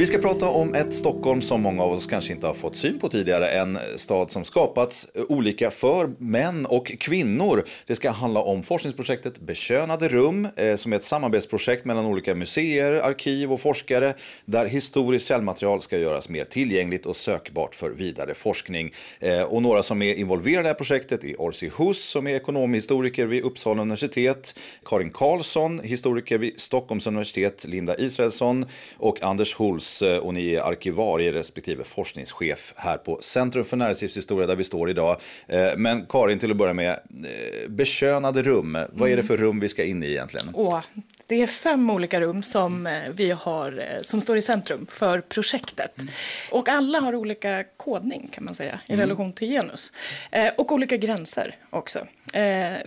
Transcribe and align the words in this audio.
Vi 0.00 0.06
ska 0.06 0.18
prata 0.18 0.48
om 0.48 0.74
ett 0.74 0.94
Stockholm 0.94 1.42
som 1.42 1.62
många 1.62 1.82
av 1.82 1.92
oss 1.92 2.06
kanske 2.06 2.32
inte 2.32 2.46
har 2.46 2.54
fått 2.54 2.76
syn 2.76 2.98
på 2.98 3.08
tidigare. 3.08 3.48
En 3.48 3.78
stad 3.96 4.30
som 4.30 4.44
skapats 4.44 5.10
eh, 5.14 5.22
olika 5.28 5.70
för 5.70 6.10
män 6.18 6.66
och 6.66 6.86
kvinnor. 6.86 7.64
Det 7.86 7.94
ska 7.96 8.10
handla 8.10 8.40
om 8.40 8.62
forskningsprojektet 8.62 9.40
Bekönade 9.40 10.08
rum 10.08 10.48
eh, 10.56 10.76
som 10.76 10.92
är 10.92 10.96
ett 10.96 11.02
samarbetsprojekt 11.02 11.84
mellan 11.84 12.06
olika 12.06 12.34
museer, 12.34 12.92
arkiv 12.92 13.52
och 13.52 13.60
forskare 13.60 14.14
där 14.44 14.66
historiskt 14.66 15.26
källmaterial 15.26 15.80
ska 15.80 15.98
göras 15.98 16.28
mer 16.28 16.44
tillgängligt 16.44 17.06
och 17.06 17.16
sökbart 17.16 17.74
för 17.74 17.90
vidare 17.90 18.34
forskning. 18.34 18.92
Eh, 19.18 19.42
och 19.42 19.62
några 19.62 19.82
som 19.82 20.02
är 20.02 20.14
involverade 20.14 20.60
i 20.60 20.62
det 20.62 20.68
här 20.68 20.74
projektet 20.74 21.24
är 21.24 21.40
Orsi 21.40 21.70
Hus 21.78 22.04
som 22.04 22.26
är 22.26 22.34
ekonomhistoriker 22.34 23.26
vid 23.26 23.44
Uppsala 23.44 23.82
universitet, 23.82 24.58
Karin 24.84 25.10
Karlsson, 25.10 25.80
historiker 25.80 26.38
vid 26.38 26.60
Stockholms 26.60 27.06
universitet, 27.06 27.64
Linda 27.68 27.96
Israelsson 27.98 28.66
och 28.98 29.22
Anders 29.22 29.60
Huls 29.60 29.89
eh, 30.02 30.16
och 30.16 30.34
ni 30.34 30.54
är 30.54 30.60
arkivarie 30.60 31.32
respektive 31.32 31.84
forskningschef 31.84 32.74
här 32.76 32.96
på 32.96 33.18
Centrum 33.20 33.64
för 33.64 33.76
näringslivshistoria 33.76 34.46
där 34.46 34.56
vi 34.56 34.64
står 34.64 34.90
idag. 34.90 35.16
Eh, 35.48 35.76
men 35.76 36.06
Karin, 36.06 36.38
till 36.38 36.50
att 36.50 36.56
börja 36.56 36.72
med, 36.72 36.90
eh, 36.90 37.68
bekönade 37.68 38.42
rum, 38.42 38.78
vad 38.92 39.10
är 39.10 39.16
det 39.16 39.22
för 39.22 39.36
rum 39.36 39.60
vi 39.60 39.68
ska 39.68 39.84
in 39.84 40.02
i 40.02 40.06
egentligen? 40.06 40.50
Åh, 40.54 40.80
det 41.26 41.42
är 41.42 41.46
fem 41.46 41.90
olika 41.90 42.20
rum 42.20 42.42
som 42.42 42.88
vi 43.10 43.30
har 43.30 43.88
som 44.00 44.20
står 44.20 44.36
i 44.36 44.42
centrum 44.42 44.86
för 44.90 45.20
projektet. 45.20 45.98
Mm. 45.98 46.12
Och 46.50 46.68
alla 46.68 47.00
har 47.00 47.14
olika 47.14 47.64
kodning 47.76 48.28
kan 48.32 48.44
man 48.44 48.54
säga 48.54 48.80
i 48.86 48.92
mm. 48.92 49.00
relation 49.00 49.32
till 49.32 49.48
genus. 49.48 49.92
Och 50.58 50.72
olika 50.72 50.96
gränser 50.96 51.56
också. 51.70 52.06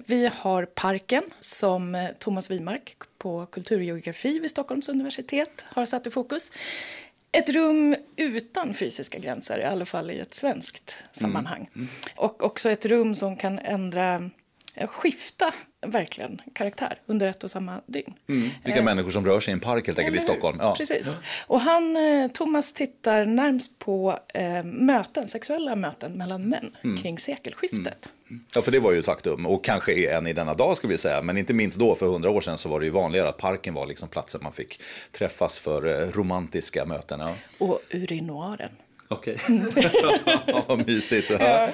Vi 0.06 0.30
har 0.34 0.66
parken 0.66 1.24
som 1.40 2.08
Thomas 2.20 2.52
Wimark 2.52 2.96
på 3.24 3.46
kulturgeografi 3.46 4.40
vid 4.40 4.52
Stockholms 4.52 4.90
universitet 4.90 5.66
har 5.70 5.86
satt 5.86 6.08
i 6.08 6.12
fokus. 6.12 6.52
Ett 7.32 7.50
rum 7.50 7.96
utan 8.16 8.74
fysiska 8.74 9.20
gränser, 9.20 9.60
i 9.60 9.64
alla 9.64 9.86
fall 9.86 10.12
i 10.12 10.20
ett 10.20 10.34
svenskt 10.34 11.04
sammanhang. 11.12 11.70
Mm. 11.76 11.88
Mm. 11.88 11.88
Och 12.16 12.44
också 12.44 12.70
ett 12.70 12.86
rum 12.86 13.16
som 13.16 13.38
kan 13.38 13.60
ändra, 13.60 14.30
skifta 14.86 15.54
verkligen 15.86 16.42
karaktär 16.54 17.00
under 17.06 17.28
ett 17.28 17.44
och 17.44 17.52
samma 17.52 17.82
dygn. 17.86 18.14
Mm. 18.30 18.50
Vilka 18.64 18.80
eh, 18.80 18.86
människor 18.86 19.10
som 19.10 19.26
rör 19.26 19.40
sig 19.40 19.52
i 19.52 19.54
en 19.54 19.60
park 19.60 19.88
helt 19.88 20.00
enkelt 20.00 20.18
i 20.18 20.20
Stockholm. 20.20 20.58
Ja. 20.62 20.76
Precis. 20.78 21.08
Ja. 21.08 21.18
Och 21.48 21.62
han, 21.62 21.98
eh, 21.98 22.32
Thomas 22.32 22.74
tittar 22.74 23.26
närmst 23.26 23.80
på 23.80 24.20
eh, 24.34 24.64
möten, 24.64 25.28
sexuella 25.28 25.76
möten 25.76 26.18
mellan 26.18 26.50
män 26.50 26.78
mm. 26.84 26.98
kring 26.98 27.18
sekelskiftet. 27.18 28.10
Ja, 28.56 28.62
för 28.62 28.72
det 28.72 28.80
var 28.80 28.92
ju 28.92 29.00
ett 29.00 29.06
faktum 29.06 29.46
och 29.46 29.66
kanske 29.66 30.18
än 30.18 30.28
i 30.28 30.34
denna 30.34 30.54
dag 30.54 30.78
ska 30.78 30.88
vi 30.88 30.98
säga. 30.98 31.22
Men 31.22 31.38
inte 31.38 31.54
minst 31.54 31.80
då 31.80 31.96
för 31.96 32.06
hundra 32.06 32.30
år 32.30 32.42
sedan 32.42 32.58
så 32.58 32.70
var 32.70 32.80
det 32.80 32.86
ju 32.86 32.92
vanligare 32.92 33.30
att 33.30 33.38
parken 33.38 33.74
var 33.74 33.88
liksom 33.88 34.10
platsen 34.10 34.42
man 34.44 34.54
fick 34.54 34.82
träffas 35.12 35.60
för 35.60 35.88
eh, 35.88 36.08
romantiska 36.08 36.86
möten. 36.86 37.20
Ja. 37.20 37.36
Och 37.60 37.80
urinoaren. 37.92 38.70
Okej, 39.14 39.38
okay. 39.70 40.64
vad 40.68 40.88
mysigt. 40.88 41.30
Ja. 41.30 41.70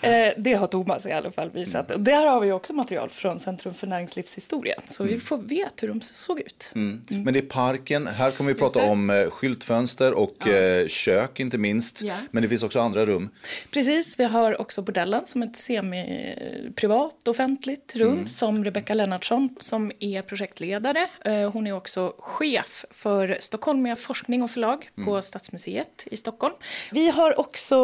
Eh, 0.00 0.32
det 0.36 0.54
har 0.54 0.66
Thomas 0.66 1.06
i 1.06 1.12
alla 1.12 1.30
fall 1.30 1.50
visat. 1.50 1.90
Mm. 1.90 2.04
Där 2.04 2.26
har 2.26 2.40
vi 2.40 2.52
också 2.52 2.72
material 2.72 3.10
från 3.10 3.40
Centrum 3.40 3.74
för 3.74 3.86
näringslivshistoria. 3.86 4.74
Så 4.86 5.02
mm. 5.02 5.14
vi 5.14 5.20
får 5.20 5.38
vet 5.38 5.82
hur 5.82 5.88
de 5.88 6.00
såg 6.00 6.40
ut. 6.40 6.72
Mm. 6.74 7.02
mm. 7.10 7.22
Men 7.22 7.32
det 7.32 7.40
är 7.40 7.46
parken. 7.46 8.06
Här 8.06 8.30
kommer 8.30 8.52
vi 8.52 8.58
prata 8.58 8.84
om 8.84 9.10
eh, 9.10 9.30
skyltfönster 9.30 10.12
och 10.12 10.36
ja. 10.44 10.52
Eh, 10.52 10.86
kök 10.86 11.40
inte 11.40 11.58
minst. 11.58 12.02
Ja. 12.02 12.14
Men 12.30 12.42
det 12.42 12.48
finns 12.48 12.62
också 12.62 12.80
andra 12.80 13.06
rum. 13.06 13.30
Precis, 13.70 14.20
vi 14.20 14.24
har 14.24 14.60
också 14.60 14.82
bordellen 14.82 15.26
som 15.26 15.42
ett 15.42 15.56
semi-privat 15.56 17.28
offentligt 17.28 17.96
rum. 17.96 18.12
Mm. 18.12 18.28
Som 18.28 18.64
Rebecka 18.64 18.94
Lennartsson 18.94 19.56
som 19.60 19.92
är 20.00 20.22
projektledare. 20.22 21.08
Hon 21.52 21.66
är 21.66 21.72
också 21.72 22.14
chef 22.18 22.84
för 22.90 23.38
Stockholm 23.40 23.96
forskning 23.96 24.42
och 24.42 24.50
förlag 24.50 24.90
på 24.94 25.10
mm. 25.10 25.22
Stadsmuseet 25.22 26.06
i 26.10 26.16
Stockholm. 26.16 26.54
Vi 26.90 27.08
har 27.08 27.40
också 27.40 27.76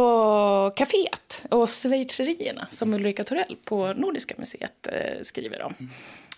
kaféet 0.77 1.45
och 1.49 1.69
schweizerierna 1.69 2.67
som 2.71 2.95
Ulrika 2.95 3.25
Torell 3.25 3.57
på 3.65 3.93
Nordiska 3.93 4.35
museet 4.39 4.87
eh, 4.87 5.23
skriver 5.23 5.63
om. 5.63 5.75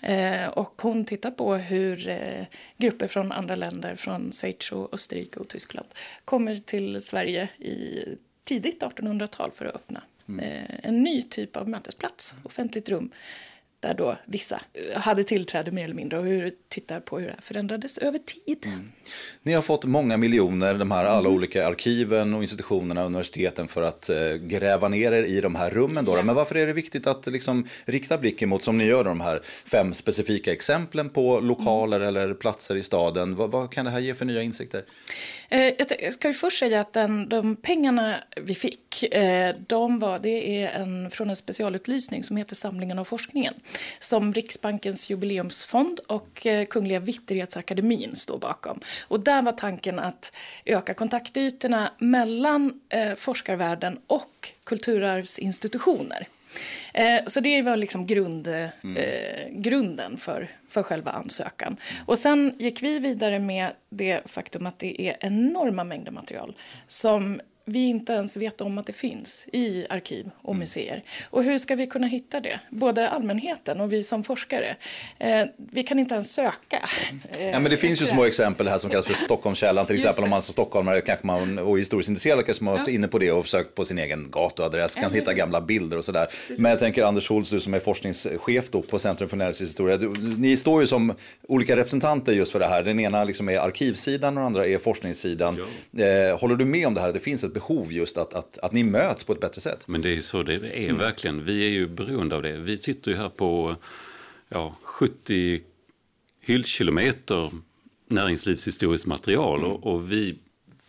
Eh, 0.03 0.49
och 0.49 0.83
hon 0.83 1.05
tittar 1.05 1.31
på 1.31 1.55
hur 1.55 2.09
eh, 2.09 2.45
grupper 2.77 3.09
från 3.09 3.33
andra 3.33 3.55
länder, 3.55 3.97
från 3.97 4.33
Schweiz 4.33 4.73
och 4.73 4.95
Österrike 4.95 5.41
och 5.41 5.49
Tyskland, 5.49 5.89
kommer 6.25 6.57
till 6.57 7.01
Sverige 7.01 7.49
i 7.59 8.05
tidigt 8.45 8.83
1800-tal 8.83 9.51
för 9.55 9.65
att 9.65 9.75
öppna 9.75 10.03
mm. 10.29 10.65
en 10.83 11.03
ny 11.03 11.23
typ 11.23 11.57
av 11.57 11.69
mötesplats, 11.69 12.35
offentligt 12.43 12.89
rum 12.89 13.11
där 13.83 13.95
då 13.95 14.17
vissa 14.27 14.61
eh, 14.73 15.01
hade 15.01 15.25
tillträde 15.25 15.71
mer 15.71 15.85
eller 15.85 15.95
mindre 15.95 16.19
och 16.19 16.25
hur 16.25 16.53
tittar 16.69 17.01
på 17.01 17.19
hur 17.19 17.27
det 17.27 17.37
förändrades 17.43 17.99
över 17.99 18.19
tid. 18.19 18.67
Mm. 18.67 18.93
Ni 19.43 19.53
har 19.53 19.63
fått 19.63 19.85
många 19.85 20.17
miljoner, 20.17 20.75
de 20.75 20.91
här 20.91 21.05
alla 21.05 21.19
mm. 21.19 21.33
olika 21.33 21.67
arkiven 21.67 22.35
och 22.35 22.43
institutionerna 22.43 23.01
och 23.01 23.07
universiteten 23.07 23.69
för 23.69 23.83
att 23.83 24.09
eh, 24.09 24.35
gräva 24.41 24.89
ner 24.89 25.13
er 25.13 25.23
i 25.23 25.41
de 25.41 25.55
här 25.55 25.71
rummen. 25.71 26.05
Då. 26.05 26.17
Ja. 26.17 26.23
Men 26.23 26.35
varför 26.35 26.55
är 26.55 26.67
det 26.67 26.73
viktigt 26.73 27.07
att 27.07 27.27
liksom, 27.27 27.67
rikta 27.85 28.19
blicken 28.19 28.49
mot, 28.49 28.63
som 28.63 28.79
ni 28.79 28.85
gör, 28.85 29.05
de 29.05 29.21
här 29.21 29.41
fem 29.65 29.95
specifika 29.95 30.53
exemplen 30.53 31.11
på 31.11 31.41
lokaler 31.41 31.97
mm. 31.97 32.09
eller 32.09 32.35
platser 32.35 32.77
i 32.77 32.83
staden? 32.83 33.37
Vad, 33.37 33.51
vad, 33.51 33.73
kan 33.73 33.85
det 33.85 33.91
här 33.91 34.01
ge 34.01 34.15
för 34.15 34.25
nya 34.25 34.43
insikter? 34.43 34.85
Eh, 35.49 35.73
jag 36.01 36.13
ska 36.13 36.29
ju 36.29 36.35
först 36.35 36.59
säga 36.59 36.81
att 36.81 36.93
den, 36.93 37.29
de 37.29 37.57
pengarna 37.57 38.17
vi 38.43 38.55
fick, 38.55 39.03
eh, 39.03 39.55
de 39.67 39.99
var, 39.99 40.19
det 40.19 40.63
är 40.63 40.71
en, 40.71 41.11
från 41.11 41.31
en 41.31 41.37
specialutlysning 41.37 42.23
som 42.23 42.37
heter 42.37 42.55
Samlingen 42.55 42.99
av 42.99 43.05
forskningen 43.05 43.55
som 43.99 44.35
Riksbankens 44.35 45.11
jubileumsfond 45.11 46.01
och 46.07 46.47
eh, 46.47 46.67
Kungliga 46.67 47.01
Vitterhetsakademin 47.01 48.17
står 48.17 48.39
bakom. 48.39 48.81
Och 49.09 49.25
där 49.25 49.43
var 49.43 49.53
tanken 49.53 49.99
att 49.99 50.37
öka 50.65 50.95
kontaktytorna 50.95 51.93
mellan 51.99 52.81
eh, 52.89 53.15
forskarvärlden 53.15 53.99
och 54.07 54.53
kulturarvsinstitutioner. 54.65 56.29
Eh, 56.95 57.21
så 57.27 57.41
det 57.41 57.63
var 57.63 57.77
liksom 57.77 58.07
grund, 58.07 58.49
mm. 58.49 58.97
eh, 58.97 59.49
grunden 59.51 60.17
för, 60.17 60.49
för 60.69 60.83
själva 60.83 61.11
ansökan. 61.11 61.77
Och 62.07 62.19
sen 62.19 62.55
gick 62.59 62.83
vi 62.83 62.99
vidare 62.99 63.39
med 63.39 63.73
det 63.91 64.31
faktum 64.31 64.67
att 64.67 64.79
det 64.79 65.03
är 65.03 65.17
enorma 65.21 65.85
mängder 65.85 66.13
material 66.13 66.57
som 66.87 67.41
vi 67.65 67.89
inte 67.89 68.13
ens 68.13 68.37
vet 68.37 68.61
om 68.61 68.79
att 68.79 68.87
det 68.87 68.93
finns 68.93 69.47
i 69.53 69.87
arkiv 69.91 70.31
och 70.43 70.51
mm. 70.51 70.59
museer. 70.59 71.03
Och 71.31 71.45
hur 71.45 71.59
ska 71.59 71.75
vi 71.75 71.87
kunna 71.87 72.07
hitta 72.07 72.41
det? 72.41 72.61
Både 72.71 73.09
allmänheten 73.09 73.81
och 73.81 73.93
vi 73.93 74.03
som 74.03 74.25
forskare. 74.25 74.77
Eh, 75.19 75.45
vi 75.57 75.83
kan 75.83 75.99
inte 75.99 76.15
ens 76.15 76.33
söka. 76.33 76.89
Eh, 77.39 77.51
ja, 77.51 77.61
men 77.61 77.71
det 77.71 77.77
finns 77.77 78.03
ju 78.03 78.07
små 78.07 78.25
exempel 78.25 78.69
här 78.69 78.79
som 78.79 78.91
kallas 78.91 79.07
för 79.07 79.15
Stockholmskällan. 79.15 79.87
Till 79.87 79.97
exempel 79.97 80.25
om 80.25 80.31
man 80.31 80.43
som 80.43 80.53
stockholmare 80.53 81.01
kanske 81.01 81.27
man, 81.27 81.59
och 81.59 81.79
historiskt 81.79 82.09
intresserad 82.09 82.47
kanske 82.47 82.65
man 82.65 82.75
varit 82.75 82.89
ja. 82.89 82.95
inne 82.95 83.09
på 83.09 83.19
det 83.19 83.33
och 83.33 83.45
försökt 83.45 83.75
på 83.75 83.85
sin 83.85 83.99
egen 83.99 84.31
gatuadress. 84.31 84.95
Kan 84.95 85.05
ja. 85.05 85.11
hitta 85.11 85.33
gamla 85.35 85.61
bilder 85.61 85.97
och 85.97 86.05
sådär. 86.05 86.27
Men 86.57 86.71
jag 86.71 86.79
tänker 86.79 87.05
Anders 87.05 87.29
Schultz, 87.29 87.51
du 87.51 87.61
som 87.61 87.75
är 87.75 87.81
forskningschef 87.81 88.71
då 88.71 88.83
på 88.83 88.99
Centrum 88.99 89.29
för 89.29 89.37
näringslivshistoria. 89.37 89.97
ni 90.39 90.57
står 90.57 90.81
ju 90.81 90.87
som 90.87 91.15
olika 91.49 91.77
representanter 91.77 92.33
just 92.33 92.53
för 92.53 92.59
det 92.59 92.67
här. 92.67 92.83
Den 92.83 93.01
ena 93.01 93.25
liksom 93.25 93.49
är 93.49 93.59
arkivsidan 93.59 94.29
och 94.29 94.41
den 94.41 94.47
andra 94.47 94.67
är 94.67 94.79
forskningssidan. 94.79 95.61
Ja. 95.91 96.05
Eh, 96.05 96.39
håller 96.39 96.57
du 96.57 96.65
med 96.65 96.87
om 96.87 96.95
det 96.95 97.01
här? 97.01 97.13
Det 97.13 97.21
finns 97.21 97.45
ett 97.45 97.53
ett 97.57 97.62
behov 97.69 97.93
just 97.93 98.19
att, 98.19 98.35
att, 98.35 98.59
att 98.59 98.73
ni 98.73 98.85
möts 98.85 99.25
på 99.25 99.33
ett 99.33 99.41
bättre 99.41 99.61
sätt. 99.61 99.89
Men 99.89 100.03
det 100.03 100.17
är 100.17 100.21
så 100.21 100.43
det 100.43 100.55
är 100.55 100.85
mm. 100.85 100.99
verkligen. 100.99 101.45
Vi 101.45 101.67
är 101.67 101.71
ju 101.71 101.87
beroende 101.87 102.37
av 102.37 102.43
det. 102.43 102.57
Vi 102.57 102.79
sitter 102.79 103.11
ju 103.11 103.17
här 103.17 103.29
på 103.29 103.77
ja, 104.49 104.77
70 104.83 105.63
hyllkilometer 106.41 107.51
näringslivshistoriskt 108.09 109.07
material 109.07 109.59
mm. 109.59 109.71
och, 109.71 109.95
och, 109.95 110.13
vi 110.13 110.39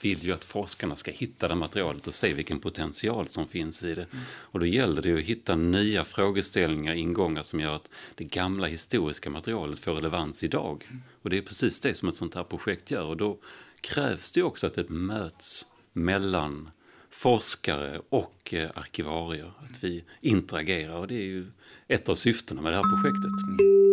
vill 0.02 0.24
ju 0.24 0.32
att 0.32 0.44
forskarna 0.46 0.96
ska 0.96 1.12
hitta 1.12 1.48
det 1.48 1.56
materialet 1.56 2.08
och 2.08 2.14
se 2.14 2.34
vilken 2.34 2.60
potential 2.60 3.28
som 3.28 3.48
finns 3.48 3.84
i 3.84 3.96
det. 3.96 4.08
Mm. 4.12 4.24
Och 4.30 4.60
då 4.60 4.66
gäller 4.66 5.02
det 5.02 5.10
ju 5.10 5.18
att 5.18 5.24
hitta 5.24 5.56
nya 5.56 6.04
frågeställningar, 6.04 6.94
ingångar 6.94 7.44
som 7.44 7.60
gör 7.60 7.76
att 7.76 7.90
det 8.16 8.24
gamla 8.24 8.68
historiska 8.68 9.30
materialet 9.30 9.80
får 9.80 9.94
relevans 9.94 10.44
idag. 10.44 10.86
Mm. 10.90 11.02
Och 11.22 11.30
det 11.30 11.38
är 11.38 11.42
precis 11.42 11.80
det 11.80 11.94
som 11.94 12.10
ett 12.10 12.16
sånt 12.16 12.36
här 12.36 12.44
projekt 12.44 12.92
gör 12.92 13.06
och 13.06 13.18
då 13.18 13.38
krävs 13.82 14.32
det 14.32 14.44
också 14.44 14.68
att 14.68 14.74
det 14.74 14.90
möts 14.90 15.68
mellan 15.94 16.70
forskare 17.14 18.00
och 18.10 18.54
eh, 18.54 18.70
arkivarier. 18.76 19.52
Att 19.70 19.84
vi 19.84 20.04
interagerar 20.22 20.96
och 20.96 21.08
det 21.08 21.16
är 21.16 21.26
ju 21.26 21.52
ett 21.88 22.10
av 22.10 22.16
syftena 22.16 22.62
med 22.62 22.72
det 22.72 22.76
här 22.76 22.96
projektet. 22.96 23.93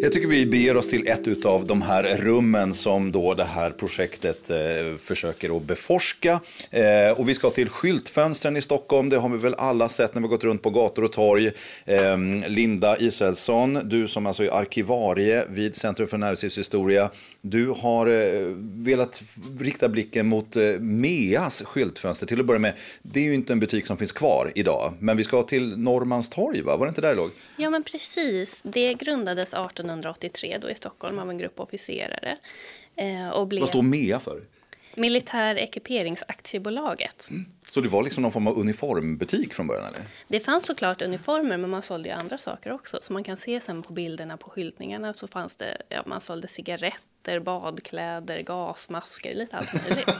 Jag 0.00 0.12
tycker 0.12 0.28
vi 0.28 0.46
beger 0.46 0.76
oss 0.76 0.88
till 0.88 1.08
ett 1.08 1.44
av 1.44 1.66
de 1.66 1.82
här 1.82 2.16
rummen 2.18 2.74
som 2.74 3.12
då 3.12 3.34
det 3.34 3.44
här 3.44 3.70
projektet 3.70 4.50
eh, 4.50 4.56
försöker 5.00 5.56
att 5.56 5.62
beforska. 5.62 6.40
Eh, 6.70 7.18
och 7.18 7.28
vi 7.28 7.34
ska 7.34 7.50
till 7.50 7.68
skyltfönstren 7.68 8.56
i 8.56 8.60
Stockholm. 8.60 9.08
Det 9.08 9.16
har 9.16 9.28
vi 9.28 9.38
väl 9.38 9.54
alla 9.54 9.88
sett 9.88 10.14
när 10.14 10.22
vi 10.22 10.28
gått 10.28 10.44
runt 10.44 10.62
på 10.62 10.70
gator 10.70 11.04
och 11.04 11.12
torg. 11.12 11.50
Eh, 11.84 12.18
Linda 12.46 12.98
Israelsson, 12.98 13.80
du 13.84 14.08
som 14.08 14.26
alltså 14.26 14.44
är 14.44 14.50
arkivarie 14.50 15.44
vid 15.48 15.76
Centrum 15.76 16.08
för 16.08 16.18
näringslivshistoria. 16.18 17.10
Du 17.40 17.68
har 17.68 18.06
eh, 18.06 18.40
velat 18.74 19.22
rikta 19.60 19.88
blicken 19.88 20.26
mot 20.26 20.56
eh, 20.56 20.62
MEAs 20.80 21.62
skyltfönster. 21.62 22.26
Till 22.26 22.40
att 22.40 22.46
börja 22.46 22.60
med, 22.60 22.72
det 23.02 23.20
är 23.20 23.24
ju 23.24 23.34
inte 23.34 23.52
en 23.52 23.60
butik 23.60 23.86
som 23.86 23.96
finns 23.96 24.12
kvar 24.12 24.52
idag. 24.54 24.92
Men 24.98 25.16
vi 25.16 25.24
ska 25.24 25.42
till 25.42 25.78
Norrmalmstorg, 25.78 26.62
va? 26.62 26.76
Var 26.76 26.86
det 26.86 26.88
inte 26.88 27.00
där 27.00 27.08
det 27.08 27.14
låg? 27.14 27.30
Ja, 27.56 27.70
men 27.70 27.82
precis. 27.82 28.62
Det 28.64 28.94
grundades 28.94 29.54
18 29.54 29.85
1983 29.86 30.58
då 30.60 30.70
i 30.70 30.74
Stockholm 30.74 31.18
av 31.18 31.30
en 31.30 31.38
grupp 31.38 31.60
officerare. 31.60 32.36
Eh, 32.96 33.28
och 33.28 33.46
blev 33.46 33.60
Vad 33.60 33.68
står 33.68 33.82
MEA 33.82 34.20
för? 34.20 34.42
Militär 34.96 35.54
Ekiperingsaktiebolaget. 35.54 37.28
Mm. 37.30 37.46
Så 37.60 37.80
det 37.80 37.88
var 37.88 38.02
liksom 38.02 38.22
någon 38.22 38.32
form 38.32 38.46
av 38.46 38.58
uniformbutik 38.58 39.54
från 39.54 39.66
början 39.66 39.84
eller? 39.84 40.02
Det 40.28 40.40
fanns 40.40 40.66
såklart 40.66 41.02
uniformer 41.02 41.56
men 41.56 41.70
man 41.70 41.82
sålde 41.82 42.08
ju 42.08 42.14
andra 42.14 42.38
saker 42.38 42.72
också. 42.72 42.98
Så 43.02 43.12
man 43.12 43.24
kan 43.24 43.36
se 43.36 43.60
sen 43.60 43.82
på 43.82 43.92
bilderna 43.92 44.36
på 44.36 44.50
skyltningarna 44.50 45.14
så 45.14 45.28
fanns 45.28 45.56
det, 45.56 45.82
ja, 45.88 46.02
man 46.06 46.20
sålde 46.20 46.48
cigaretter, 46.48 47.40
badkläder, 47.40 48.42
gasmasker, 48.42 49.34
lite 49.34 49.56
allt 49.56 49.74
möjligt. 49.74 50.08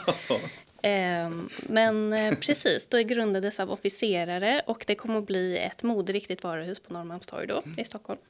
Ehm, 0.82 1.48
men 1.68 2.12
eh, 2.12 2.34
precis, 2.34 2.86
det 2.86 3.04
grundades 3.04 3.60
av 3.60 3.70
officerare 3.70 4.62
och 4.66 4.84
det 4.86 4.94
kom 4.94 5.16
att 5.16 5.26
bli 5.26 5.58
ett 5.58 5.82
moderiktigt 5.82 6.44
varuhus 6.44 6.80
på 6.80 6.92
Norrmalmstorg 6.92 7.46
då 7.46 7.62
i 7.78 7.84
Stockholm. 7.84 8.20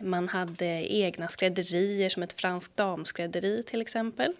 Man 0.00 0.28
hade 0.28 0.66
egna 0.92 1.28
skrädderier 1.28 2.08
som 2.08 2.22
ett 2.22 2.32
franskt 2.32 2.76
damskrädderi 2.76 3.62
till 3.62 3.80
exempel. 3.80 4.32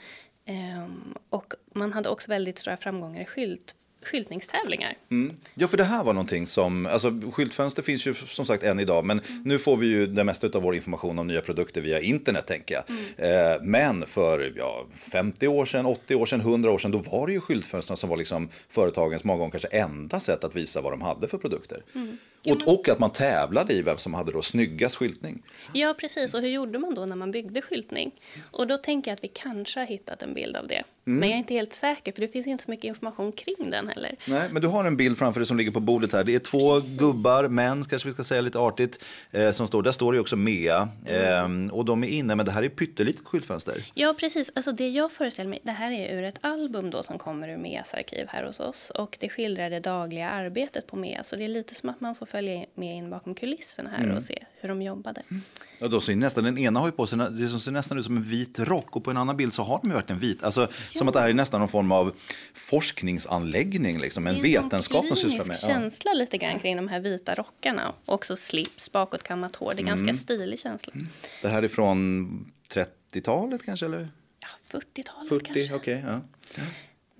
Ehm, 0.46 1.14
och 1.30 1.54
man 1.74 1.92
hade 1.92 2.08
också 2.08 2.30
väldigt 2.30 2.58
stora 2.58 2.76
framgångar 2.76 3.20
i 3.20 3.24
skylt, 3.24 3.74
skyltningstävlingar. 4.02 4.94
Mm. 5.10 5.36
Ja, 5.54 5.68
för 5.68 5.76
det 5.76 5.84
här 5.84 6.04
var 6.04 6.12
någonting 6.12 6.46
som, 6.46 6.86
alltså 6.86 7.12
skyltfönster 7.32 7.82
finns 7.82 8.06
ju 8.06 8.14
som 8.14 8.46
sagt 8.46 8.64
än 8.64 8.80
idag, 8.80 9.04
men 9.04 9.20
mm. 9.20 9.42
nu 9.42 9.58
får 9.58 9.76
vi 9.76 9.86
ju 9.86 10.06
det 10.06 10.24
mesta 10.24 10.46
av 10.46 10.62
vår 10.62 10.74
information 10.74 11.18
om 11.18 11.26
nya 11.26 11.40
produkter 11.40 11.80
via 11.80 12.00
internet 12.00 12.46
tänker 12.46 12.74
jag. 12.74 12.84
Mm. 12.88 13.52
Eh, 13.52 13.62
men 13.62 14.06
för 14.06 14.52
ja, 14.56 14.86
50 15.12 15.48
år 15.48 15.64
sedan, 15.64 15.86
80 15.86 16.14
år 16.14 16.26
sedan, 16.26 16.40
100 16.40 16.70
år 16.70 16.78
sedan, 16.78 16.90
då 16.90 16.98
var 16.98 17.26
det 17.26 17.32
ju 17.32 17.40
skyltfönstren 17.40 17.96
som 17.96 18.10
var 18.10 18.16
liksom 18.16 18.48
företagens 18.68 19.24
många 19.24 19.38
gånger 19.38 19.50
kanske 19.50 19.68
enda 19.68 20.20
sätt 20.20 20.44
att 20.44 20.56
visa 20.56 20.80
vad 20.80 20.92
de 20.92 21.02
hade 21.02 21.28
för 21.28 21.38
produkter. 21.38 21.82
Och, 22.46 22.68
och, 22.68 22.88
att 22.88 22.98
man 22.98 23.10
tävlade 23.10 23.74
i 23.74 23.82
vem 23.82 23.96
som 23.96 24.14
hade 24.14 24.32
då 24.32 24.42
snyggast 24.42 24.96
skyltning. 24.96 25.42
Ja, 25.72 25.94
precis. 25.98 26.34
Och 26.34 26.40
hur 26.40 26.48
gjorde 26.48 26.78
man 26.78 26.94
då 26.94 27.06
när 27.06 27.16
man 27.16 27.30
byggde 27.30 27.62
skyltning? 27.62 28.10
Och 28.50 28.66
då 28.66 28.76
tänker 28.76 29.10
jag 29.10 29.16
att 29.16 29.24
vi 29.24 29.28
kanske 29.28 29.80
har 29.80 29.86
hittat 29.86 30.22
en 30.22 30.34
bild 30.34 30.56
av 30.56 30.66
det. 30.66 30.82
Mm. 31.06 31.20
Men 31.20 31.28
jag 31.28 31.36
är 31.36 31.38
inte 31.38 31.54
helt 31.54 31.72
säker, 31.72 32.12
för 32.12 32.20
det 32.20 32.28
finns 32.28 32.46
inte 32.46 32.64
så 32.64 32.70
mycket 32.70 32.84
information 32.84 33.32
kring 33.32 33.70
den 33.70 33.88
heller. 33.88 34.16
Nej, 34.24 34.48
men 34.52 34.62
du 34.62 34.68
har 34.68 34.84
en 34.84 34.96
bild 34.96 35.18
framför 35.18 35.40
dig 35.40 35.46
som 35.46 35.56
ligger 35.56 35.70
på 35.70 35.80
bordet 35.80 36.12
här. 36.12 36.24
Det 36.24 36.34
är 36.34 36.38
två 36.38 36.74
precis. 36.74 36.98
gubbar, 36.98 37.48
män 37.48 37.84
kanske 37.84 38.08
vi 38.08 38.14
ska 38.14 38.24
säga 38.24 38.40
lite 38.40 38.58
artigt, 38.58 39.04
eh, 39.30 39.50
som 39.50 39.66
står. 39.66 39.82
Där 39.82 39.92
står 39.92 40.12
det 40.12 40.20
också 40.20 40.36
Mea. 40.36 40.88
Mm. 41.06 41.68
Eh, 41.68 41.74
och 41.74 41.84
de 41.84 42.04
är 42.04 42.08
inne, 42.08 42.34
men 42.34 42.46
det 42.46 42.52
här 42.52 42.62
är 42.62 42.68
pyttelitet 42.68 43.26
skyltfönster. 43.26 43.84
Ja, 43.94 44.14
precis. 44.18 44.50
Alltså 44.54 44.72
det 44.72 44.88
jag 44.88 45.12
föreställer 45.12 45.50
mig, 45.50 45.60
det 45.62 45.72
här 45.72 45.90
är 45.90 46.16
ur 46.16 46.22
ett 46.22 46.38
album 46.40 46.90
då 46.90 47.02
som 47.02 47.18
kommer 47.18 47.48
ur 47.48 47.56
Meas 47.56 47.94
arkiv 47.94 48.26
här 48.28 48.44
hos 48.44 48.60
oss. 48.60 48.90
Och 48.90 49.16
det 49.20 49.28
skildrar 49.28 49.70
det 49.70 49.80
dagliga 49.80 50.30
arbetet 50.30 50.86
på 50.86 50.96
Mea. 50.96 51.24
Så 51.24 51.36
det 51.36 51.44
är 51.44 51.48
lite 51.48 51.74
som 51.74 51.88
att 51.88 52.00
man 52.00 52.14
får 52.14 52.26
följa 52.30 52.66
med 52.74 52.96
in 52.96 53.10
bakom 53.10 53.34
kulisserna 53.34 53.90
här 53.90 54.04
mm. 54.04 54.16
och 54.16 54.22
se 54.22 54.44
hur 54.60 54.68
de 54.68 54.82
jobbade. 54.82 55.22
Mm. 55.30 55.42
Ja, 55.78 55.88
då 55.88 56.00
ser 56.00 56.16
nästan, 56.16 56.44
den 56.44 56.58
ena 56.58 56.80
har 56.80 56.86
ju 56.86 56.92
på 56.92 57.06
sig, 57.06 57.18
det 57.18 57.48
ser 57.48 57.72
nästan 57.72 57.98
ut 57.98 58.04
som 58.04 58.16
en 58.16 58.22
vit 58.22 58.58
rock 58.58 58.96
och 58.96 59.04
på 59.04 59.10
en 59.10 59.16
annan 59.16 59.36
bild 59.36 59.52
så 59.52 59.62
har 59.62 59.80
de 59.82 59.88
ju 59.88 59.94
verkligen 59.94 60.20
vit. 60.20 60.44
Alltså, 60.44 60.60
ja. 60.60 60.98
Som 60.98 61.08
att 61.08 61.14
det 61.14 61.20
här 61.20 61.28
är 61.28 61.34
nästan 61.34 61.60
någon 61.60 61.68
form 61.68 61.92
av 61.92 62.12
forskningsanläggning, 62.54 64.00
liksom, 64.00 64.26
en 64.26 64.42
vetenskap 64.42 65.04
de 65.08 65.16
sysslar 65.16 65.44
med. 65.44 65.56
Känsla 65.56 66.12
lite 66.12 66.38
grann 66.38 66.58
kring 66.58 66.76
de 66.76 66.88
här 66.88 67.00
vita 67.00 67.34
rockarna. 67.34 67.94
Också 68.04 68.36
slips, 68.36 68.92
bakåtkammat 68.92 69.56
hår. 69.56 69.74
Det 69.74 69.82
är 69.82 69.86
ganska 69.86 70.02
mm. 70.02 70.16
stilig 70.16 70.58
känsla. 70.58 70.92
Mm. 70.94 71.08
Det 71.42 71.48
här 71.48 71.62
är 71.62 71.68
från 71.68 72.52
30-talet 72.68 73.64
kanske? 73.64 73.86
Eller? 73.86 74.08
Ja, 74.40 74.78
40-talet 74.78 75.28
40, 75.28 75.44
kanske. 75.44 75.74
Okay, 75.74 76.00
ja. 76.06 76.20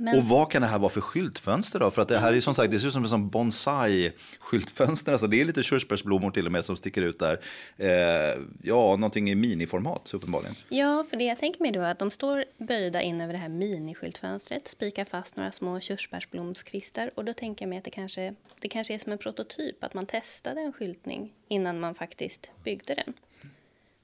Men... 0.01 0.19
Och 0.19 0.25
vad 0.25 0.51
kan 0.51 0.63
det 0.63 0.69
här 0.69 0.79
vara 0.79 0.91
för 0.91 1.01
skyltfönster 1.01 1.79
då? 1.79 1.91
För 1.91 2.03
att 2.03 2.09
det 2.09 2.19
här 2.19 2.33
är 2.33 2.41
som 2.41 2.55
sagt, 2.55 2.71
det 2.71 2.79
ser 2.79 2.87
ut 2.87 2.93
som 2.93 3.05
en 3.05 3.31
bonsai-skyltfönster. 3.31 5.13
Alltså 5.13 5.27
det 5.27 5.41
är 5.41 5.45
lite 5.45 5.63
körsbärsblommor 5.63 6.31
till 6.31 6.47
och 6.47 6.53
med 6.53 6.65
som 6.65 6.77
sticker 6.77 7.03
ut 7.03 7.19
där. 7.19 7.41
Eh, 7.77 7.89
ja, 8.63 8.97
någonting 8.97 9.31
i 9.31 9.35
miniformat 9.35 10.15
uppenbarligen. 10.15 10.57
Ja, 10.69 11.05
för 11.11 11.17
det 11.17 11.25
jag 11.25 11.39
tänker 11.39 11.63
mig 11.63 11.73
då 11.73 11.81
är 11.81 11.91
att 11.91 11.99
de 11.99 12.11
står 12.11 12.45
böjda 12.59 13.03
in 13.03 13.21
över 13.21 13.33
det 13.33 13.39
här 13.39 13.49
miniskyltfönstret, 13.49 14.69
spikar 14.69 15.05
fast 15.05 15.37
några 15.37 15.53
små 15.53 15.81
körsbärsblomskvistar 15.81 17.11
och 17.15 17.25
då 17.25 17.33
tänker 17.33 17.65
jag 17.65 17.69
mig 17.69 17.79
att 17.79 17.85
det 17.85 17.91
kanske, 17.91 18.35
det 18.61 18.69
kanske 18.69 18.95
är 18.95 18.99
som 18.99 19.13
en 19.13 19.19
prototyp, 19.19 19.85
att 19.85 19.95
man 19.95 20.07
testade 20.07 20.61
en 20.61 20.73
skyltning 20.73 21.33
innan 21.49 21.81
man 21.81 21.95
faktiskt 21.95 22.51
byggde 22.65 22.95
den. 22.95 23.15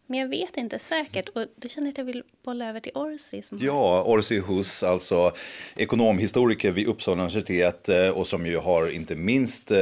Men 0.09 0.19
jag 0.21 0.29
vet 0.29 0.57
inte 0.57 0.79
säkert 0.79 1.29
och 1.29 1.47
det 1.57 1.69
känner 1.69 1.87
jag 1.87 1.93
att 1.93 1.99
jag 1.99 2.05
vill 2.05 2.23
bolla 2.45 2.69
över 2.69 2.81
till 2.81 2.93
Orsi. 2.95 3.43
Som 3.43 3.59
ja, 3.63 4.03
Orsi 4.07 4.43
Hus, 4.49 4.83
alltså 4.83 5.33
ekonomhistoriker 5.77 6.73
vid 6.73 6.87
Uppsala 6.87 7.23
universitet 7.23 7.89
eh, 7.89 8.09
och 8.09 8.27
som 8.27 8.47
ju 8.47 8.59
har 8.59 8.91
inte 8.91 9.17
minst 9.17 9.71
eh, 9.71 9.79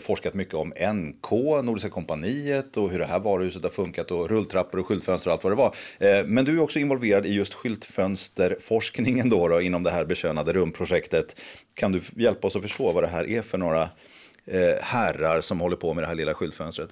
forskat 0.00 0.34
mycket 0.34 0.54
om 0.54 0.68
NK, 0.92 1.30
Nordiska 1.64 1.90
kompaniet 1.90 2.76
och 2.76 2.90
hur 2.90 2.98
det 2.98 3.06
här 3.06 3.18
varuhuset 3.18 3.62
har 3.62 3.70
funkat 3.70 4.10
och 4.10 4.28
rulltrappor 4.28 4.80
och 4.80 4.86
skyltfönster 4.86 5.30
och 5.30 5.32
allt 5.32 5.44
vad 5.44 5.52
det 5.52 5.56
var. 5.56 5.74
Eh, 5.98 6.26
men 6.26 6.44
du 6.44 6.56
är 6.58 6.62
också 6.62 6.78
involverad 6.78 7.26
i 7.26 7.32
just 7.32 7.54
skyltfönsterforskningen 7.54 9.28
då, 9.28 9.48
då 9.48 9.60
inom 9.60 9.82
det 9.82 9.90
här 9.90 10.04
bekönade 10.04 10.52
rumprojektet. 10.52 11.40
Kan 11.74 11.92
du 11.92 12.00
hjälpa 12.16 12.46
oss 12.46 12.56
att 12.56 12.62
förstå 12.62 12.92
vad 12.92 13.04
det 13.04 13.08
här 13.08 13.28
är 13.28 13.42
för 13.42 13.58
några 13.58 13.88
herrar 14.80 15.40
som 15.40 15.60
håller 15.60 15.76
på 15.76 15.94
med 15.94 16.04
det 16.04 16.08
här 16.08 16.14
lilla 16.14 16.34
skyltfönstret? 16.34 16.90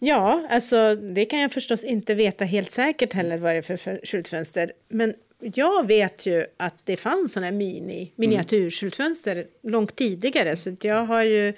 Ja, 0.00 0.46
alltså 0.50 0.94
det 0.94 1.24
kan 1.24 1.40
jag 1.40 1.52
förstås 1.52 1.84
inte 1.84 2.14
veta 2.14 2.44
helt 2.44 2.70
säkert 2.70 3.12
heller 3.12 3.38
vad 3.38 3.54
det 3.54 3.58
är 3.58 3.76
för 3.76 4.06
skyltfönster. 4.06 4.72
Men 4.88 5.14
jag 5.52 5.86
vet 5.86 6.26
ju 6.26 6.46
att 6.56 6.74
det 6.84 6.96
fanns 6.96 7.32
sådana 7.32 7.46
här 7.46 7.52
mini, 7.52 8.12
miniatyrskyltfönster 8.16 9.32
mm. 9.32 9.46
långt 9.62 9.96
tidigare. 9.96 10.56
Så 10.56 10.76
jag 10.80 11.04
har 11.04 11.22
ju 11.22 11.52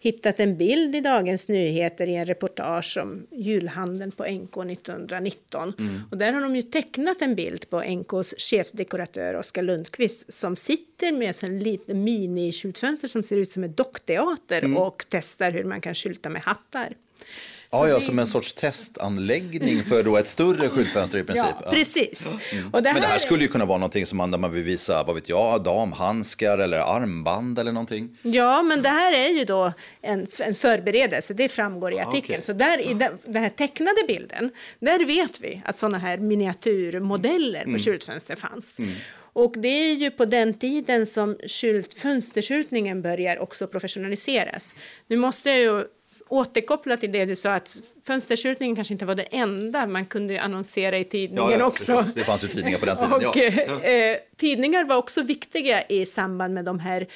hittat 0.00 0.40
en 0.40 0.56
bild 0.56 0.96
i 0.96 1.00
Dagens 1.00 1.48
Nyheter 1.48 2.06
i 2.06 2.16
en 2.16 2.26
reportage 2.26 2.98
om 3.02 3.26
julhandeln 3.30 4.12
på 4.12 4.24
NK 4.24 4.56
1919. 4.56 5.72
Mm. 5.78 6.00
Och 6.10 6.18
där 6.18 6.32
har 6.32 6.40
de 6.40 6.56
ju 6.56 6.62
tecknat 6.62 7.22
en 7.22 7.34
bild 7.34 7.70
på 7.70 7.80
NKs 7.80 8.34
chefsdekoratör 8.38 9.34
Oskar 9.34 9.62
Lundqvist 9.62 10.32
som 10.32 10.56
sitter 10.56 11.12
med 11.12 11.34
en 11.42 11.58
liten 11.58 12.04
mini-skyltfönster 12.04 13.08
som 13.08 13.22
ser 13.22 13.36
ut 13.36 13.48
som 13.48 13.64
en 13.64 13.74
dockteater 13.74 14.64
mm. 14.64 14.76
och 14.76 15.06
testar 15.08 15.50
hur 15.50 15.64
man 15.64 15.80
kan 15.80 15.94
skylta 15.94 16.28
med 16.28 16.42
hattar. 16.42 16.94
Ja, 17.70 17.88
ja, 17.88 18.00
som 18.00 18.18
en 18.18 18.26
sorts 18.26 18.52
testanläggning 18.52 19.84
för 19.84 20.02
då 20.02 20.16
ett 20.16 20.28
större 20.28 20.68
skyltfönster 20.74 21.18
i 21.18 21.24
princip. 21.24 21.54
Ja, 21.64 21.70
precis. 21.70 22.36
Mm. 22.52 22.74
Och 22.74 22.82
det 22.82 22.92
Men 22.92 23.02
det 23.02 23.08
här 23.08 23.18
skulle 23.18 23.42
ju 23.42 23.48
kunna 23.48 23.64
vara 23.64 23.78
någonting 23.78 24.06
som 24.06 24.18
man, 24.18 24.30
där 24.30 24.38
man 24.38 24.52
vill 24.52 24.62
visa, 24.62 25.04
vad 25.04 25.14
vet 25.14 25.28
jag, 25.28 25.62
damhandskar 25.62 26.58
eller 26.58 26.78
armband 26.78 27.58
eller 27.58 27.72
någonting. 27.72 28.18
Ja, 28.22 28.62
men 28.62 28.82
det 28.82 28.88
här 28.88 29.12
är 29.12 29.28
ju 29.28 29.44
då 29.44 29.72
en, 30.00 30.26
en 30.38 30.54
förberedelse, 30.54 31.34
det 31.34 31.48
framgår 31.48 31.92
i 31.92 32.00
artikeln. 32.00 32.34
Okay. 32.34 32.40
Så 32.40 32.52
där 32.52 32.90
i 32.90 32.94
den, 32.94 33.18
den 33.24 33.42
här 33.42 33.50
tecknade 33.50 34.00
bilden, 34.08 34.50
där 34.80 35.06
vet 35.06 35.40
vi 35.40 35.62
att 35.64 35.76
sådana 35.76 35.98
här 35.98 36.18
miniatyrmodeller 36.18 37.60
på 37.60 37.68
mm. 37.68 37.78
skyltfönster 37.78 38.36
fanns. 38.36 38.78
Mm. 38.78 38.94
Och 39.32 39.54
det 39.58 39.68
är 39.68 39.94
ju 39.94 40.10
på 40.10 40.24
den 40.24 40.54
tiden 40.54 41.06
som 41.06 41.36
skylt, 41.46 41.94
fönsterskyltningen 41.94 43.02
börjar 43.02 43.38
också 43.38 43.66
professionaliseras. 43.66 44.74
Nu 45.06 45.16
måste 45.16 45.50
jag 45.50 45.58
ju 45.58 45.84
återkoppla 46.28 46.96
till 46.96 47.12
det 47.12 47.24
du 47.24 47.36
sa 47.36 47.54
att 47.54 47.76
fönsterskyltningen 48.02 48.76
kanske 48.76 48.94
inte 48.94 49.04
var 49.04 49.14
det 49.14 49.22
enda 49.22 49.86
man 49.86 50.04
kunde 50.04 50.40
annonsera 50.40 50.98
i 50.98 51.04
tidningen 51.04 51.50
ja, 51.50 51.58
ja, 51.58 51.64
också. 51.64 52.04
Det 52.14 52.24
fanns 52.24 52.44
ju 52.44 52.48
tidningar 52.48 52.78
på 52.78 52.86
den 52.86 52.96
tiden. 52.96 53.12
Och, 53.12 53.22
ja. 53.22 53.90
eh, 53.90 54.16
tidningar 54.36 54.84
var 54.84 54.96
också 54.96 55.22
viktiga 55.22 55.82
i 55.82 56.06
samband 56.06 56.54
med 56.54 56.64
de 56.64 56.78
här 56.78 57.06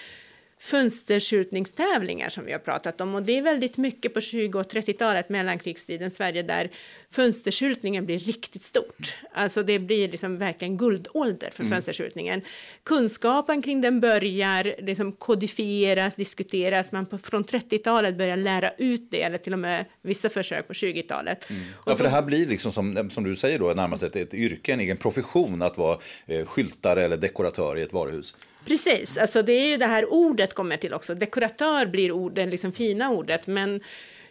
fönsterskjutningstävlingar 0.63 2.29
som 2.29 2.45
vi 2.45 2.53
har 2.53 2.59
pratat 2.59 3.01
om. 3.01 3.15
Och 3.15 3.23
det 3.23 3.39
är 3.39 3.43
väldigt 3.43 3.77
mycket 3.77 4.15
på 4.15 4.21
20 4.21 4.59
och 4.59 4.73
30-talet, 4.73 5.29
mellankrigstiden 5.29 6.11
Sverige, 6.11 6.43
där 6.43 6.71
fönsterskjutningen 7.11 8.07
blir 8.07 8.19
riktigt 8.19 8.63
stort. 8.63 9.17
Alltså 9.33 9.63
det 9.63 9.79
blir 9.79 10.09
liksom 10.09 10.39
verkligen 10.39 10.77
guldålder 10.77 11.51
för 11.53 11.63
mm. 11.63 11.73
fönsterskjutningen. 11.73 12.43
Kunskapen 12.83 13.63
kring 13.63 13.81
den 13.81 14.01
börjar 14.01 14.75
liksom 14.79 15.13
kodifieras, 15.13 16.17
diskuteras. 16.17 16.93
Man 16.93 17.07
på, 17.07 17.19
från 17.19 17.45
30-talet 17.45 18.19
börjar 18.19 18.37
lära 18.37 18.71
ut 18.79 19.11
det, 19.11 19.23
eller 19.23 19.39
till 19.39 19.53
och 19.53 19.59
med 19.59 19.85
vissa 20.03 20.29
försök 20.29 20.67
på 20.67 20.73
20-talet. 20.73 21.51
Mm. 21.51 21.63
Ja, 21.87 21.97
för 21.97 22.05
det 22.05 22.11
här 22.11 22.23
blir 22.23 22.47
liksom 22.47 22.73
som, 22.73 23.11
som 23.11 23.25
du 23.25 23.37
säger 23.37 23.59
då, 23.59 23.73
närmast 23.77 24.03
ett, 24.03 24.17
ett 24.17 24.35
yrke, 24.35 24.73
en 24.73 24.81
egen 24.81 24.97
profession 24.97 25.63
att 25.63 25.79
vara 25.79 25.99
eh, 26.27 26.47
skyltare 26.47 27.05
eller 27.05 27.17
dekoratör 27.17 27.79
i 27.79 27.83
ett 27.83 27.93
varuhus. 27.93 28.35
Precis, 28.65 29.19
alltså 29.19 29.43
det 29.43 29.53
är 29.53 29.69
ju 29.69 29.77
det 29.77 29.87
här 29.87 30.13
ordet 30.13 30.55
kommer 30.55 30.77
till 30.77 30.95
också. 30.95 31.15
Dekoratör 31.15 31.87
blir 31.87 32.13
ord, 32.13 32.35
det 32.35 32.47
liksom 32.47 32.73
fina 32.73 33.11
ordet, 33.11 33.47
men 33.47 33.81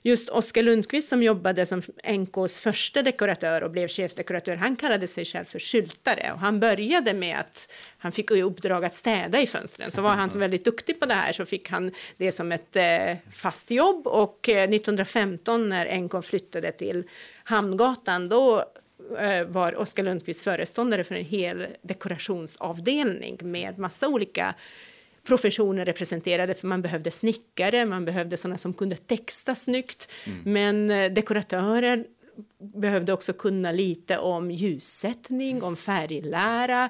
just 0.04 0.30
Oskar 0.30 0.64
Lundqvist 0.64 1.10
som 1.10 1.24
jobbade 1.24 1.66
som 1.66 1.82
NKs 2.18 2.60
första 2.60 3.02
dekoratör 3.02 3.64
och 3.64 3.72
blev 3.72 3.88
chefsdekoratör, 3.88 4.56
han 4.56 4.76
kallade 4.76 5.08
sig 5.08 5.26
själv 5.26 5.46
för 5.46 5.60
skyltare 5.60 6.32
och 6.34 6.40
han 6.40 6.60
började 6.60 7.14
med 7.14 7.40
att 7.40 7.74
han 7.98 8.12
fick 8.12 8.32
i 8.32 8.42
uppdrag 8.42 8.86
att 8.86 8.94
städa 8.94 9.42
i 9.42 9.48
fönstren. 9.48 9.92
Så 9.92 10.02
var 10.02 10.10
han 10.10 10.30
väldigt 10.30 10.66
duktig 10.66 11.00
på 11.00 11.06
det 11.06 11.14
här 11.14 11.32
så 11.32 11.46
fick 11.46 11.70
han 11.70 11.92
det 12.18 12.32
som 12.32 12.52
ett 12.52 12.76
eh, 12.76 13.18
fast 13.32 13.72
jobb 13.72 14.08
och 14.08 14.50
eh, 14.50 14.64
1915 14.64 15.70
när 15.70 15.98
NK 15.98 16.26
flyttade 16.26 16.72
till 16.72 17.04
Hamngatan 17.44 18.30
då 18.30 18.66
var 19.48 19.76
Oskar 19.76 20.04
Lundqvist 20.04 20.44
föreståndare 20.44 21.04
för 21.04 21.16
en 21.16 21.26
hel 21.26 21.68
dekorationsavdelning 21.82 23.38
med 23.42 23.78
massa 23.80 24.08
olika 24.08 24.56
professioner 25.24 25.86
representerade 25.86 26.54
för 26.54 26.68
man 26.68 26.82
behövde 26.82 27.12
snickare, 27.12 27.86
man 27.86 28.06
behövde 28.06 28.38
sådana 28.38 28.58
som 28.58 28.74
kunde 28.74 28.96
texta 28.96 29.56
snyggt. 29.56 30.12
Mm. 30.26 30.54
Men 30.54 30.92
eh, 30.92 31.12
dekoratörer 31.12 32.06
behövde 32.60 33.14
också 33.14 33.34
kunna 33.34 33.72
lite 33.72 34.18
om 34.18 34.52
ljussättning, 34.52 35.64
om 35.64 35.76
färglära, 35.76 36.90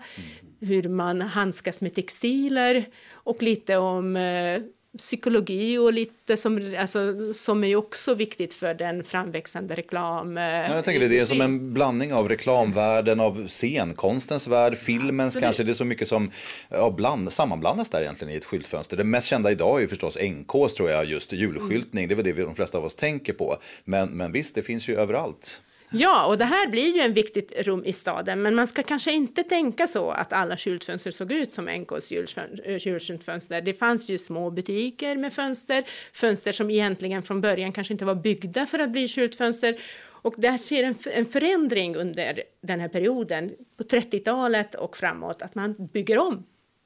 hur 0.60 0.90
man 0.90 1.22
handskas 1.22 1.82
med 1.82 1.94
textiler 1.94 2.86
och 3.12 3.44
lite 3.44 3.78
om 3.78 4.16
eh, 4.16 4.62
psykologi 4.98 5.78
och 5.78 5.94
lite 5.94 6.38
som, 6.38 6.76
alltså, 6.80 7.34
som 7.34 7.64
är 7.64 7.76
också 7.76 8.14
viktigt 8.14 8.54
för 8.54 8.74
den 8.74 9.04
framväxande 9.04 9.76
reklam. 9.76 10.38
Ja, 10.38 10.76
jag 10.76 10.86
tänker 10.86 11.00
det, 11.00 11.08
det 11.08 11.20
är 11.20 11.26
som 11.26 11.42
en 11.42 11.74
blandning 11.74 12.14
av 12.14 12.30
reklamvärlden, 12.30 13.20
av 13.20 13.48
scenkonstens 13.48 14.48
värld, 14.48 14.78
filmens 14.78 15.28
Absolut. 15.28 15.44
kanske. 15.44 15.64
Det 15.64 15.72
är 15.72 15.74
så 15.74 15.86
mycket 15.86 16.08
som 16.08 16.32
ja, 16.70 16.94
bland, 16.98 17.34
sammanblandas 17.34 17.90
där 17.90 18.02
egentligen 18.02 18.34
i 18.34 18.38
ett 18.38 18.46
skyltfönster. 18.46 18.98
Det 18.98 19.04
mest 19.04 19.28
kända 19.28 19.52
idag 19.52 19.78
är 19.78 19.82
ju 19.82 19.88
förstås 19.88 20.18
NKs 20.22 20.74
tror 20.74 20.90
jag, 20.90 21.06
just 21.06 21.34
julskyltning. 21.34 22.08
Det 22.08 22.14
är 22.14 22.16
väl 22.16 22.26
det 22.26 22.34
vi, 22.34 22.44
de 22.44 22.56
flesta 22.56 22.78
av 22.78 22.86
oss 22.86 22.96
tänker 22.96 23.34
på. 23.34 23.58
Men, 23.86 24.10
men 24.10 24.32
visst, 24.32 24.56
det 24.56 24.62
finns 24.62 24.90
ju 24.90 24.96
överallt. 24.96 25.62
Ja, 25.94 26.26
och 26.26 26.38
det 26.38 26.46
här 26.46 26.68
blir 26.68 26.96
ju 26.96 27.02
en 27.02 27.14
viktigt 27.14 27.52
rum 27.58 27.86
i 27.86 27.94
staden, 27.94 28.42
men 28.42 28.56
man 28.56 28.68
ska 28.68 28.84
kanske 28.84 29.12
inte 29.12 29.44
tänka 29.44 29.88
så 29.88 30.12
att 30.12 30.34
alla 30.34 30.58
skyltfönster 30.58 31.12
såg 31.12 31.32
ut 31.32 31.52
som 31.52 31.66
NKs 31.66 32.12
julskyltfönster. 32.12 33.58
Eh, 33.58 33.64
det 33.64 33.74
fanns 33.74 34.10
ju 34.10 34.18
små 34.18 34.52
butiker 34.52 35.16
med 35.16 35.34
fönster, 35.34 35.84
fönster 36.14 36.52
som 36.52 36.70
egentligen 36.70 37.24
från 37.24 37.42
början 37.42 37.72
kanske 37.72 37.94
inte 37.94 38.06
var 38.06 38.16
byggda 38.16 38.66
för 38.66 38.80
att 38.80 38.90
bli 38.90 39.08
skyltfönster. 39.08 39.80
Och 40.24 40.34
det 40.38 40.58
sker 40.58 40.84
en, 40.84 40.96
en 41.06 41.26
förändring 41.26 41.96
under 41.96 42.44
den 42.62 42.80
här 42.80 42.88
perioden, 42.88 43.52
på 43.78 43.84
30-talet 43.84 44.76
och 44.76 44.98
framåt, 44.98 45.42
att 45.42 45.56
man 45.56 45.88
bygger 45.94 46.18
om. 46.18 46.44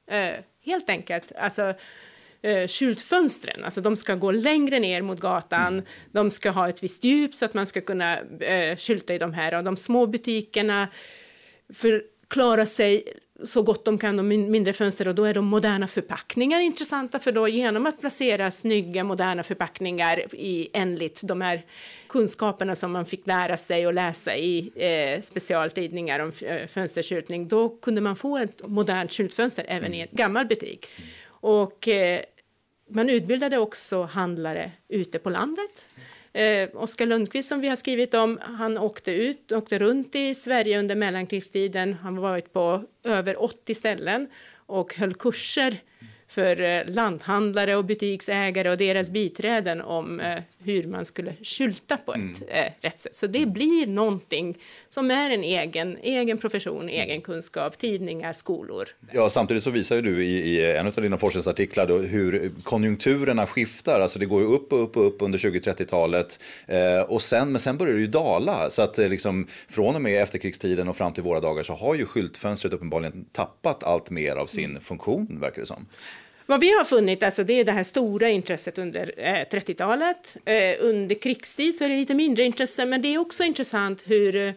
Eh, 0.08 0.34
helt 0.66 0.90
enkelt. 0.90 1.32
Alltså, 1.38 1.74
eh, 2.46 2.68
skyltfönstren. 2.68 3.64
Alltså 3.64 3.82
de 3.82 3.96
ska 3.96 4.16
gå 4.16 4.32
längre 4.32 4.80
ner 4.80 5.02
mot 5.02 5.20
gatan, 5.20 5.74
mm. 5.74 5.86
de 6.12 6.32
ska 6.32 6.52
ha 6.52 6.70
ett 6.70 6.84
visst 6.84 7.04
djup 7.04 7.36
så 7.36 7.46
att 7.46 7.54
man 7.54 7.66
ska 7.66 7.82
kunna 7.82 8.18
eh, 8.40 8.78
skylta 8.78 9.14
i 9.14 9.18
de 9.18 9.34
här. 9.34 9.54
Och 9.58 9.64
de 9.64 9.78
små 9.78 10.06
butikerna 10.06 10.88
förklarar 11.74 12.66
sig 12.66 13.04
så 13.44 13.62
gott 13.62 13.86
de 13.86 13.98
kan, 13.98 14.18
de 14.18 14.28
mindre 14.28 14.74
fönster, 14.74 15.08
och 15.08 15.16
då 15.16 15.24
är 15.24 15.34
de 15.34 15.46
moderna 15.46 15.88
förpackningar 15.88 16.60
intressanta, 16.60 17.20
för 17.20 17.32
då 17.32 17.48
genom 17.48 17.86
att 17.86 18.02
placera 18.02 18.52
snygga 18.52 19.04
moderna 19.04 19.44
förpackningar 19.44 20.36
i 20.36 20.70
enligt 20.74 21.22
de 21.24 21.42
här 21.42 21.62
kunskaperna 22.10 22.76
som 22.76 22.92
man 22.92 23.06
fick 23.06 23.28
lära 23.28 23.58
sig 23.58 23.88
och 23.88 23.94
läsa 23.94 24.36
i 24.36 24.72
eh, 24.76 25.22
specialtidningar 25.22 26.20
om 26.20 26.32
eh, 26.42 26.68
fönsterskyltning, 26.68 27.48
då 27.48 27.70
kunde 27.70 28.02
man 28.02 28.16
få 28.16 28.38
ett 28.38 28.68
modernt 28.68 29.14
skyltfönster 29.14 29.66
även 29.68 29.94
i 29.94 30.00
en 30.00 30.08
gammal 30.12 30.46
butik. 30.46 30.86
Och 31.28 31.88
eh, 31.88 32.20
man 32.90 33.10
utbildade 33.10 33.58
också 33.58 34.04
handlare 34.04 34.72
ute 34.90 35.20
på 35.20 35.30
landet. 35.30 35.88
Eh, 36.34 36.70
Oskar 36.74 37.06
Lundqvist 37.06 37.50
som 37.50 37.62
vi 37.62 37.68
har 37.68 37.76
skrivit 37.76 38.14
om, 38.14 38.40
han 38.42 38.78
åkte 38.78 39.12
ut, 39.12 39.52
åkte 39.52 39.80
runt 39.80 40.16
i 40.16 40.36
Sverige 40.36 40.80
under 40.80 40.96
mellankrigstiden. 40.96 41.94
Han 41.94 42.16
har 42.16 42.22
varit 42.22 42.54
på 42.54 42.84
över 43.04 43.44
80 43.44 43.76
ställen 43.76 44.28
och 44.56 44.96
höll 44.96 45.14
kurser 45.14 45.78
för 46.28 46.62
eh, 46.62 46.82
lanthandlare 46.88 47.76
och 47.76 47.86
butiksägare 47.86 48.70
och 48.70 48.78
deras 48.78 49.10
biträden 49.10 49.82
om 49.82 50.20
eh, 50.20 50.42
hur 50.66 50.88
man 50.88 51.06
skulle 51.06 51.34
skylta 51.44 51.98
på 51.98 52.14
ett 52.14 52.20
mm. 52.20 52.34
eh, 52.48 52.72
rätt 52.82 53.00
sätt. 53.00 53.16
Så 53.16 53.28
det 53.28 53.46
blir 53.46 53.88
någonting 53.88 54.58
som 54.90 55.12
är 55.12 55.30
en 55.30 55.44
egen, 55.44 55.98
egen 55.98 56.38
profession, 56.38 56.90
egen 56.90 57.22
kunskap, 57.22 57.78
tidningar, 57.78 58.34
skolor. 58.34 58.88
Ja, 59.12 59.30
samtidigt 59.30 59.64
så 59.64 59.70
visar 59.70 59.96
ju 59.96 60.02
du 60.02 60.24
i, 60.24 60.32
i 60.32 60.76
en 60.76 60.88
av 60.88 60.94
dina 60.94 61.18
forskningsartiklar 61.18 61.88
då 61.88 61.98
hur 61.98 62.52
konjunkturerna 62.64 63.48
skiftar. 63.48 64.00
Alltså 64.00 64.20
det 64.20 64.26
går 64.26 64.42
upp 64.42 64.74
och 64.74 64.84
upp 64.84 64.98
och 64.98 65.08
upp 65.08 65.22
under 65.22 65.38
20-30-talet 65.38 66.40
eh, 66.68 67.02
och 67.02 67.22
sen, 67.22 67.52
men 67.52 67.60
sen 67.60 67.78
börjar 67.78 67.94
det 67.94 68.00
ju 68.00 68.08
dala. 68.08 68.70
Så 68.70 68.82
att 68.82 69.00
eh, 69.00 69.10
liksom, 69.10 69.48
från 69.70 69.96
och 69.96 70.02
med 70.02 70.22
efterkrigstiden 70.22 70.88
och 70.88 70.98
fram 70.98 71.14
till 71.14 71.24
våra 71.24 71.40
dagar 71.40 71.64
så 71.64 71.74
har 71.74 71.96
ju 71.96 72.06
skyltfönstret 72.06 72.74
uppenbarligen 72.74 73.26
tappat 73.32 73.84
allt 73.84 74.10
mer 74.10 74.36
av 74.36 74.46
sin 74.46 74.70
mm. 74.70 74.82
funktion, 74.82 75.38
verkar 75.42 75.62
det 75.62 75.68
som. 75.68 75.88
Vad 76.46 76.60
vi 76.60 76.78
har 76.78 76.86
funnit 76.86 77.24
alltså, 77.24 77.44
det 77.44 77.54
är 77.54 77.64
det 77.64 77.72
här 77.72 77.84
stora 77.84 78.30
intresset 78.30 78.78
under 78.78 79.12
eh, 79.18 79.24
30-talet. 79.24 80.38
Eh, 80.46 80.76
under 80.80 81.16
krigstid 81.16 81.76
så 81.76 81.84
är 81.84 81.90
det 81.90 81.96
lite 81.96 82.16
mindre 82.16 82.44
intresse, 82.44 82.86
men 82.86 83.02
det 83.02 83.08
är 83.08 83.18
också 83.18 83.44
intressant 83.44 84.04
hur 84.06 84.36
eh, 84.36 84.54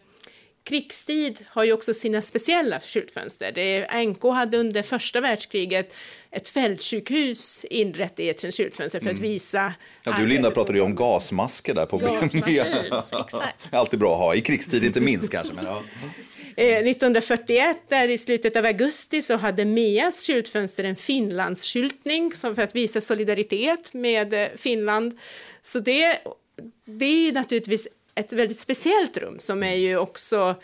krigstid 0.64 1.44
har 1.48 1.64
ju 1.64 1.72
också 1.72 1.94
sina 1.94 2.22
speciella 2.22 2.80
skyltfönster. 2.80 3.52
Det, 3.52 4.04
NK 4.06 4.22
hade 4.22 4.58
under 4.58 4.82
första 4.82 5.20
världskriget 5.20 5.94
ett 6.30 6.48
fältsjukhus 6.48 7.64
inrett 7.64 8.20
i 8.20 8.28
ett 8.28 8.54
skyltfönster 8.54 9.00
för 9.00 9.10
att 9.10 9.18
mm. 9.18 9.30
visa... 9.30 9.72
Ja, 10.02 10.16
du 10.18 10.26
Linda 10.26 10.50
pratade 10.50 10.78
ju 10.78 10.84
om 10.84 10.94
gasmasker 10.94 11.74
där 11.74 11.86
på 11.86 11.98
Gasmasker, 11.98 13.54
Alltid 13.70 14.00
bra 14.00 14.12
att 14.12 14.20
ha, 14.20 14.34
i 14.34 14.40
krigstid 14.40 14.84
inte 14.84 15.00
minst 15.00 15.30
kanske. 15.30 15.54
Men 15.54 15.64
ja. 15.64 15.82
Eh, 16.58 16.78
1941, 16.78 17.76
där 17.88 18.10
i 18.10 18.18
slutet 18.18 18.56
av 18.56 18.64
augusti, 18.64 19.22
så 19.22 19.36
hade 19.36 19.64
Mias 19.64 20.26
skyltfönster 20.26 20.84
en 20.84 20.96
Finlandsskyltning 20.96 22.32
som 22.32 22.54
för 22.54 22.62
att 22.62 22.74
visa 22.74 23.00
solidaritet 23.00 23.94
med 23.94 24.32
eh, 24.32 24.48
Finland. 24.56 25.18
Så 25.60 25.78
det, 25.78 26.18
det 26.84 27.28
är 27.28 27.32
naturligtvis 27.32 27.88
ett 28.14 28.32
väldigt 28.32 28.58
speciellt 28.58 29.16
rum 29.16 29.36
som 29.38 29.62
är 29.62 29.74
ju 29.74 29.96
också 29.96 30.56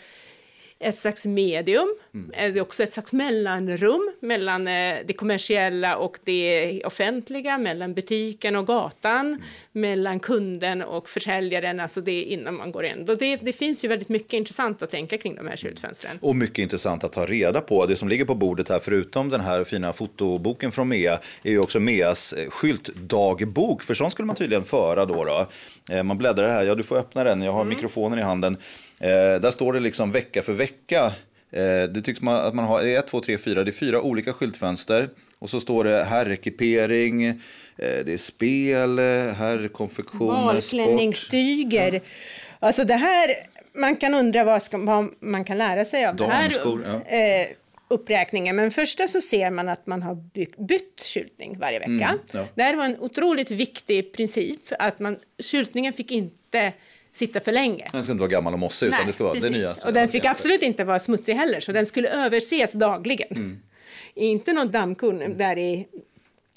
ett 0.84 0.96
slags 0.96 1.26
medium, 1.26 1.96
mm. 2.14 2.30
är 2.34 2.60
också 2.60 2.82
ett 2.82 2.92
slags 2.92 3.12
mellanrum 3.12 4.12
mellan 4.20 4.66
eh, 4.66 4.96
det 5.06 5.12
kommersiella 5.12 5.96
och 5.96 6.18
det 6.24 6.82
offentliga, 6.84 7.58
mellan 7.58 7.94
butiken 7.94 8.56
och 8.56 8.66
gatan, 8.66 9.26
mm. 9.26 9.40
mellan 9.72 10.20
kunden 10.20 10.82
och 10.82 11.08
försäljaren, 11.08 11.80
alltså 11.80 12.00
det 12.00 12.22
innan 12.22 12.54
man 12.54 12.72
går 12.72 12.84
in. 12.84 13.04
Det, 13.18 13.36
det 13.36 13.52
finns 13.52 13.84
ju 13.84 13.88
väldigt 13.88 14.08
mycket 14.08 14.32
intressant 14.32 14.82
att 14.82 14.90
tänka 14.90 15.18
kring 15.18 15.34
de 15.34 15.46
här 15.46 15.56
skyltfönstren. 15.56 16.18
Och 16.20 16.36
mycket 16.36 16.58
intressant 16.58 17.04
att 17.04 17.12
ta 17.12 17.26
reda 17.26 17.60
på. 17.60 17.86
Det 17.86 17.96
som 17.96 18.08
ligger 18.08 18.24
på 18.24 18.34
bordet 18.34 18.68
här, 18.68 18.80
förutom 18.82 19.28
den 19.28 19.40
här 19.40 19.64
fina 19.64 19.92
fotoboken 19.92 20.72
från 20.72 20.88
MEA, 20.88 21.18
är 21.42 21.50
ju 21.50 21.58
också 21.58 21.80
MEAs 21.80 22.32
eh, 22.32 22.50
skyltdagbok, 22.50 23.82
för 23.82 23.94
sånt 23.94 24.12
skulle 24.12 24.26
man 24.26 24.36
tydligen 24.36 24.64
föra 24.64 25.06
då. 25.06 25.24
då. 25.24 25.46
Eh, 25.94 26.02
man 26.02 26.18
bläddrar 26.18 26.48
här, 26.48 26.64
ja 26.64 26.74
du 26.74 26.82
får 26.82 26.96
öppna 26.96 27.24
den, 27.24 27.42
jag 27.42 27.52
har 27.52 27.60
mm. 27.62 27.74
mikrofonen 27.74 28.18
i 28.18 28.22
handen. 28.22 28.56
Eh, 29.04 29.40
där 29.40 29.50
står 29.50 29.72
det 29.72 29.80
liksom 29.80 30.12
vecka 30.12 30.42
för 30.42 30.52
vecka. 30.52 31.04
Eh, 31.50 31.82
det 31.88 32.00
tycks 32.04 32.20
man 32.20 32.36
att 32.36 32.54
man 32.54 32.64
har 32.64 32.84
ett, 32.84 33.06
två, 33.06 33.20
tre, 33.20 33.38
fyra. 33.38 33.64
Det 33.64 33.70
är 33.70 33.72
fyra 33.72 34.02
olika 34.02 34.32
skyltfönster. 34.32 35.08
Och 35.38 35.50
så 35.50 35.60
står 35.60 35.84
det 35.84 36.04
herrekipering, 36.04 37.26
eh, 37.26 37.34
det 37.76 38.12
är 38.12 38.16
spel, 38.16 38.98
herrkonfektioner, 38.98 40.54
Barklänningstyger. 40.54 41.92
Ja. 41.92 42.00
Alltså 42.58 42.84
det 42.84 42.94
här, 42.94 43.30
man 43.74 43.96
kan 43.96 44.14
undra 44.14 44.44
vad, 44.44 44.62
ska, 44.62 44.78
vad 44.78 45.08
man 45.20 45.44
kan 45.44 45.58
lära 45.58 45.84
sig 45.84 46.06
av 46.06 46.16
Damskor, 46.16 46.78
den 46.78 47.02
här 47.06 47.38
ja. 47.40 47.46
uppräkningen. 47.88 48.56
Men 48.56 48.70
första 48.70 49.08
så 49.08 49.20
ser 49.20 49.50
man 49.50 49.68
att 49.68 49.86
man 49.86 50.02
har 50.02 50.14
bytt, 50.14 50.56
bytt 50.56 51.00
skyltning 51.14 51.58
varje 51.58 51.78
vecka. 51.78 51.90
Mm, 51.90 52.18
ja. 52.32 52.44
Det 52.54 52.62
här 52.62 52.76
var 52.76 52.84
en 52.84 52.98
otroligt 52.98 53.50
viktig 53.50 54.12
princip, 54.12 54.60
att 54.78 54.98
man, 54.98 55.16
skyltningen 55.38 55.92
fick 55.92 56.10
inte 56.10 56.72
sitta 57.14 57.40
för 57.40 57.52
länge. 57.52 57.88
Den 57.92 58.02
ska 58.02 58.12
inte 58.12 58.20
vara 58.20 58.30
gammal 58.30 58.52
och 58.52 58.58
mossig 58.58 58.86
utan 58.86 59.06
det 59.06 59.12
ska 59.12 59.24
vara 59.24 59.34
precis. 59.34 59.50
det 59.50 59.58
nya. 59.58 59.74
Och 59.84 59.92
den 59.92 60.08
fick 60.08 60.24
absolut 60.24 60.62
inte 60.62 60.84
vara 60.84 60.98
smutsig 60.98 61.34
heller 61.34 61.60
så 61.60 61.72
den 61.72 61.86
skulle 61.86 62.08
överses 62.08 62.72
dagligen. 62.72 63.28
Mm. 63.30 63.56
inte 64.14 64.52
något 64.52 64.72
dammkorn 64.72 65.38
där 65.38 65.58
i, 65.58 65.86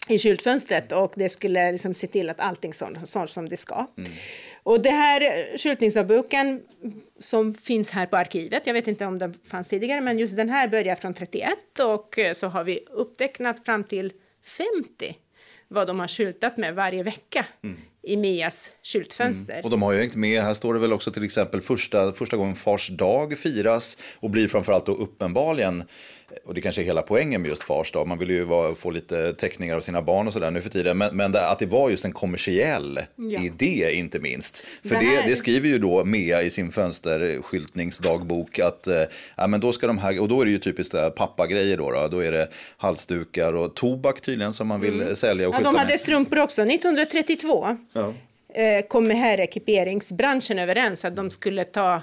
i 0.07 0.17
skyltfönstret 0.17 0.91
och 0.91 1.13
det 1.15 1.29
skulle 1.29 1.71
liksom 1.71 1.93
se 1.93 2.07
till 2.07 2.29
att 2.29 2.39
allting 2.39 2.73
sånt 2.73 3.29
som 3.29 3.49
det 3.49 3.57
ska. 3.57 3.87
Mm. 3.97 4.11
Och 4.63 4.81
det 4.81 4.89
här 4.89 5.57
skyltningsdagboken 5.57 6.61
som 7.19 7.53
finns 7.53 7.91
här 7.91 8.05
på 8.05 8.17
arkivet, 8.17 8.61
jag 8.65 8.73
vet 8.73 8.87
inte 8.87 9.05
om 9.05 9.19
den 9.19 9.33
fanns 9.47 9.67
tidigare, 9.67 10.01
men 10.01 10.19
just 10.19 10.37
den 10.37 10.49
här 10.49 10.67
börjar 10.67 10.95
från 10.95 11.13
31 11.13 11.49
och 11.79 12.19
så 12.33 12.47
har 12.47 12.63
vi 12.63 12.79
upptecknat 12.91 13.65
fram 13.65 13.83
till 13.83 14.13
50 14.43 15.17
vad 15.67 15.87
de 15.87 15.99
har 15.99 16.07
skyltat 16.07 16.57
med 16.57 16.75
varje 16.75 17.03
vecka 17.03 17.45
mm 17.63 17.77
i 18.07 18.17
Mias 18.17 18.71
skyltfönster. 18.83 19.53
Mm. 19.53 19.65
Och 19.65 19.71
de 19.71 19.81
har 19.81 19.91
ju 19.91 19.99
hängt 19.99 20.15
med, 20.15 20.41
här 20.41 20.53
står 20.53 20.73
det 20.73 20.79
väl 20.79 20.93
också 20.93 21.11
till 21.11 21.23
exempel 21.23 21.61
första, 21.61 22.13
första 22.13 22.37
gången 22.37 22.55
Fars 22.55 22.89
dag 22.89 23.37
firas 23.37 23.97
och 24.19 24.29
blir 24.29 24.47
framförallt 24.47 24.85
då 24.85 24.91
uppenbarligen 24.91 25.83
och 26.46 26.53
det 26.53 26.62
kanske 26.62 26.82
är 26.82 26.86
hela 26.86 27.01
poängen 27.01 27.41
med 27.41 27.50
just 27.50 27.63
Fars 27.63 27.91
dag. 27.91 28.08
Man 28.08 28.17
vill 28.17 28.29
ju 28.29 28.44
vara, 28.44 28.75
få 28.75 28.89
lite 28.89 29.34
teckningar 29.34 29.75
av 29.75 29.82
sina 29.82 30.01
barn 30.01 30.27
och 30.27 30.34
sådär 30.34 30.51
nu 30.51 30.62
för 30.62 30.70
tiden. 30.70 30.98
Men, 30.98 31.17
men 31.17 31.32
det, 31.32 31.48
att 31.50 31.60
det 31.60 31.65
var 31.65 31.89
just 31.89 32.06
en 32.06 32.12
kommersiell 32.12 33.00
ja. 33.15 33.44
idé 33.44 33.91
inte 33.94 34.20
minst. 34.20 34.63
För 34.82 34.89
det, 34.89 34.96
här... 34.96 35.24
det, 35.24 35.29
det, 35.29 35.36
skriver 35.36 35.70
ju 35.70 35.77
då 35.77 36.06
Mea 36.06 36.41
i 36.41 36.50
sin 36.50 36.72
fönsterskyltningsdagbok 36.72 38.60
att 38.60 38.88
eh, 38.88 39.01
ja, 39.38 39.48
men 39.48 39.60
då 39.60 39.72
ska 39.72 39.88
de 39.88 39.98
här, 39.98 40.22
och 40.22 40.27
då 40.27 40.41
är 40.41 40.46
det 40.46 40.51
ju 40.51 40.58
typiskt 40.58 40.91
där, 40.91 41.10
pappagrejer 41.10 41.77
då, 41.77 41.91
då. 41.91 42.08
Då 42.08 42.20
är 42.20 42.32
det 42.32 42.48
halsdukar 42.77 43.53
och 43.53 43.75
tobak 43.75 44.22
tydligen 44.22 44.53
som 44.53 44.67
man 44.67 44.82
vill 44.82 45.01
mm. 45.01 45.15
sälja 45.15 45.50
och 45.50 45.56
ja, 45.56 45.60
De 45.60 45.75
hade 45.75 45.89
med. 45.89 46.00
strumpor 46.00 46.39
också. 46.39 46.62
1932 46.62 47.77
ja. 47.94 48.13
eh, 48.53 48.86
kom 48.88 49.10
herrekiperingsbranschen 49.10 50.60
överens 50.60 51.06
att 51.06 51.15
de 51.15 51.29
skulle 51.29 51.63
ta 51.63 52.01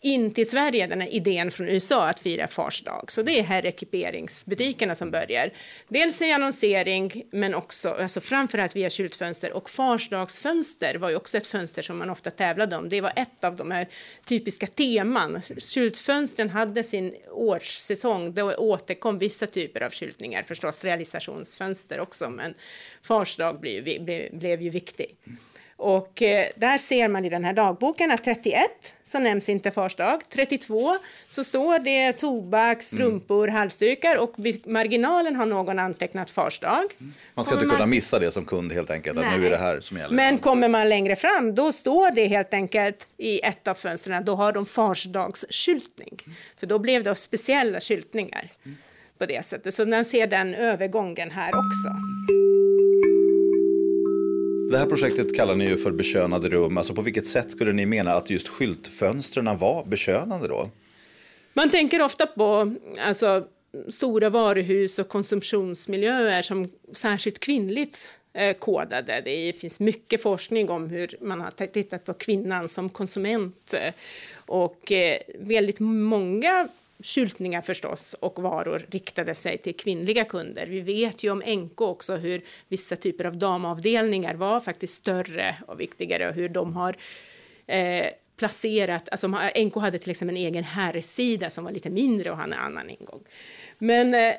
in 0.00 0.34
till 0.34 0.50
Sverige, 0.50 0.86
den 0.86 1.00
här 1.00 1.08
idén 1.08 1.50
från 1.50 1.68
USA 1.68 2.08
att 2.08 2.20
fira 2.20 2.48
fars 2.48 2.82
dag. 2.82 3.12
Så 3.12 3.22
det 3.22 3.38
är 3.38 3.42
här 3.42 3.66
ekiperingsbutikerna 3.66 4.94
som 4.94 5.10
börjar. 5.10 5.52
Dels 5.88 6.22
i 6.22 6.32
annonsering, 6.32 7.22
men 7.30 7.54
också 7.54 7.90
alltså 7.90 8.20
framförallt 8.20 8.76
via 8.76 8.90
skyltfönster. 8.90 9.52
Och 9.52 9.70
farsdagsfönster 9.70 10.94
var 10.94 11.10
ju 11.10 11.16
också 11.16 11.36
ett 11.36 11.46
fönster 11.46 11.82
som 11.82 11.98
man 11.98 12.10
ofta 12.10 12.30
tävlade 12.30 12.76
om. 12.76 12.88
Det 12.88 13.00
var 13.00 13.12
ett 13.16 13.44
av 13.44 13.56
de 13.56 13.70
här 13.70 13.88
typiska 14.24 14.66
teman. 14.66 15.42
Skyltfönstren 15.74 16.50
hade 16.50 16.84
sin 16.84 17.14
årssäsong. 17.30 18.34
Då 18.34 18.54
återkom 18.54 19.18
vissa 19.18 19.46
typer 19.46 19.80
av 19.80 19.90
skyltningar, 19.90 20.42
förstås 20.42 20.84
realisationsfönster 20.84 22.00
också, 22.00 22.30
men 22.30 22.54
fars 23.02 23.36
dag 23.36 23.60
blev, 23.60 23.84
blev, 23.84 24.38
blev 24.38 24.62
ju 24.62 24.70
viktig. 24.70 25.16
Och 25.76 26.22
eh, 26.22 26.46
där 26.56 26.78
ser 26.78 27.08
man 27.08 27.24
i 27.24 27.28
den 27.28 27.44
här 27.44 27.52
dagboken 27.52 28.10
att 28.10 28.24
31 28.24 28.70
så 29.02 29.18
nämns 29.18 29.48
inte 29.48 29.70
fars 29.70 29.94
dag. 29.94 30.20
32 30.28 30.96
så 31.28 31.44
står 31.44 31.78
det 31.78 32.12
tobak, 32.12 32.82
strumpor, 32.82 33.48
mm. 33.48 33.56
halsdukar 33.56 34.18
och 34.18 34.32
vid 34.36 34.66
marginalen 34.66 35.36
har 35.36 35.46
någon 35.46 35.78
antecknat 35.78 36.30
fars 36.30 36.58
dag. 36.58 36.84
Mm. 37.00 37.14
Man 37.34 37.44
ska 37.44 37.50
kommer 37.50 37.62
inte 37.62 37.66
man... 37.66 37.76
kunna 37.76 37.86
missa 37.86 38.18
det 38.18 38.30
som 38.30 38.44
kund 38.44 38.72
helt 38.72 38.90
enkelt, 38.90 39.18
att 39.18 39.38
nu 39.38 39.46
är 39.46 39.50
det 39.50 39.56
här 39.56 39.80
som 39.80 39.96
gäller. 39.96 40.14
Men 40.14 40.38
kommer 40.38 40.68
man 40.68 40.88
längre 40.88 41.16
fram 41.16 41.54
då 41.54 41.72
står 41.72 42.10
det 42.10 42.26
helt 42.26 42.54
enkelt 42.54 43.08
i 43.16 43.40
ett 43.40 43.68
av 43.68 43.74
fönstren, 43.74 44.24
då 44.24 44.34
har 44.34 44.52
de 44.52 44.66
farsdagsskyltning. 44.66 46.18
För 46.60 46.66
då 46.66 46.78
blev 46.78 47.02
det 47.02 47.14
speciella 47.14 47.80
skyltningar 47.80 48.52
på 49.18 49.26
det 49.26 49.44
sättet. 49.44 49.74
Så 49.74 49.86
man 49.86 50.04
ser 50.04 50.26
den 50.26 50.54
övergången 50.54 51.30
här 51.30 51.48
också. 51.48 51.88
Det 54.70 54.78
här 54.78 54.86
projektet 54.86 55.34
kallar 55.36 55.54
ni 55.54 55.64
ju 55.64 55.76
för 55.76 55.90
bekönade 55.90 56.48
rum. 56.48 56.78
Alltså 56.78 56.94
på 56.94 57.02
vilket 57.02 57.26
sätt 57.26 57.50
skulle 57.50 57.72
ni 57.72 57.86
mena 57.86 58.12
att 58.12 58.30
just 58.30 58.48
skyltfönstren 58.48 59.58
var 59.58 59.84
bekönade 59.84 60.48
då? 60.48 60.70
Man 61.54 61.70
tänker 61.70 62.02
ofta 62.02 62.26
på 62.26 62.74
alltså, 63.00 63.44
stora 63.88 64.30
varuhus 64.30 64.98
och 64.98 65.08
konsumtionsmiljöer 65.08 66.42
som 66.42 66.70
särskilt 66.92 67.38
kvinnligt 67.38 68.12
eh, 68.32 68.56
kodade. 68.56 69.22
Det 69.24 69.52
finns 69.52 69.80
mycket 69.80 70.22
forskning 70.22 70.70
om 70.70 70.88
hur 70.88 71.16
man 71.20 71.40
har 71.40 71.66
tittat 71.66 72.04
på 72.04 72.14
kvinnan 72.14 72.68
som 72.68 72.88
konsument. 72.88 73.74
Eh, 73.74 73.92
och 74.36 74.92
eh, 74.92 75.18
väldigt 75.38 75.80
många 75.80 76.68
skyltningar 77.02 77.62
förstås 77.62 78.14
och 78.20 78.42
varor 78.42 78.86
riktade 78.90 79.34
sig 79.34 79.58
till 79.58 79.76
kvinnliga 79.76 80.24
kunder. 80.24 80.66
Vi 80.66 80.80
vet 80.80 81.22
ju 81.22 81.30
om 81.30 81.38
NK 81.38 81.80
också 81.80 82.16
hur 82.16 82.42
vissa 82.68 82.96
typer 82.96 83.24
av 83.24 83.36
damavdelningar 83.38 84.34
var 84.34 84.60
faktiskt 84.60 84.94
större 84.94 85.56
och 85.66 85.80
viktigare 85.80 86.28
och 86.28 86.34
hur 86.34 86.48
de 86.48 86.76
har 86.76 86.96
eh, 87.66 88.06
placerat, 88.36 89.08
alltså 89.08 89.28
NK 89.64 89.74
hade 89.76 89.98
till 89.98 90.10
exempel 90.10 90.36
en 90.36 90.42
egen 90.42 90.64
herrsida 90.64 91.50
som 91.50 91.64
var 91.64 91.72
lite 91.72 91.90
mindre 91.90 92.30
och 92.30 92.36
hade 92.36 92.54
en 92.54 92.60
annan 92.60 92.90
ingång. 92.90 93.20
Men 93.78 94.14
eh, 94.14 94.34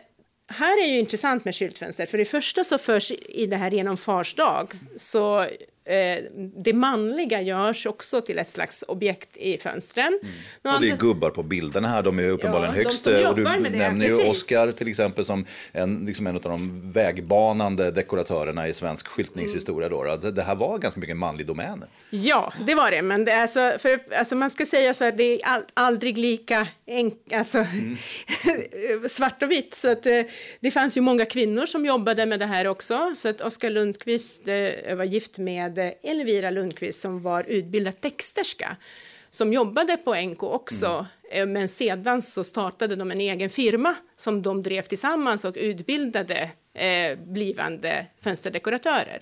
här 0.47 0.83
är 0.83 0.87
ju 0.87 0.99
intressant 0.99 1.45
med 1.45 1.55
skyltfönster, 1.55 2.05
för 2.05 2.17
det 2.17 2.25
första 2.25 2.63
så 2.63 2.77
förs 2.77 3.11
i 3.11 3.45
det 3.45 3.57
här 3.57 3.71
genom 3.71 3.97
fars 3.97 4.33
dag 4.33 4.73
så 4.95 5.47
eh, 5.87 6.23
det 6.63 6.73
manliga 6.73 7.41
görs 7.41 7.85
också 7.85 8.21
till 8.21 8.39
ett 8.39 8.47
slags 8.47 8.83
objekt 8.87 9.37
i 9.37 9.57
fönstren. 9.57 10.19
Mm. 10.21 10.75
Och 10.75 10.81
det 10.81 10.89
är 10.89 10.97
gubbar 10.97 11.29
på 11.29 11.43
bilderna 11.43 11.87
här, 11.87 12.03
de 12.03 12.19
är 12.19 12.29
uppenbarligen 12.29 12.75
ja, 12.75 12.83
högst. 12.83 13.07
Och 13.07 13.35
du 13.35 13.43
nämner 13.43 14.05
ju 14.05 14.29
Oscar 14.29 14.71
till 14.71 14.87
exempel 14.87 15.25
som 15.25 15.45
en, 15.71 16.05
liksom 16.05 16.27
en 16.27 16.35
av 16.35 16.41
de 16.41 16.91
vägbanande 16.91 17.91
dekoratörerna 17.91 18.67
i 18.67 18.73
svensk 18.73 19.07
skyltningshistoria. 19.07 19.89
Då. 19.89 20.03
Alltså, 20.03 20.31
det 20.31 20.43
här 20.43 20.55
var 20.55 20.77
ganska 20.77 20.99
mycket 20.99 21.17
manlig 21.17 21.47
domän. 21.47 21.83
Ja, 22.09 22.53
det 22.65 22.75
var 22.75 22.91
det. 22.91 23.01
Men 23.01 23.25
det 23.25 23.31
är 23.31 23.47
så, 23.47 23.79
för, 23.79 23.99
alltså 24.17 24.35
man 24.35 24.49
ska 24.49 24.65
säga 24.65 24.93
så 24.93 25.03
här, 25.03 25.11
det 25.11 25.23
är 25.23 25.47
all, 25.47 25.63
aldrig 25.73 26.17
lika 26.17 26.67
enk, 26.85 27.33
alltså, 27.33 27.57
mm. 27.57 27.97
svart 29.07 29.43
och 29.43 29.51
vitt. 29.51 29.73
Så 29.73 29.91
att, 29.91 30.05
eh, 30.05 30.21
det 30.59 30.71
fanns 30.71 30.97
ju 30.97 31.01
många 31.01 31.25
kvinnor 31.25 31.65
som 31.65 31.85
jobbade 31.85 32.25
med 32.25 32.39
det 32.39 32.45
här 32.45 32.67
också. 32.67 33.11
Så 33.15 33.29
att 33.29 33.41
Oskar 33.41 33.69
Lundqvist 33.69 34.47
eh, 34.47 34.95
var 34.95 35.03
gift 35.03 35.37
med 35.37 35.76
Elvira 35.83 36.49
Lundqvist 36.49 37.01
som 37.01 37.21
var 37.21 37.43
utbildad 37.43 38.01
texterska 38.01 38.77
som 39.29 39.53
jobbade 39.53 39.97
på 39.97 40.15
NK 40.15 40.43
också. 40.43 41.05
Mm. 41.31 41.51
Men 41.53 41.67
sedan 41.67 42.21
så 42.21 42.43
startade 42.43 42.95
de 42.95 43.11
en 43.11 43.19
egen 43.19 43.49
firma 43.49 43.95
som 44.15 44.41
de 44.41 44.63
drev 44.63 44.81
tillsammans 44.81 45.45
och 45.45 45.55
utbildade 45.57 46.51
eh, 46.73 47.19
blivande 47.19 48.05
fönsterdekoratörer. 48.21 49.21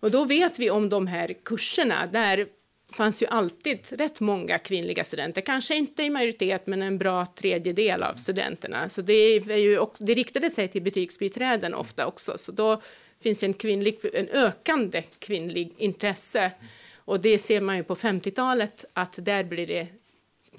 Och 0.00 0.10
då 0.10 0.24
vet 0.24 0.58
vi 0.58 0.70
om 0.70 0.88
de 0.88 1.06
här 1.06 1.34
kurserna. 1.44 2.06
Där 2.06 2.46
fanns 2.92 3.22
ju 3.22 3.26
alltid 3.26 3.78
rätt 3.92 4.20
många 4.20 4.58
kvinnliga 4.58 5.04
studenter, 5.04 5.40
kanske 5.40 5.74
inte 5.74 6.02
i 6.02 6.10
majoritet 6.10 6.66
men 6.66 6.82
en 6.82 6.98
bra 6.98 7.26
tredjedel 7.26 8.02
av 8.02 8.14
studenterna. 8.14 8.88
Så 8.88 9.02
det, 9.02 9.14
är 9.14 9.56
ju 9.56 9.78
också, 9.78 10.04
det 10.04 10.14
riktade 10.14 10.50
sig 10.50 10.68
till 10.68 10.82
butiksbiträden 10.82 11.74
ofta 11.74 12.06
också. 12.06 12.38
Så 12.38 12.52
då 12.52 12.82
finns 13.22 13.42
en, 13.42 13.54
kvinnlig, 13.54 13.98
en 14.12 14.28
ökande 14.28 15.02
kvinnlig 15.02 15.72
intresse. 15.76 16.52
Och 16.96 17.20
det 17.20 17.38
ser 17.38 17.60
man 17.60 17.76
ju 17.76 17.84
på 17.84 17.94
50-talet 17.94 18.84
att 18.92 19.18
där 19.24 19.44
blir 19.44 19.66
det 19.66 19.86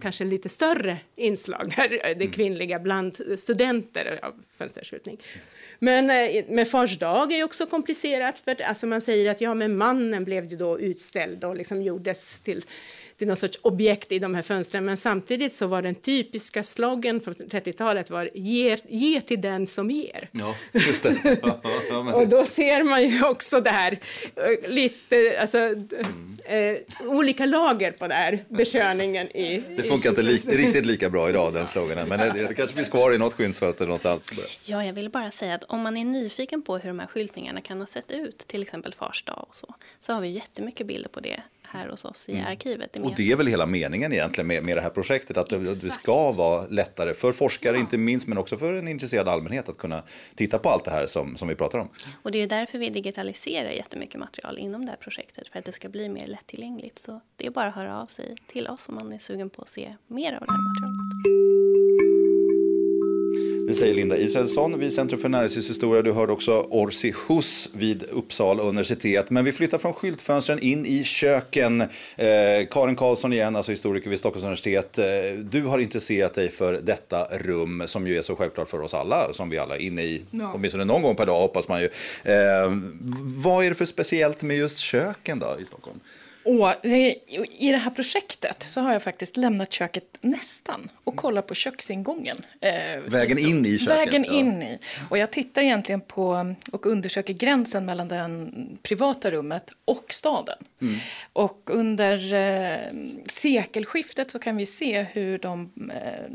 kanske 0.01 0.23
lite 0.23 0.49
större 0.49 0.97
inslag 1.15 1.73
där 1.75 1.89
det 1.89 2.11
mm. 2.11 2.31
kvinnliga 2.31 2.79
bland 2.79 3.39
studenter 3.39 4.19
av 4.21 4.33
fönsterskjutning. 4.57 5.17
Men 5.83 6.09
eh, 6.09 6.45
med 6.47 6.67
Fars 6.67 6.97
dag 6.97 7.31
är 7.31 7.43
också 7.43 7.65
komplicerat 7.65 8.39
för 8.39 8.61
alltså 8.61 8.87
man 8.87 9.01
säger 9.01 9.31
att 9.31 9.41
ja, 9.41 9.53
men 9.53 9.77
mannen 9.77 10.23
blev 10.23 10.45
ju 10.45 10.57
då 10.57 10.79
utställd 10.79 11.43
och 11.43 11.55
liksom 11.55 11.81
gjordes 11.81 12.41
till 12.41 12.65
till 13.17 13.27
någon 13.27 13.37
sorts 13.37 13.59
objekt 13.61 14.11
i 14.11 14.19
de 14.19 14.35
här 14.35 14.41
fönstren. 14.41 14.85
Men 14.85 14.97
samtidigt 14.97 15.51
så 15.51 15.67
var 15.67 15.81
den 15.81 15.95
typiska 15.95 16.63
slogan 16.63 17.21
från 17.21 17.33
30-talet 17.33 18.09
var 18.09 18.29
ge, 18.33 18.77
ge 18.87 19.21
till 19.21 19.41
den 19.41 19.67
som 19.67 19.91
ger. 19.91 20.29
Ja, 20.31 20.55
just 20.73 21.03
det. 21.03 21.37
och 22.13 22.27
då 22.27 22.45
ser 22.45 22.83
man 22.83 23.09
ju 23.09 23.25
också 23.25 23.59
det 23.59 23.69
här 23.69 23.99
eh, 24.35 24.71
lite, 24.71 25.37
alltså 25.41 25.57
mm. 25.57 26.37
eh, 26.45 27.09
olika 27.09 27.45
lager 27.45 27.91
på 27.91 28.07
det 28.07 28.13
här 28.13 28.43
bekörningen 28.49 29.27
i 29.27 29.63
Det 29.77 29.83
funkar 29.83 30.09
inte 30.09 30.21
li 30.21 30.37
riktigt 30.45 30.85
lika 30.85 31.09
bra 31.09 31.29
idag 31.29 31.53
den 31.53 31.67
sloganen, 31.67 32.09
men 32.09 32.19
det, 32.19 32.47
det 32.47 32.53
kanske 32.53 32.75
finns 32.75 32.89
kvar 32.89 33.13
i 33.13 33.17
något 33.17 33.33
skyndsfönster 33.33 33.85
någonstans. 33.85 34.25
Ja, 34.65 34.85
jag 34.85 34.93
vill 34.93 35.09
bara 35.09 35.31
säga 35.31 35.55
att 35.55 35.63
om 35.73 35.81
man 35.81 35.97
är 35.97 36.05
nyfiken 36.05 36.61
på 36.61 36.77
hur 36.77 36.89
de 36.89 36.99
här 36.99 37.07
skyltningarna 37.07 37.61
kan 37.61 37.79
ha 37.79 37.85
sett 37.85 38.11
ut, 38.11 38.37
till 38.37 38.61
exempel 38.61 38.93
Fars 38.93 39.23
dag 39.23 39.45
och 39.47 39.55
så, 39.55 39.75
så 39.99 40.13
har 40.13 40.21
vi 40.21 40.29
jättemycket 40.29 40.87
bilder 40.87 41.09
på 41.09 41.19
det 41.19 41.41
här 41.61 41.89
hos 41.89 42.05
oss 42.05 42.29
i 42.29 42.31
mm. 42.31 42.47
arkivet. 42.47 42.95
Och 42.95 43.13
det 43.15 43.31
är 43.31 43.35
väl 43.35 43.47
hela 43.47 43.65
meningen 43.65 44.13
egentligen 44.13 44.47
med, 44.47 44.63
med 44.63 44.77
det 44.77 44.81
här 44.81 44.89
projektet, 44.89 45.37
att 45.37 45.49
det, 45.49 45.75
det 45.75 45.89
ska 45.89 46.31
vara 46.31 46.67
lättare 46.67 47.13
för 47.13 47.31
forskare, 47.31 47.75
ja. 47.75 47.79
inte 47.79 47.97
minst, 47.97 48.27
men 48.27 48.37
också 48.37 48.57
för 48.57 48.73
en 48.73 48.87
intresserad 48.87 49.27
allmänhet 49.27 49.69
att 49.69 49.77
kunna 49.77 50.03
titta 50.35 50.59
på 50.59 50.69
allt 50.69 50.85
det 50.85 50.91
här 50.91 51.05
som, 51.05 51.37
som 51.37 51.47
vi 51.47 51.55
pratar 51.55 51.79
om. 51.79 51.89
Och 52.21 52.31
det 52.31 52.41
är 52.41 52.47
därför 52.47 52.77
vi 52.77 52.89
digitaliserar 52.89 53.69
jättemycket 53.69 54.19
material 54.19 54.57
inom 54.57 54.85
det 54.85 54.91
här 54.91 54.97
projektet, 54.97 55.47
för 55.47 55.59
att 55.59 55.65
det 55.65 55.71
ska 55.71 55.89
bli 55.89 56.09
mer 56.09 56.27
lättillgängligt. 56.27 56.99
Så 56.99 57.21
det 57.35 57.45
är 57.45 57.51
bara 57.51 57.67
att 57.67 57.75
höra 57.75 58.01
av 58.01 58.07
sig 58.07 58.35
till 58.47 58.67
oss 58.67 58.89
om 58.89 58.95
man 58.95 59.13
är 59.13 59.17
sugen 59.17 59.49
på 59.49 59.61
att 59.61 59.69
se 59.69 59.95
mer 60.07 60.33
av 60.33 60.39
det 60.39 60.51
här 60.51 60.61
materialet. 60.61 61.72
Det 63.67 63.73
säger 63.73 63.93
Linda 63.93 64.17
Israelsson 64.17 64.79
vid 64.79 64.93
Centrum 64.93 65.21
för 65.21 65.29
näringslivshistoria. 65.29 66.01
Du 66.01 66.11
hörde 66.11 66.33
också 66.33 66.67
Orsi 66.69 67.13
Hus 67.27 67.69
vid 67.73 68.03
Uppsala 68.03 68.63
universitet. 68.63 69.29
Men 69.29 69.45
vi 69.45 69.51
flyttar 69.51 69.77
från 69.77 69.93
skyltfönstren 69.93 70.59
in 70.59 70.85
i 70.85 71.03
köken. 71.03 71.81
Eh, 71.81 71.87
Karin 72.71 72.95
Karlsson 72.95 73.33
igen, 73.33 73.55
alltså 73.55 73.71
historiker 73.71 74.09
vid 74.09 74.19
Stockholms 74.19 74.43
universitet. 74.43 74.97
Eh, 74.97 75.05
du 75.43 75.63
har 75.63 75.79
intresserat 75.79 76.33
dig 76.33 76.49
för 76.51 76.73
detta 76.73 77.25
rum 77.25 77.83
som 77.85 78.07
ju 78.07 78.17
är 78.17 78.21
så 78.21 78.35
självklart 78.35 78.69
för 78.69 78.81
oss 78.81 78.93
alla, 78.93 79.33
som 79.33 79.49
vi 79.49 79.57
alla 79.57 79.75
är 79.75 79.81
inne 79.81 80.03
i, 80.03 80.25
no. 80.31 80.51
åtminstone 80.55 80.85
någon 80.85 81.01
gång 81.01 81.15
per 81.15 81.25
dag 81.25 81.41
hoppas 81.41 81.67
man 81.67 81.81
ju. 81.81 81.89
Eh, 82.23 82.71
vad 83.43 83.65
är 83.65 83.69
det 83.69 83.75
för 83.75 83.85
speciellt 83.85 84.41
med 84.41 84.57
just 84.57 84.77
köken 84.77 85.39
då 85.39 85.57
i 85.61 85.65
Stockholm? 85.65 85.99
Och 86.45 86.85
I 86.85 87.71
det 87.71 87.77
här 87.77 87.91
projektet 87.91 88.63
så 88.63 88.81
har 88.81 88.93
jag 88.93 89.03
faktiskt 89.03 89.37
lämnat 89.37 89.73
köket 89.73 90.17
nästan 90.21 90.89
och 91.03 91.15
kollat 91.15 91.47
på 91.47 91.53
köksingången. 91.53 92.45
Eh, 92.61 93.01
vägen 93.07 93.37
in 93.37 93.65
i 93.65 93.77
köket? 93.79 93.97
Vägen 93.97 94.25
in 94.25 94.63
i. 94.63 94.77
Och 95.09 95.17
jag 95.17 95.31
tittar 95.31 95.61
egentligen 95.61 96.01
på 96.01 96.55
och 96.71 96.85
undersöker 96.85 97.33
gränsen 97.33 97.85
mellan 97.85 98.07
det 98.07 98.49
privata 98.83 99.29
rummet 99.29 99.71
och 99.85 100.05
staden. 100.09 100.57
Mm. 100.81 100.95
Och 101.33 101.69
under 101.73 102.33
eh, 102.33 102.77
sekelskiftet 103.25 104.31
så 104.31 104.39
kan 104.39 104.57
vi 104.57 104.65
se 104.65 105.01
hur 105.01 105.37
de 105.37 105.71
eh, 105.93 106.31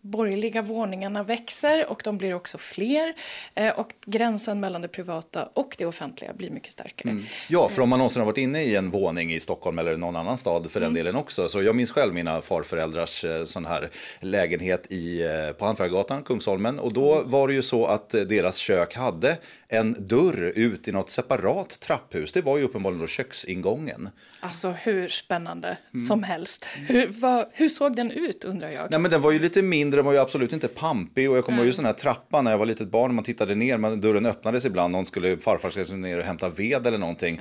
borgerliga 0.00 0.62
våningarna 0.62 1.22
växer 1.22 1.90
och 1.90 2.02
de 2.04 2.18
blir 2.18 2.34
också 2.34 2.58
fler. 2.58 3.14
Eh, 3.54 3.78
och 3.78 3.94
gränsen 4.06 4.60
mellan 4.60 4.82
det 4.82 4.88
privata 4.88 5.48
och 5.54 5.74
det 5.78 5.86
offentliga 5.86 6.32
blir 6.32 6.50
mycket 6.50 6.72
starkare. 6.72 7.10
Mm. 7.10 7.24
Ja, 7.48 7.68
för 7.68 7.82
om 7.82 7.88
man 7.88 7.98
någonsin 7.98 8.20
har 8.20 8.26
varit 8.26 8.38
inne 8.38 8.62
i 8.62 8.76
en 8.76 8.90
våning 8.90 9.32
i 9.32 9.40
Stockholm 9.40 9.51
Stockholm 9.52 9.78
eller 9.78 9.96
någon 9.96 10.16
annan 10.16 10.36
stad 10.36 10.70
för 10.70 10.80
den 10.80 10.94
delen 10.94 11.16
också. 11.16 11.48
Så 11.48 11.62
jag 11.62 11.76
minns 11.76 11.92
själv 11.92 12.14
mina 12.14 12.42
farföräldrars 12.42 13.24
eh, 13.24 13.44
sån 13.44 13.64
här 13.66 13.90
lägenhet 14.20 14.86
i, 14.92 15.22
eh, 15.22 15.52
på 15.58 15.64
Hantverkargatan, 15.64 16.22
Kungsholmen. 16.22 16.78
Och 16.78 16.92
då 16.92 17.22
var 17.24 17.48
det 17.48 17.54
ju 17.54 17.62
så 17.62 17.86
att 17.86 18.14
eh, 18.14 18.20
deras 18.20 18.56
kök 18.56 18.94
hade 18.94 19.38
en 19.68 19.96
dörr 19.98 20.52
ut 20.56 20.88
i 20.88 20.92
något 20.92 21.10
separat 21.10 21.80
trapphus. 21.80 22.32
Det 22.32 22.40
var 22.42 22.58
ju 22.58 22.64
uppenbarligen 22.64 23.00
då 23.00 23.06
köksingången. 23.06 24.08
Alltså 24.40 24.70
hur 24.70 25.08
spännande 25.08 25.76
som 26.08 26.22
helst. 26.22 26.68
Hur, 26.88 27.08
vad, 27.08 27.46
hur 27.52 27.68
såg 27.68 27.96
den 27.96 28.10
ut 28.10 28.44
undrar 28.44 28.70
jag? 28.70 28.90
Nej 28.90 29.00
men 29.00 29.10
den 29.10 29.22
var 29.22 29.32
ju 29.32 29.38
lite 29.38 29.62
mindre, 29.62 29.98
den 29.98 30.04
var 30.04 30.12
ju 30.12 30.18
absolut 30.18 30.52
inte 30.52 30.68
pampig 30.68 31.30
och 31.30 31.36
jag 31.36 31.44
kommer 31.44 31.58
ihåg 31.58 31.66
just 31.66 31.78
den 31.78 31.86
här 31.86 31.92
trappan 31.92 32.44
när 32.44 32.50
jag 32.50 32.58
var 32.58 32.66
litet 32.66 32.88
barn, 32.88 33.14
man 33.14 33.24
tittade 33.24 33.54
ner, 33.54 33.78
men 33.78 34.00
dörren 34.00 34.26
öppnades 34.26 34.64
ibland, 34.64 34.92
någon 34.92 35.06
skulle, 35.06 35.36
farfar 35.36 35.70
skulle 35.70 35.96
ner 35.96 36.18
och 36.18 36.24
hämta 36.24 36.48
ved 36.48 36.86
eller 36.86 36.98
någonting. 36.98 37.40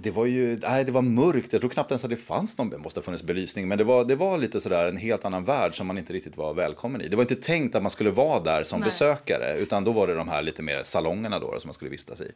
Det 0.00 0.10
var 0.10 0.26
ju, 0.26 0.58
nej 0.62 0.84
det 0.84 0.92
var 0.92 1.02
mörkt, 1.02 1.52
jag 1.52 1.62
tror 1.62 1.70
knappt 1.70 1.90
ens 1.90 2.04
att 2.04 2.10
det 2.10 2.16
fanns 2.16 2.58
någon, 2.58 2.70
det 2.70 2.78
måste 2.78 3.00
ha 3.00 3.04
funnits 3.04 3.22
belysning, 3.22 3.68
men 3.68 3.78
det 3.78 3.84
var, 3.84 4.04
det 4.04 4.16
var 4.16 4.38
lite 4.38 4.60
sådär 4.60 4.88
en 4.88 4.96
helt 4.96 5.24
annan 5.24 5.44
värld 5.44 5.76
som 5.76 5.86
man 5.86 5.98
inte 5.98 6.12
riktigt 6.12 6.36
var 6.36 6.54
välkommen 6.54 7.02
i. 7.02 7.08
Det 7.08 7.16
var 7.16 7.22
inte 7.22 7.36
tänkt 7.36 7.74
att 7.74 7.82
man 7.82 7.90
skulle 7.90 8.10
vara 8.10 8.40
där 8.40 8.64
som 8.64 8.80
Nej. 8.80 8.86
besökare, 8.86 9.56
utan 9.58 9.84
då 9.84 9.92
var 9.92 10.06
det 10.06 10.14
de 10.14 10.28
här 10.28 10.42
lite 10.42 10.62
mer 10.62 10.82
salongerna 10.82 11.38
då 11.38 11.58
som 11.58 11.68
man 11.68 11.74
skulle 11.74 11.90
vistas 11.90 12.20
i. 12.20 12.32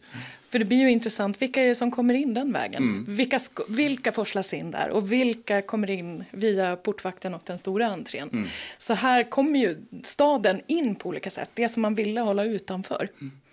För 0.49 0.59
det 0.59 0.65
blir 0.65 0.79
ju 0.79 0.91
intressant, 0.91 1.43
vilka 1.43 1.61
är 1.61 1.65
det 1.65 1.75
som 1.75 1.91
kommer 1.91 2.15
in 2.15 2.35
den 2.35 2.53
vägen? 2.53 2.83
Mm. 2.83 3.05
Vilka, 3.09 3.39
vilka 3.69 4.13
forslas 4.13 4.55
in 4.55 4.71
där 4.71 4.91
och 4.91 5.13
vilka 5.13 5.63
kommer 5.63 5.91
in 5.91 6.25
via 6.31 6.77
portvakten 6.77 7.35
och 7.35 7.43
den 7.45 7.59
stora 7.59 7.87
entrén? 7.87 8.29
Mm. 8.33 8.49
Så 8.79 8.95
här 8.95 9.31
kommer 9.31 9.59
ju 9.59 9.77
staden 10.03 10.61
in 10.67 10.95
på 10.95 11.09
olika 11.09 11.31
sätt, 11.31 11.51
det 11.55 11.69
som 11.69 11.83
man 11.83 11.95
ville 11.95 12.21
hålla 12.21 12.45
utanför. 12.45 13.09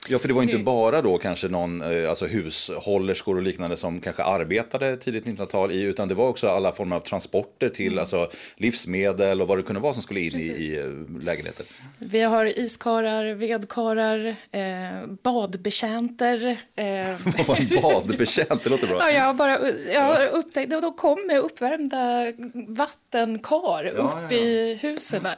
Ja, 0.09 0.19
för 0.19 0.27
det 0.27 0.33
var 0.33 0.43
inte 0.43 0.57
bara 0.57 1.01
då 1.01 1.17
kanske 1.17 1.47
någon, 1.47 1.81
eh, 1.81 2.09
alltså 2.09 2.25
hushållerskor 2.25 3.35
och 3.35 3.41
liknande 3.41 3.77
som 3.77 4.01
kanske 4.01 4.23
arbetade 4.23 4.97
tidigt 4.97 5.25
1900-tal 5.25 5.71
i, 5.71 5.83
utan 5.83 6.07
det 6.07 6.15
var 6.15 6.27
också 6.29 6.47
alla 6.47 6.71
former 6.71 6.95
av 6.95 6.99
transporter 6.99 7.69
till 7.69 7.99
alltså 7.99 8.29
livsmedel 8.57 9.41
och 9.41 9.47
vad 9.47 9.57
det 9.57 9.63
kunde 9.63 9.81
vara 9.81 9.93
som 9.93 10.01
skulle 10.01 10.19
in 10.19 10.39
i, 10.39 10.43
i 10.43 10.79
eh, 10.79 11.21
lägenheter. 11.21 11.65
Vi 11.97 12.21
har 12.21 12.59
iskarar, 12.59 13.33
vedkarar, 13.33 14.35
eh, 14.51 15.07
badbetjänter. 15.23 16.57
Eh, 16.75 16.85
Vad 17.37 17.47
var 17.47 17.57
en 17.57 17.81
badbetjänt? 17.81 18.63
Det 18.63 18.69
låter 18.69 18.87
bra. 18.87 18.97
Ja, 18.99 19.11
jag 19.11 19.35
bara 19.35 19.59
jag 19.93 20.01
har 20.01 20.27
upptäckt, 20.27 20.71
då 20.71 20.91
kom 20.91 21.27
med 21.27 21.39
uppvärmda 21.39 22.33
vattenkar 22.67 23.85
upp 23.85 23.97
ja, 23.97 24.21
ja. 24.29 24.35
i 24.35 24.79
husen. 24.81 25.23
där. 25.23 25.37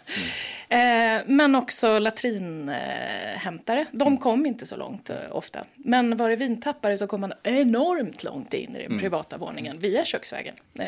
Eh, 0.70 1.22
men 1.26 1.56
också 1.56 2.00
latrinhämtare. 2.00 3.86
De 3.92 4.18
kom 4.18 4.46
inte 4.46 4.55
så 4.64 4.78
långt 4.78 5.10
eh, 5.10 5.18
ofta. 5.32 5.66
Men 5.76 6.18
var 6.18 6.30
det 6.30 6.36
vintappare 6.36 6.98
så 6.98 7.08
kom 7.08 7.22
man 7.22 7.34
enormt 7.44 8.24
långt 8.24 8.54
in 8.54 8.76
i 8.76 8.88
den 8.88 9.00
privata 9.00 9.38
våningen 9.38 9.80
via 9.80 10.06
köksvägen. 10.06 10.56
Eh, 10.80 10.88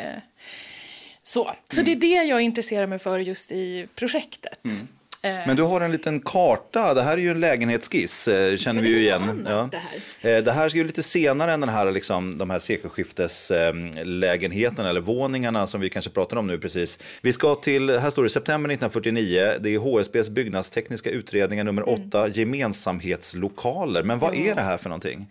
så. 1.24 1.52
så 1.70 1.82
det 1.82 1.92
är 1.92 1.96
det 1.96 2.24
jag 2.24 2.42
intresserar 2.42 2.88
mig 2.88 3.00
för 3.00 3.20
just 3.20 3.52
i 3.52 3.88
projektet. 3.96 4.66
Eh, 4.66 4.72
Men 5.22 5.56
du 5.56 5.64
har 5.64 5.82
en 5.82 5.92
liten 5.92 6.20
karta, 6.20 6.94
det 6.94 7.02
här 7.02 7.14
är 7.14 7.18
ju 7.22 7.32
en 7.32 7.40
lägenhetsskiss, 7.40 8.28
eh, 8.28 8.56
känner 8.58 8.82
vi 8.82 8.90
ju 8.90 9.00
igen. 9.00 9.48
Ja. 9.50 9.70
det 9.72 9.78
här. 10.22 10.38
Eh, 10.38 10.44
Det 10.44 10.52
här 10.52 10.66
är 10.66 10.70
ju 10.76 10.84
lite 10.84 11.04
senare 11.04 11.54
än 11.54 11.62
den 11.62 11.70
här, 11.70 11.92
liksom, 11.92 12.38
de 12.38 12.50
här 12.50 12.60
sekelskifteslägenheterna 12.60 14.90
eller 14.90 15.02
våningarna 15.02 15.68
som 15.68 15.82
vi 15.82 15.90
kanske 15.90 16.12
pratar 16.12 16.38
om 16.38 16.48
nu 16.48 16.58
precis. 16.60 17.00
Vi 17.22 17.34
ska 17.34 17.56
till, 17.56 17.90
här 18.00 18.10
står 18.10 18.24
det 18.24 18.30
september 18.30 18.70
1949, 18.72 19.52
det 19.60 19.70
är 19.76 19.80
HSBs 19.80 20.30
byggnadstekniska 20.30 21.10
utredningar 21.10 21.64
nummer 21.64 21.90
8, 21.90 22.28
gemensamhetslokaler. 22.28 24.04
Men 24.04 24.20
vad 24.20 24.36
är 24.36 24.56
det 24.56 24.62
här 24.62 24.78
för 24.78 24.90
någonting? 24.90 25.28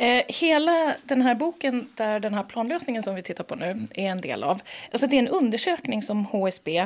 Eh, 0.00 0.22
hela 0.28 0.94
den 1.04 1.22
här 1.22 1.34
boken, 1.34 1.88
där 1.94 2.20
den 2.20 2.34
här 2.34 2.42
planlösningen 2.42 3.02
som 3.02 3.14
vi 3.14 3.22
tittar 3.22 3.44
på 3.44 3.54
nu 3.54 3.86
är 3.94 4.08
en 4.08 4.20
del 4.20 4.44
av, 4.44 4.62
alltså 4.92 5.06
det 5.06 5.16
är 5.16 5.18
en 5.18 5.28
undersökning 5.28 6.02
som 6.02 6.24
HSB 6.24 6.78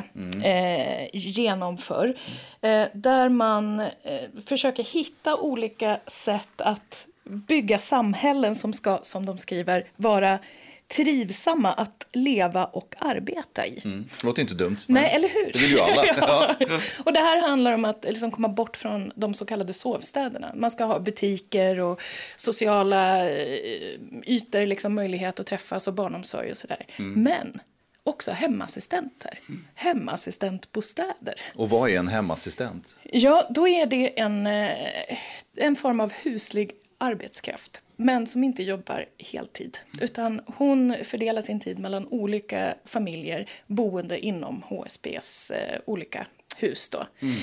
eh, 0.43 1.07
genomför 1.13 2.15
eh, 2.61 2.83
där 2.93 3.29
man 3.29 3.79
eh, 3.79 3.89
försöker 4.45 4.83
hitta 4.83 5.37
olika 5.37 5.99
sätt 6.07 6.61
att 6.61 7.07
bygga 7.23 7.79
samhällen 7.79 8.55
som 8.55 8.73
ska, 8.73 8.99
som 9.01 9.25
de 9.25 9.37
skriver, 9.37 9.85
vara 9.95 10.39
trivsamma 10.87 11.73
att 11.73 12.07
leva 12.13 12.65
och 12.65 12.95
arbeta 12.99 13.65
i. 13.65 13.81
Mm. 13.85 14.05
Låter 14.23 14.41
inte 14.41 14.53
dumt. 14.53 14.77
Nej, 14.87 15.11
eller 15.11 15.27
hur? 15.27 15.51
Det 15.53 15.59
vill 15.59 15.71
ju 15.71 15.79
alla. 15.79 16.05
ja. 16.17 16.55
Och 17.05 17.13
det 17.13 17.19
här 17.19 17.41
handlar 17.41 17.71
om 17.71 17.85
att 17.85 18.05
liksom 18.09 18.31
komma 18.31 18.47
bort 18.47 18.77
från 18.77 19.11
de 19.15 19.33
så 19.33 19.45
kallade 19.45 19.73
sovstäderna. 19.73 20.51
Man 20.55 20.71
ska 20.71 20.83
ha 20.83 20.99
butiker 20.99 21.79
och 21.79 22.01
sociala 22.35 23.29
eh, 23.29 23.55
ytor, 24.25 24.65
liksom 24.65 24.95
möjlighet 24.95 25.39
att 25.39 25.45
träffas 25.45 25.87
och 25.87 25.93
barnomsorg 25.93 26.51
och 26.51 26.57
sådär. 26.57 26.85
Men 26.97 27.59
också 28.03 28.31
hemassistenter, 28.31 29.39
hemassistentbostäder. 29.75 31.41
Och 31.55 31.69
vad 31.69 31.89
är 31.89 31.99
en 31.99 32.07
hemassistent? 32.07 32.95
Ja, 33.03 33.47
då 33.49 33.67
är 33.67 33.85
det 33.85 34.19
en, 34.19 34.47
eh, 34.47 35.17
en 35.55 35.75
form 35.75 35.99
av 35.99 36.13
huslig 36.13 36.71
arbetskraft 37.05 37.83
men 37.95 38.27
som 38.27 38.43
inte 38.43 38.63
jobbar 38.63 39.05
heltid. 39.31 39.77
Utan 40.01 40.41
hon 40.45 40.95
fördelar 41.03 41.41
sin 41.41 41.59
tid 41.59 41.79
mellan 41.79 42.07
olika 42.07 42.75
familjer 42.85 43.49
boende 43.67 44.19
inom 44.19 44.63
HSBs 44.67 45.51
eh, 45.51 45.79
olika 45.85 46.27
hus. 46.57 46.89
Då. 46.89 47.07
Mm. 47.19 47.35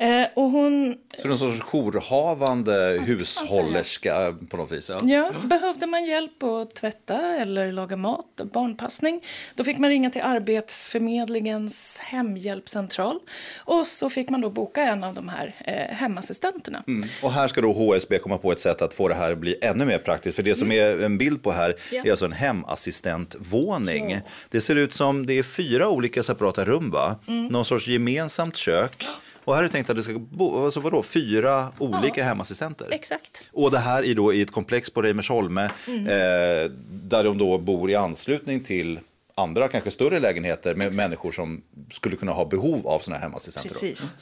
Eh, 0.00 0.26
och 0.34 0.50
hon, 0.50 0.96
Så 1.22 1.28
någon 1.28 1.38
sorts 1.38 1.60
jourhavande 1.60 3.02
hushållerska 3.06 4.34
på 4.50 4.56
något 4.56 4.72
vis? 4.72 4.88
Ja. 4.88 5.00
ja, 5.04 5.30
behövde 5.44 5.86
man 5.86 6.04
hjälp 6.04 6.42
att 6.42 6.74
tvätta 6.74 7.36
eller 7.36 7.72
laga 7.72 7.96
mat 7.96 8.40
barnpassning 8.52 9.24
då 9.54 9.64
fick 9.64 9.78
man 9.78 9.90
ringa 9.90 10.10
till 10.10 10.22
Arbetsförmedlingens 10.22 11.98
hemhjälpscentral 12.02 13.18
och 13.64 13.86
så 13.86 14.10
fick 14.10 14.30
man 14.30 14.40
då 14.40 14.50
boka 14.50 14.82
en 14.82 15.04
av 15.04 15.14
de 15.14 15.28
här 15.28 15.54
eh, 15.64 15.96
hemassistenterna. 15.96 16.82
Mm. 16.86 17.08
Och 17.22 17.32
här 17.32 17.48
ska 17.48 17.60
då 17.60 17.72
HSB 17.72 18.18
komma 18.18 18.38
på 18.38 18.52
ett 18.52 18.60
sätt 18.60 18.82
att 18.82 18.94
få 18.94 19.08
det 19.08 19.14
här 19.14 19.32
att 19.32 19.38
bli 19.38 19.56
ännu 19.62 19.84
mer 19.84 19.98
praktiskt. 19.98 20.36
För 20.36 20.42
det 20.42 20.54
som 20.54 20.72
är 20.72 21.04
en 21.04 21.18
bild 21.18 21.42
på 21.42 21.50
här 21.50 21.74
Ja. 21.92 22.02
är 22.04 22.10
alltså 22.10 22.24
en 22.24 22.32
hemassistentvåning. 22.32 24.20
Det 24.50 24.60
ser 24.60 24.76
ut 24.76 24.92
som 24.92 25.26
det 25.26 25.38
är 25.38 25.42
fyra 25.42 25.88
olika 25.88 26.22
separata 26.22 26.64
rum, 26.64 26.90
va? 26.90 27.16
Någon 27.26 27.64
sorts 27.64 27.88
gemensamt 27.88 28.56
kök. 28.56 29.06
Och 29.48 29.54
här 29.54 29.62
är 29.62 29.66
det 29.66 29.72
tänkt 29.72 29.90
att 29.90 29.96
det 29.96 30.02
ska 30.02 30.18
bo, 30.18 30.64
alltså 30.64 30.80
vadå, 30.80 31.02
fyra 31.02 31.72
olika 31.78 32.24
hemassistenter. 32.24 32.88
Exakt. 32.90 33.48
Och 33.52 33.70
det 33.70 33.78
här 33.78 34.04
är 34.04 34.14
då 34.14 34.32
i 34.32 34.42
ett 34.42 34.50
komplex 34.50 34.90
på 34.90 35.02
Reimersholme 35.02 35.64
eh, 35.64 36.70
där 36.90 37.24
de 37.24 37.38
då 37.38 37.58
bor 37.58 37.90
i 37.90 37.94
anslutning 37.94 38.60
till 38.60 39.00
andra, 39.34 39.68
kanske 39.68 39.90
större 39.90 40.20
lägenheter 40.20 40.74
med 40.74 40.94
människor 40.94 41.32
som 41.32 41.62
skulle 41.92 42.16
kunna 42.16 42.32
ha 42.32 42.44
behov 42.44 42.86
av 42.86 42.98
sådana 42.98 43.18
här 43.18 43.26
hemassistenter. 43.26 43.70
Precis. 43.70 44.14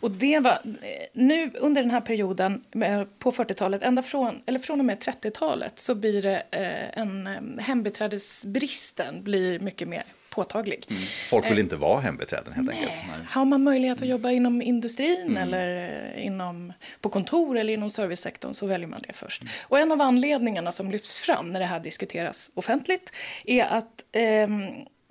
Och 0.00 0.10
det 0.10 0.38
var, 0.38 0.52
eh, 0.52 0.78
nu 1.12 1.50
under 1.54 1.82
den 1.82 1.90
här 1.90 2.00
perioden 2.00 2.64
eh, 2.84 3.04
på 3.18 3.30
40-talet, 3.32 3.82
ända 3.82 4.02
från, 4.02 4.40
eller 4.46 4.58
från 4.58 4.80
och 4.80 4.86
med 4.86 4.98
30-talet 4.98 5.78
så 5.78 5.94
blir 5.94 6.22
det 6.22 6.42
eh, 6.50 7.02
en 7.02 7.58
hembiträdesbristen 7.58 9.24
blir 9.24 9.60
mycket 9.60 9.88
mer 9.88 10.04
påtaglig. 10.32 10.84
Folk 11.30 11.50
vill 11.50 11.58
inte 11.58 11.76
vara 11.76 12.00
hembiträden 12.00 12.52
helt 12.52 12.70
enkelt. 12.70 12.92
Nej. 13.08 13.26
Har 13.28 13.44
man 13.44 13.62
möjlighet 13.62 14.02
att 14.02 14.08
jobba 14.08 14.30
inom 14.30 14.62
industrin 14.62 15.36
eller 15.36 15.90
eh, 16.16 16.26
inom, 16.26 16.72
på 17.00 17.08
kontor 17.08 17.58
eller 17.58 17.72
inom 17.72 17.90
servicesektorn 17.90 18.54
så 18.54 18.66
väljer 18.66 18.88
man 18.88 19.00
det 19.06 19.12
först. 19.12 19.42
Och 19.62 19.78
en 19.78 19.92
av 19.92 20.00
anledningarna 20.00 20.72
som 20.72 20.90
lyfts 20.90 21.18
fram 21.18 21.52
när 21.52 21.60
det 21.60 21.66
här 21.66 21.80
diskuteras 21.80 22.50
offentligt 22.54 23.10
är 23.44 23.64
att 23.64 24.04
ehm, 24.12 24.62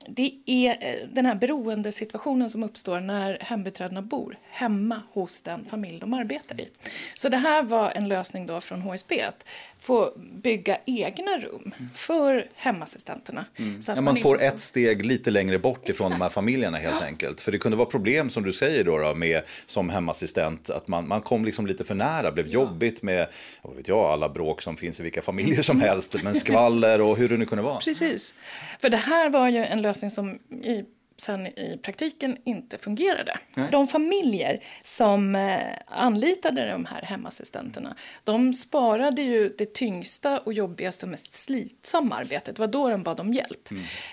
det 0.08 0.32
är 0.46 0.70
eh, 0.70 1.08
den 1.14 1.26
här 1.26 1.36
beroendesituationen 1.36 2.50
som 2.50 2.64
uppstår 2.64 3.00
när 3.00 3.38
hembiträdena 3.42 4.02
bor 4.02 4.38
hemma 4.50 5.02
hos 5.14 5.42
den 5.42 5.66
familj 5.66 6.00
de 6.00 6.14
arbetar 6.14 6.62
i. 6.62 6.70
Så 7.14 7.30
det 7.30 7.38
här 7.38 7.64
var 7.64 7.92
en 7.92 8.08
lösning 8.08 8.48
då 8.48 8.62
från 8.62 8.82
HSB 8.82 9.22
att 9.22 9.46
få 9.80 10.14
bygga 10.44 10.78
egna 10.86 11.38
rum 11.38 11.72
för 11.94 12.48
hemassistenterna. 12.56 13.46
Så 13.80 13.92
att 13.92 13.96
Ja, 13.96 14.02
man 14.02 14.18
inte 14.18 14.24
får 14.24 14.44
ett 14.44 14.60
steg 14.60 15.06
lite 15.06 15.32
längre 15.32 15.60
bort 15.60 15.90
ifrån 15.90 16.12
de 16.12 16.22
här 16.22 16.30
familjerna 16.30 16.78
helt 16.78 17.04
enkelt. 17.04 17.42
För 17.42 17.52
det 17.52 17.58
kunde 17.58 17.78
vara 17.78 17.90
problem 17.90 18.30
som 18.30 18.44
du 18.44 18.54
säger 18.54 18.84
då, 18.84 18.98
då 18.98 19.16
med 19.16 19.42
som 19.66 19.90
hemassistent 19.90 20.70
att 20.70 20.88
man, 20.88 21.08
man 21.08 21.22
kom 21.22 21.46
liksom 21.46 21.68
lite 21.68 21.84
för 21.84 21.96
nära, 21.96 22.32
blev 22.32 22.48
jobbigt 22.48 23.04
med 23.04 23.28
vad 23.62 23.76
vet 23.76 23.88
jag, 23.88 24.00
alla 24.00 24.30
bråk 24.30 24.62
som 24.62 24.78
finns 24.78 25.00
i 25.00 25.04
vilka 25.04 25.22
familjer 25.22 25.62
som 25.62 25.82
helst, 25.82 26.16
men 26.24 26.36
skvaller 26.36 27.02
och 27.02 27.18
hur 27.18 27.30
det 27.30 27.38
nu 27.38 27.46
kunde 27.46 27.64
vara. 27.64 27.80
Precis. 27.80 28.34
För 28.80 28.90
det 28.90 28.98
här 28.98 29.30
var 29.30 29.50
ju 29.50 29.66
en 29.66 29.82
lösning 29.82 29.91
som 29.94 30.40
i, 30.64 30.84
sen 31.18 31.48
i 31.48 31.80
praktiken 31.84 32.38
inte 32.44 32.78
fungerade. 32.78 33.40
De 33.72 33.88
familjer 33.88 34.64
som 34.84 35.36
eh, 35.36 35.58
anlitade 35.88 36.70
de 36.72 36.86
här 36.86 37.02
hemassistenterna 37.02 37.96
de 38.24 38.54
sparade 38.54 39.22
ju 39.22 39.56
det 39.58 39.74
tyngsta 39.74 40.40
och 40.40 40.54
jobbigaste 40.54 41.06
och 41.06 41.10
mest 41.10 41.34
slitsamma 41.34 42.16
arbetet. 42.16 42.56
Det 42.56 42.60
var 42.60 42.68
då 42.68 42.90
de 42.90 43.04
bad 43.04 43.20
om 43.20 43.34
hjälp. 43.34 43.70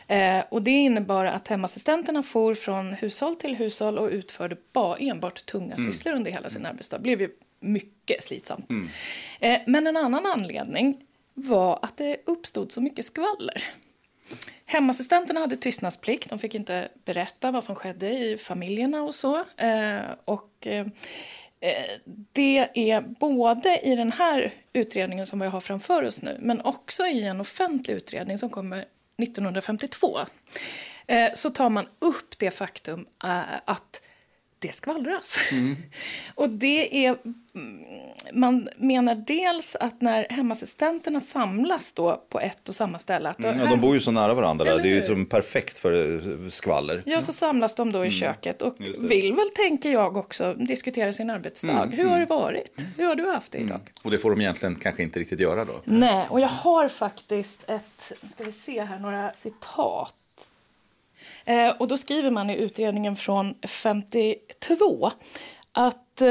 Eh, 0.06 0.44
och 0.50 0.62
det 0.62 0.70
innebar 0.70 1.24
att 1.24 1.48
hemassistenterna 1.48 2.22
for 2.22 2.54
från 2.54 2.92
hushåll 2.92 3.36
till 3.36 3.56
hushåll 3.56 3.98
och 3.98 4.08
utförde 4.08 4.56
ba, 4.72 4.96
enbart 4.96 5.46
tunga 5.46 5.76
sysslor 5.76 6.14
under 6.14 6.30
hela 6.30 6.50
sin 6.50 6.66
arbetsdag. 6.66 6.98
Det 6.98 7.02
blev 7.02 7.20
ju 7.20 7.28
mycket 7.60 8.22
slitsamt. 8.22 8.70
Eh, 9.40 9.60
men 9.66 9.86
en 9.86 9.96
annan 9.96 10.26
anledning 10.26 11.04
var 11.34 11.78
att 11.82 11.96
det 11.96 12.16
uppstod 12.26 12.72
så 12.72 12.80
mycket 12.80 13.04
skvaller. 13.04 13.64
Hemassistenterna 14.66 15.40
hade 15.40 15.56
tystnadsplikt. 15.56 16.30
De 16.30 16.38
fick 16.38 16.54
inte 16.54 16.88
berätta 17.04 17.50
vad 17.50 17.64
som 17.64 17.74
skedde 17.74 18.10
i 18.10 18.36
familjerna 18.36 19.02
och 19.02 19.14
så. 19.14 19.36
Eh, 19.56 20.00
och, 20.24 20.66
eh, 20.66 20.86
eh 21.60 21.90
det 22.32 22.68
är 22.74 23.00
både 23.00 23.78
i 23.82 23.96
den 23.96 24.12
här 24.12 24.54
utredningen 24.72 25.26
som 25.26 25.40
vi 25.40 25.46
har 25.46 25.60
framför 25.60 26.02
oss 26.02 26.22
nu 26.22 26.36
men 26.40 26.60
också 26.60 27.06
i 27.06 27.24
en 27.24 27.40
offentlig 27.40 27.94
utredning 27.94 28.38
som 28.38 28.50
kommer 28.50 28.84
1952 29.22 30.18
eh, 31.06 31.30
så 31.34 31.50
tar 31.50 31.70
man 31.70 31.88
upp 31.98 32.38
det 32.38 32.50
faktum 32.50 33.06
eh, 33.24 33.40
att 33.64 34.02
det 34.58 34.74
skvallras. 34.74 35.38
Mm. 35.52 35.76
och 36.34 36.48
det 36.48 37.06
är, 37.06 37.16
man 38.32 38.68
menar 38.76 39.14
dels 39.14 39.76
att 39.76 40.00
när 40.00 40.26
hemassistenterna 40.30 41.20
samlas 41.20 41.92
då 41.92 42.24
på 42.28 42.40
ett 42.40 42.68
och 42.68 42.74
samma 42.74 42.98
ställe. 42.98 43.28
Att 43.28 43.44
mm, 43.44 43.60
ja, 43.60 43.66
de 43.66 43.80
bor 43.80 43.94
ju 43.94 44.00
så 44.00 44.10
nära 44.10 44.34
varandra, 44.34 44.76
det 44.76 44.88
är 44.88 44.94
ju 44.94 45.02
som 45.02 45.26
perfekt 45.26 45.78
för 45.78 46.14
eh, 46.14 46.48
skvaller. 46.48 47.02
Ja, 47.06 47.20
så 47.20 47.32
samlas 47.32 47.74
de 47.74 47.92
då 47.92 47.98
i 47.98 48.08
mm. 48.08 48.10
köket 48.10 48.62
och 48.62 48.74
vill 48.80 49.34
väl, 49.34 49.48
tänker 49.54 49.92
jag 49.92 50.16
också, 50.16 50.54
diskutera 50.54 51.12
sin 51.12 51.30
arbetsdag. 51.30 51.82
Mm. 51.82 51.92
Hur 51.92 52.04
har 52.04 52.18
det 52.18 52.24
mm. 52.24 52.28
varit? 52.28 52.86
Hur 52.96 53.06
har 53.06 53.14
du 53.14 53.26
haft 53.30 53.52
det 53.52 53.58
idag? 53.58 53.80
Mm. 53.80 53.92
Och 54.02 54.10
det 54.10 54.18
får 54.18 54.30
de 54.30 54.40
egentligen 54.40 54.76
kanske 54.76 55.02
inte 55.02 55.20
riktigt 55.20 55.40
göra 55.40 55.64
då? 55.64 55.80
Nej, 55.84 56.26
och 56.30 56.40
jag 56.40 56.48
har 56.48 56.88
faktiskt 56.88 57.70
ett, 57.70 58.12
ska 58.30 58.44
vi 58.44 58.52
se 58.52 58.84
här, 58.84 58.98
några 58.98 59.32
citat 59.32 60.14
Eh, 61.48 61.68
och 61.78 61.88
då 61.88 61.96
skriver 61.96 62.30
man 62.30 62.50
i 62.50 62.54
utredningen 62.56 63.16
från 63.16 63.54
52 63.62 65.11
att 65.72 66.20
eh, 66.20 66.28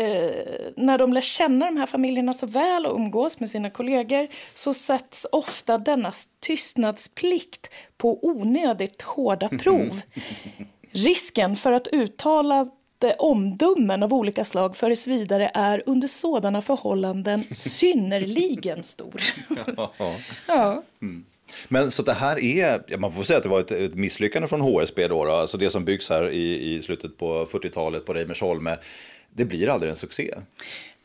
eh, 0.00 0.46
när 0.76 0.98
de 0.98 1.12
lär 1.12 1.20
känna 1.20 1.66
de 1.66 1.76
här 1.76 1.86
familjerna 1.86 2.32
så 2.32 2.46
väl 2.46 2.86
och 2.86 2.96
umgås 2.96 3.40
med 3.40 3.50
sina 3.50 3.70
kollegor 3.70 4.28
så 4.54 4.74
sätts 4.74 5.26
ofta 5.32 5.78
denna 5.78 6.12
tystnadsplikt 6.40 7.70
på 7.96 8.26
onödigt 8.26 9.02
hårda 9.02 9.48
prov. 9.62 10.00
Risken 10.90 11.56
för 11.56 11.72
att 11.72 11.86
uttala 11.88 12.66
omdömen 13.18 14.02
av 14.02 14.14
olika 14.14 14.44
slag 14.44 14.76
föres 14.76 15.06
vidare 15.06 15.50
är 15.54 15.82
under 15.86 16.08
sådana 16.08 16.62
förhållanden 16.62 17.44
synnerligen 17.50 18.82
stor. 18.82 19.22
ja. 20.46 20.82
Mm. 21.02 21.24
Men 21.68 21.90
så 21.90 22.02
det 22.02 22.12
här 22.12 22.38
är, 22.38 22.98
man 22.98 23.12
får 23.12 23.22
säga 23.22 23.36
att 23.36 23.42
det 23.42 23.48
var 23.48 23.60
ett, 23.60 23.70
ett 23.70 23.94
misslyckande 23.94 24.48
från 24.48 24.60
HSB 24.60 25.08
då, 25.08 25.24
då, 25.24 25.32
alltså 25.32 25.58
det 25.58 25.70
som 25.70 25.84
byggs 25.84 26.10
här 26.10 26.30
i, 26.30 26.74
i 26.74 26.82
slutet 26.82 27.18
på 27.18 27.46
40-talet 27.46 28.04
på 28.04 28.14
Reimersholme, 28.14 28.76
det 29.34 29.44
blir 29.44 29.68
aldrig 29.68 29.90
en 29.90 29.96
succé. 29.96 30.34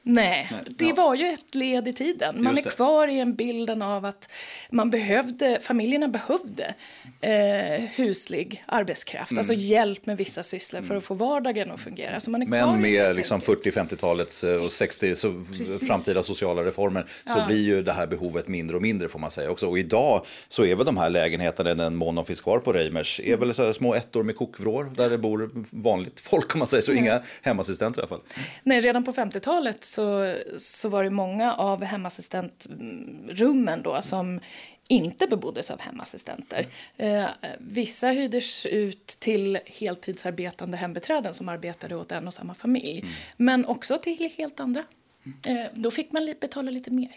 Nej, 0.03 0.47
Nej, 0.51 0.61
det 0.67 0.85
ja. 0.85 0.95
var 0.95 1.15
ju 1.15 1.27
ett 1.27 1.55
led 1.55 1.87
i 1.87 1.93
tiden. 1.93 2.43
Man 2.43 2.57
är 2.57 2.61
kvar 2.61 3.07
i 3.07 3.19
en 3.19 3.35
bilden 3.35 3.81
av 3.81 4.05
att 4.05 4.31
man 4.69 4.89
behövde, 4.89 5.59
familjerna 5.61 6.07
behövde 6.07 6.73
eh, 7.21 7.83
huslig 7.95 8.63
arbetskraft, 8.65 9.37
alltså 9.37 9.53
mm. 9.53 9.59
alltså 9.59 9.73
hjälp 9.73 10.05
med 10.05 10.17
vissa 10.17 10.43
sysslor 10.43 10.79
mm. 10.79 10.87
för 10.87 10.95
att 10.95 11.03
få 11.03 11.13
vardagen 11.13 11.71
att 11.71 11.79
fungera. 11.79 12.19
Så 12.19 12.31
man 12.31 12.41
är 12.41 12.45
Men 12.45 12.81
med 12.81 13.15
liksom 13.15 13.41
40-50-talets 13.41 14.43
eh, 14.43 14.63
och 14.63 14.71
60 14.71 15.15
så 15.15 15.43
framtida 15.87 16.23
sociala 16.23 16.63
reformer 16.63 17.05
så 17.25 17.37
ja. 17.37 17.45
blir 17.47 17.61
ju 17.61 17.83
det 17.83 17.91
här 17.91 18.07
behovet 18.07 18.47
mindre 18.47 18.75
och 18.75 18.81
mindre 18.81 19.09
får 19.09 19.19
man 19.19 19.31
säga 19.31 19.49
också. 19.49 19.67
Och 19.67 19.79
idag 19.79 20.25
så 20.47 20.65
är 20.65 20.75
väl 20.75 20.85
de 20.85 20.97
här 20.97 21.09
lägenheterna, 21.09 21.73
den 21.73 21.95
mån 21.95 22.15
de 22.15 22.25
finns 22.25 22.41
kvar 22.41 22.59
på 22.59 22.73
Reimers, 22.73 23.21
är 23.23 23.37
väl 23.37 23.53
så 23.53 23.73
små 23.73 23.95
ettor 23.95 24.23
med 24.23 24.35
kokvrår 24.35 24.91
där 24.95 25.09
det 25.09 25.17
bor 25.17 25.49
vanligt 25.69 26.19
folk 26.19 26.53
om 26.55 26.59
man 26.59 26.67
säger 26.67 26.81
så, 26.81 26.91
mm. 26.91 27.03
inga 27.03 27.21
hemassistenter 27.41 28.01
i 28.01 28.03
alla 28.03 28.09
fall. 28.09 28.21
Nej, 28.63 28.81
redan 28.81 29.03
på 29.03 29.11
50-talet 29.11 29.83
så, 29.91 30.35
så 30.57 30.89
var 30.89 31.03
det 31.03 31.09
många 31.09 31.55
av 31.55 31.83
hemassistentrummen 31.83 33.81
då 33.83 34.01
som 34.01 34.39
inte 34.87 35.27
beboddes 35.27 35.71
av 35.71 35.81
hemassistenter. 35.81 36.65
Eh, 36.97 37.25
vissa 37.59 38.07
hyrdes 38.07 38.65
ut 38.65 39.07
till 39.07 39.59
heltidsarbetande 39.65 40.77
hembiträden 40.77 41.33
som 41.33 41.49
arbetade 41.49 41.95
åt 41.95 42.11
en 42.11 42.27
och 42.27 42.33
samma 42.33 42.53
familj. 42.53 42.99
Mm. 42.99 43.11
Men 43.37 43.65
också 43.65 43.97
till 43.97 44.31
helt 44.37 44.59
andra. 44.59 44.83
Eh, 45.23 45.55
då 45.73 45.91
fick 45.91 46.11
man 46.11 46.33
betala 46.41 46.71
lite 46.71 46.91
mer. 46.91 47.11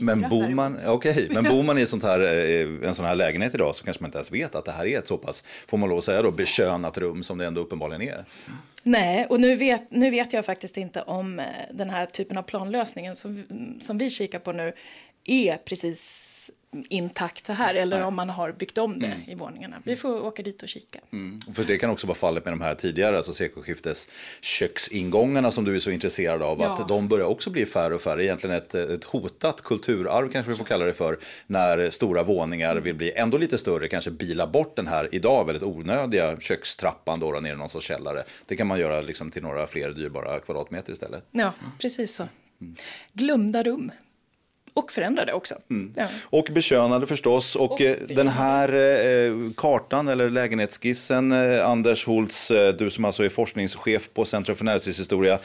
Men 0.00 0.20
bor, 0.20 0.48
man, 0.48 0.88
okay, 0.88 1.28
men 1.30 1.44
bor 1.50 1.62
man 1.62 1.78
i 1.78 1.86
sånt 1.86 2.02
här, 2.02 2.20
eh, 2.20 2.88
en 2.88 2.94
sån 2.94 3.06
här 3.06 3.14
lägenhet 3.14 3.54
idag 3.54 3.74
så 3.74 3.84
kanske 3.84 4.02
man 4.02 4.08
inte 4.08 4.18
ens 4.18 4.32
vet 4.32 4.54
att 4.54 4.64
det 4.64 4.72
här 4.72 4.86
är 4.86 4.98
ett 4.98 5.06
så 5.06 5.18
pass, 5.18 5.44
får 5.66 5.78
man 5.78 5.88
lov 5.88 5.98
att 5.98 6.04
säga 6.04 6.22
då, 6.22 6.30
bekönat 6.30 6.98
rum 6.98 7.22
som 7.22 7.38
det 7.38 7.46
ändå 7.46 7.60
uppenbarligen 7.60 8.02
är. 8.02 8.24
Nej, 8.82 9.26
och 9.26 9.40
nu 9.40 9.54
vet, 9.54 9.90
nu 9.90 10.10
vet 10.10 10.32
jag 10.32 10.44
faktiskt 10.44 10.76
inte 10.76 11.02
om 11.02 11.38
eh, 11.38 11.46
den 11.72 11.90
här 11.90 12.06
typen 12.06 12.38
av 12.38 12.42
planlösningen 12.42 13.16
som, 13.16 13.44
som 13.78 13.98
vi 13.98 14.10
kikar 14.10 14.38
på 14.38 14.52
nu 14.52 14.72
är 15.24 15.56
precis 15.56 16.25
intakt 16.88 17.46
så 17.46 17.52
här 17.52 17.74
eller 17.74 17.96
Nej. 17.96 18.06
om 18.06 18.14
man 18.14 18.30
har 18.30 18.52
byggt 18.52 18.78
om 18.78 18.98
det 18.98 19.06
mm. 19.06 19.30
i 19.30 19.34
våningarna. 19.34 19.76
Vi 19.84 19.96
får 19.96 20.24
åka 20.26 20.42
dit 20.42 20.62
och 20.62 20.68
kika. 20.68 20.98
Mm. 21.12 21.40
För 21.54 21.64
det 21.64 21.78
kan 21.78 21.90
också 21.90 22.06
vara 22.06 22.18
fallet 22.18 22.44
med 22.44 22.52
de 22.52 22.60
här 22.60 22.74
tidigare, 22.74 23.16
alltså 23.16 23.32
sekelskiftes 23.32 24.08
köksingångarna 24.40 25.50
som 25.50 25.64
du 25.64 25.76
är 25.76 25.80
så 25.80 25.90
intresserad 25.90 26.42
av. 26.42 26.60
Ja. 26.60 26.72
Att 26.72 26.88
de 26.88 27.08
börjar 27.08 27.26
också 27.26 27.50
bli 27.50 27.66
färre 27.66 27.94
och 27.94 28.00
färre. 28.00 28.24
Egentligen 28.24 28.56
ett, 28.56 28.74
ett 28.74 29.04
hotat 29.04 29.62
kulturarv 29.62 30.30
kanske 30.32 30.52
vi 30.52 30.58
får 30.58 30.64
kalla 30.64 30.84
det 30.84 30.94
för. 30.94 31.18
När 31.46 31.90
stora 31.90 32.22
våningar 32.22 32.76
vill 32.76 32.94
bli 32.94 33.12
ändå 33.12 33.38
lite 33.38 33.58
större, 33.58 33.88
kanske 33.88 34.10
bila 34.10 34.46
bort 34.46 34.76
den 34.76 34.86
här 34.86 35.08
idag 35.12 35.44
väldigt 35.44 35.62
onödiga 35.64 36.40
kökstrappan 36.40 37.20
då, 37.20 37.32
då 37.32 37.40
ner 37.40 37.52
i 37.52 37.56
någon 37.56 37.68
sorts 37.68 37.86
källare. 37.86 38.24
Det 38.46 38.56
kan 38.56 38.66
man 38.66 38.78
göra 38.78 39.00
liksom 39.00 39.30
till 39.30 39.42
några 39.42 39.66
fler 39.66 39.90
dyrbara 39.90 40.40
kvadratmeter 40.40 40.92
istället. 40.92 41.24
Ja, 41.30 41.52
precis 41.78 42.14
så. 42.14 42.28
Mm. 42.60 42.74
Glömda 43.12 43.62
rum 43.62 43.90
och 44.76 44.92
förändrade 44.92 45.32
också. 45.32 45.54
Mm. 45.70 45.92
Ja. 45.96 46.06
Och 46.24 46.48
bekönade 46.52 47.06
förstås. 47.06 47.56
Och, 47.56 47.72
och 47.72 47.80
eh, 47.80 47.96
den 48.08 48.28
här 48.28 48.68
eh, 48.68 49.32
kartan 49.56 50.08
eller 50.08 50.30
lägenhetsskissen, 50.30 51.32
eh, 51.32 51.68
Anders 51.68 52.06
Holtz, 52.06 52.50
eh, 52.50 52.74
du 52.74 52.90
som 52.90 53.04
alltså 53.04 53.24
är 53.24 53.28
forskningschef 53.28 54.08
på 54.14 54.24
Centrum 54.24 54.56
för 54.56 54.64
näringslivshistoria, 54.64 55.38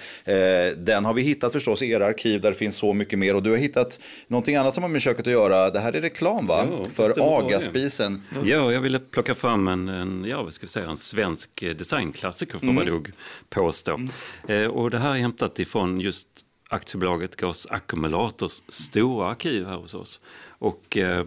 den 0.77 1.05
har 1.05 1.13
vi 1.13 1.21
hittat 1.21 1.51
förstås 1.51 1.81
i 1.81 1.91
era 1.91 2.05
arkiv 2.05 2.41
där 2.41 2.51
det 2.51 2.57
finns 2.57 2.75
så 2.75 2.93
mycket 2.93 3.19
mer. 3.19 3.35
Och 3.35 3.43
du 3.43 3.49
har 3.49 3.57
hittat 3.57 3.99
någonting 4.27 4.55
annat 4.55 4.73
som 4.73 4.83
har 4.83 4.89
med 4.89 5.01
köket 5.01 5.27
att 5.27 5.33
göra. 5.33 5.69
Det 5.69 5.79
här 5.79 5.93
är 5.93 6.01
reklam 6.01 6.47
va? 6.47 6.67
Ja, 6.71 6.85
för 6.93 7.39
Agaspisen. 7.39 8.23
Ja, 8.45 8.71
jag 8.71 8.81
ville 8.81 8.99
plocka 8.99 9.35
fram 9.35 9.67
en, 9.67 9.89
en, 9.89 10.25
ja, 10.29 10.43
vad 10.43 10.53
ska 10.53 10.65
vi 10.65 10.69
säga, 10.69 10.89
en 10.89 10.97
svensk 10.97 11.49
designklassiker 11.77 12.59
får 12.59 12.63
mm. 12.63 12.75
man 12.75 12.85
nog 12.85 13.11
påstå. 13.49 13.99
Mm. 14.47 14.71
och 14.71 14.89
det 14.89 14.99
här 14.99 15.09
är 15.09 15.19
hämtat 15.19 15.59
ifrån 15.59 15.99
just 15.99 16.27
aktiebolaget 16.73 17.35
Gas 17.35 17.67
Accumulators 17.69 18.63
stora 18.69 19.29
arkiv 19.29 19.65
här 19.65 19.75
hos 19.75 19.93
oss. 19.93 20.21
Och, 20.47 20.97
eh, 20.97 21.25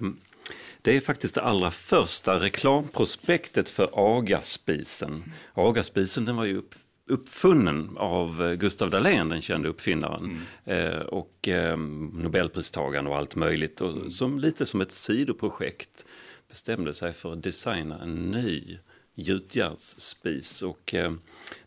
det 0.83 0.97
är 0.97 1.01
faktiskt 1.01 1.35
det 1.35 1.43
allra 1.43 1.71
första 1.71 2.41
reklamprospektet 2.41 3.69
för 3.69 4.17
Agaspisen. 4.19 5.23
Agaspisen 5.55 6.25
den 6.25 6.37
var 6.37 6.45
ju 6.45 6.57
upp, 6.57 6.75
uppfunnen 7.09 7.97
av 7.97 8.47
eh, 8.47 8.53
Gustav 8.53 8.91
Dahlén, 8.91 9.29
den 9.29 9.43
kände 9.43 9.69
uppfinnaren. 9.69 10.41
Mm. 10.65 10.93
Eh, 10.93 11.01
och 11.01 11.49
eh, 11.49 11.77
Nobelpristagaren 12.13 13.07
och 13.07 13.17
allt 13.17 13.37
möjligt. 13.37 13.81
Och 13.81 13.91
mm. 13.91 14.11
som, 14.11 14.39
lite 14.39 14.67
som 14.67 14.81
ett 14.81 14.93
sidoprojekt 14.93 16.07
bestämde 16.49 16.95
sig 16.95 17.13
för 17.13 17.33
att 17.33 17.43
designa 17.43 18.03
en 18.03 18.31
ny 18.31 18.79
gjutjärnsspis. 19.15 20.63
Och, 20.63 20.95
eh, 20.95 21.13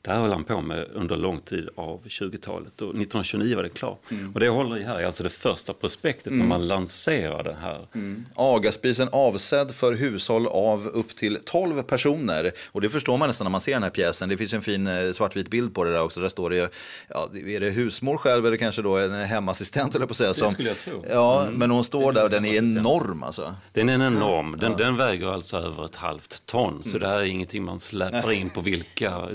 det 0.07 0.13
här 0.13 0.19
höll 0.19 0.31
han 0.31 0.43
på 0.43 0.62
med 0.62 0.88
under 0.93 1.15
lång 1.15 1.39
tid 1.39 1.69
av 1.75 2.03
20-talet 2.07 2.81
och 2.81 2.88
1929 2.88 3.55
var 3.55 3.63
det 3.63 3.69
klart. 3.69 4.12
Mm. 4.12 4.33
Och 4.33 4.39
det 4.39 4.45
jag 4.45 4.53
håller 4.53 4.77
i 4.77 4.83
här 4.83 4.99
är 4.99 5.05
alltså 5.05 5.23
det 5.23 5.29
första 5.29 5.73
prospektet 5.73 6.27
mm. 6.27 6.39
när 6.39 6.45
man 6.45 6.67
lanserade 6.67 7.49
det 7.49 7.57
här. 7.62 7.88
Mm. 7.95 8.25
Agaspisen 8.36 9.10
avsedd 9.12 9.71
för 9.71 9.93
hushåll 9.93 10.47
av 10.47 10.88
upp 10.88 11.15
till 11.15 11.39
12 11.45 11.81
personer. 11.81 12.51
Och 12.71 12.81
det 12.81 12.89
förstår 12.89 13.17
man 13.17 13.29
nästan 13.29 13.45
när 13.45 13.49
man 13.49 13.62
ser 13.62 13.73
den 13.73 13.83
här 13.83 13.89
pjäsen. 13.89 14.29
Det 14.29 14.38
finns 14.38 14.53
en 14.53 14.62
fin 14.62 14.88
eh, 14.88 15.12
svartvit 15.12 15.49
bild 15.49 15.73
på 15.73 15.83
det 15.83 15.91
där 15.91 16.03
också. 16.03 16.19
Där 16.19 16.27
står 16.27 16.49
det, 16.49 16.73
ja, 17.10 17.29
är 17.33 17.60
det 17.60 17.69
husmor 17.69 18.17
själv 18.17 18.45
eller 18.45 18.57
kanske 18.57 18.81
då 18.81 18.97
en 18.97 19.13
hemassistent 19.13 19.95
eller 19.95 20.05
på 20.05 20.12
att 20.12 20.17
säga. 20.17 20.33
Som, 20.33 20.47
det 20.47 20.53
skulle 20.53 20.69
jag 20.69 20.79
tro. 20.79 21.05
Ja, 21.10 21.41
mm. 21.41 21.53
men 21.53 21.71
hon 21.71 21.83
står 21.83 22.12
där 22.12 22.23
och 22.23 22.29
den 22.29 22.45
är 22.45 22.57
enorm 22.57 23.23
alltså. 23.23 23.55
Den 23.73 23.89
är 23.89 23.93
enorm. 23.93 24.57
Den, 24.60 24.71
ja. 24.71 24.77
den 24.77 24.97
väger 24.97 25.27
alltså 25.27 25.57
över 25.57 25.86
ett 25.86 25.95
halvt 25.95 26.45
ton. 26.45 26.83
Så 26.83 26.89
mm. 26.89 27.01
det 27.01 27.07
här 27.07 27.17
är 27.17 27.25
ingenting 27.38 27.63
man 27.63 27.80
släpper 27.80 28.32
in 28.32 28.50
på 28.50 28.62
vilka 28.62 29.30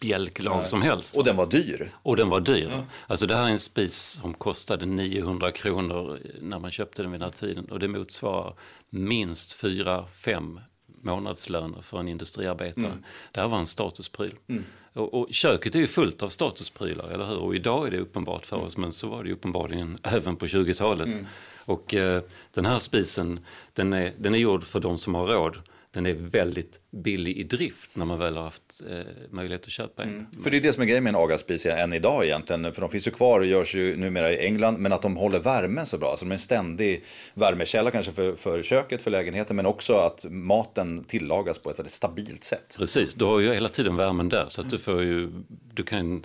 bjälklag 0.00 0.68
som 0.68 0.82
helst. 0.82 1.16
Och 1.16 1.24
den 1.24 1.36
var 1.36 1.46
dyr. 1.46 1.92
Och 2.02 2.16
den 2.16 2.28
var 2.28 2.40
dyr. 2.40 2.68
Ja. 2.72 2.84
Alltså 3.06 3.26
det 3.26 3.36
här 3.36 3.42
är 3.42 3.48
en 3.48 3.58
spis 3.58 4.18
som 4.22 4.34
kostade 4.34 4.86
900 4.86 5.50
kronor 5.50 6.18
när 6.40 6.58
man 6.58 6.70
köpte 6.70 7.02
den 7.02 7.12
vid 7.12 7.20
den 7.20 7.26
här 7.26 7.32
tiden. 7.36 7.64
Och 7.64 7.78
det 7.78 7.88
motsvarar 7.88 8.54
minst 8.90 9.62
4-5 9.62 10.60
månadslöner 11.02 11.82
för 11.82 12.00
en 12.00 12.08
industriarbetare. 12.08 12.86
Mm. 12.86 13.04
Det 13.32 13.40
här 13.40 13.48
var 13.48 13.58
en 13.58 13.66
statuspryl. 13.66 14.34
Mm. 14.48 14.64
Och, 14.92 15.14
och, 15.14 15.28
köket 15.30 15.74
är 15.74 15.78
ju 15.78 15.86
fullt 15.86 16.22
av 16.22 16.28
statusprylar, 16.28 17.08
eller 17.08 17.26
hur? 17.26 17.38
Och 17.38 17.54
idag 17.54 17.86
är 17.86 17.90
det 17.90 17.98
uppenbart 17.98 18.46
för 18.46 18.56
oss, 18.56 18.76
men 18.76 18.92
så 18.92 19.08
var 19.08 19.24
det 19.24 19.32
uppenbarligen 19.32 19.98
även 20.02 20.36
på 20.36 20.46
20-talet. 20.46 21.06
Mm. 21.06 21.26
Och 21.56 21.94
eh, 21.94 22.22
den 22.54 22.66
här 22.66 22.78
spisen, 22.78 23.40
den 23.72 23.92
är, 23.92 24.12
den 24.16 24.34
är 24.34 24.38
gjord 24.38 24.64
för 24.64 24.80
de 24.80 24.98
som 24.98 25.14
har 25.14 25.26
råd 25.26 25.58
den 25.94 26.06
är 26.06 26.14
väldigt 26.14 26.80
billig 26.90 27.36
i 27.36 27.42
drift 27.42 27.96
när 27.96 28.04
man 28.04 28.18
väl 28.18 28.36
har 28.36 28.44
haft 28.44 28.82
eh, 28.90 28.98
möjlighet 29.30 29.64
att 29.64 29.70
köpa 29.70 30.02
en. 30.02 30.08
Mm. 30.08 30.26
För 30.42 30.50
det 30.50 30.56
är 30.56 30.60
det 30.60 30.72
som 30.72 30.82
är 30.82 30.86
grejen 30.86 31.04
med 31.04 31.14
en 31.14 31.20
agaspis 31.20 31.66
än 31.66 31.92
idag 31.92 32.24
egentligen. 32.24 32.72
För 32.72 32.80
de 32.80 32.90
finns 32.90 33.06
ju 33.06 33.10
kvar, 33.10 33.42
görs 33.42 33.74
ju 33.74 33.96
numera 33.96 34.32
i 34.32 34.46
England, 34.46 34.78
men 34.78 34.92
att 34.92 35.02
de 35.02 35.16
håller 35.16 35.38
värmen 35.38 35.86
så 35.86 35.98
bra. 35.98 36.10
Alltså 36.10 36.24
de 36.24 36.30
är 36.30 36.34
en 36.34 36.38
ständig 36.38 37.04
värmekälla 37.34 37.90
kanske 37.90 38.12
för, 38.12 38.36
för 38.36 38.62
köket, 38.62 39.02
för 39.02 39.10
lägenheten, 39.10 39.56
men 39.56 39.66
också 39.66 39.94
att 39.94 40.26
maten 40.30 41.04
tillagas 41.04 41.58
på 41.58 41.70
ett 41.70 41.78
väldigt 41.78 41.92
stabilt 41.92 42.44
sätt. 42.44 42.74
Precis, 42.78 43.14
du 43.14 43.24
har 43.24 43.40
ju 43.40 43.52
hela 43.52 43.68
tiden 43.68 43.96
värmen 43.96 44.28
där 44.28 44.44
så 44.48 44.60
att 44.60 44.70
du 44.70 44.78
får 44.78 45.02
ju, 45.02 45.32
du 45.74 45.82
kan 45.82 46.24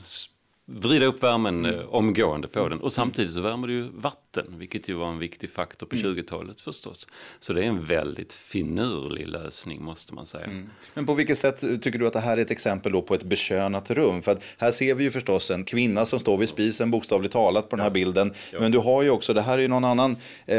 vrida 0.72 1.06
upp 1.06 1.24
värmen 1.24 1.66
mm. 1.66 1.80
Eh, 1.80 1.86
omgående 1.86 2.48
på 2.48 2.70
den. 2.70 2.80
Och 2.80 2.94
samtidigt 2.94 3.34
så 3.34 3.42
värmer 3.42 3.68
du 3.68 3.74
ju 3.74 3.82
vatten, 3.82 4.20
vilket 4.38 4.90
ju 4.90 4.94
var 4.94 5.10
en 5.10 5.20
viktig 5.20 5.50
faktor 5.50 5.88
på 5.88 5.96
mm. 5.96 6.16
20-talet 6.16 6.62
förstås. 6.62 7.08
Så 7.40 7.54
det 7.54 7.64
är 7.64 7.68
en 7.68 7.86
väldigt 7.86 8.34
finurlig 8.34 9.28
lösning 9.28 9.84
måste 9.84 10.14
man 10.14 10.26
säga. 10.26 10.46
Mm. 10.46 10.70
Men 10.94 11.06
på 11.06 11.14
vilket 11.14 11.38
sätt 11.38 11.82
tycker 11.82 12.00
du 12.00 12.08
att 12.08 12.14
det 12.14 12.20
här 12.20 12.38
är 12.38 12.42
ett 12.42 12.52
exempel 12.52 13.02
på 13.02 13.14
ett 13.14 13.24
bekönat 13.24 13.92
rum? 13.92 14.22
För 14.22 14.32
att 14.32 14.44
här 14.58 14.72
ser 14.72 14.96
vi 14.96 15.04
ju 15.04 15.12
förstås 15.12 15.52
en 15.52 15.64
kvinna 15.64 16.06
som 16.06 16.20
står 16.20 16.38
vid 16.38 16.50
spisen 16.50 16.92
bokstavligt 16.92 17.34
talat 17.34 17.70
på 17.70 17.76
den 17.76 17.84
här 17.84 17.92
bilden. 17.92 18.34
Ja. 18.52 18.60
Men 18.60 18.72
du 18.72 18.78
har 18.78 19.04
ju 19.04 19.10
också, 19.10 19.34
det 19.34 19.42
här 19.42 19.58
är 19.58 19.62
ju 19.62 19.68
någon 19.68 19.86
annan, 19.86 20.12
eh, 20.46 20.58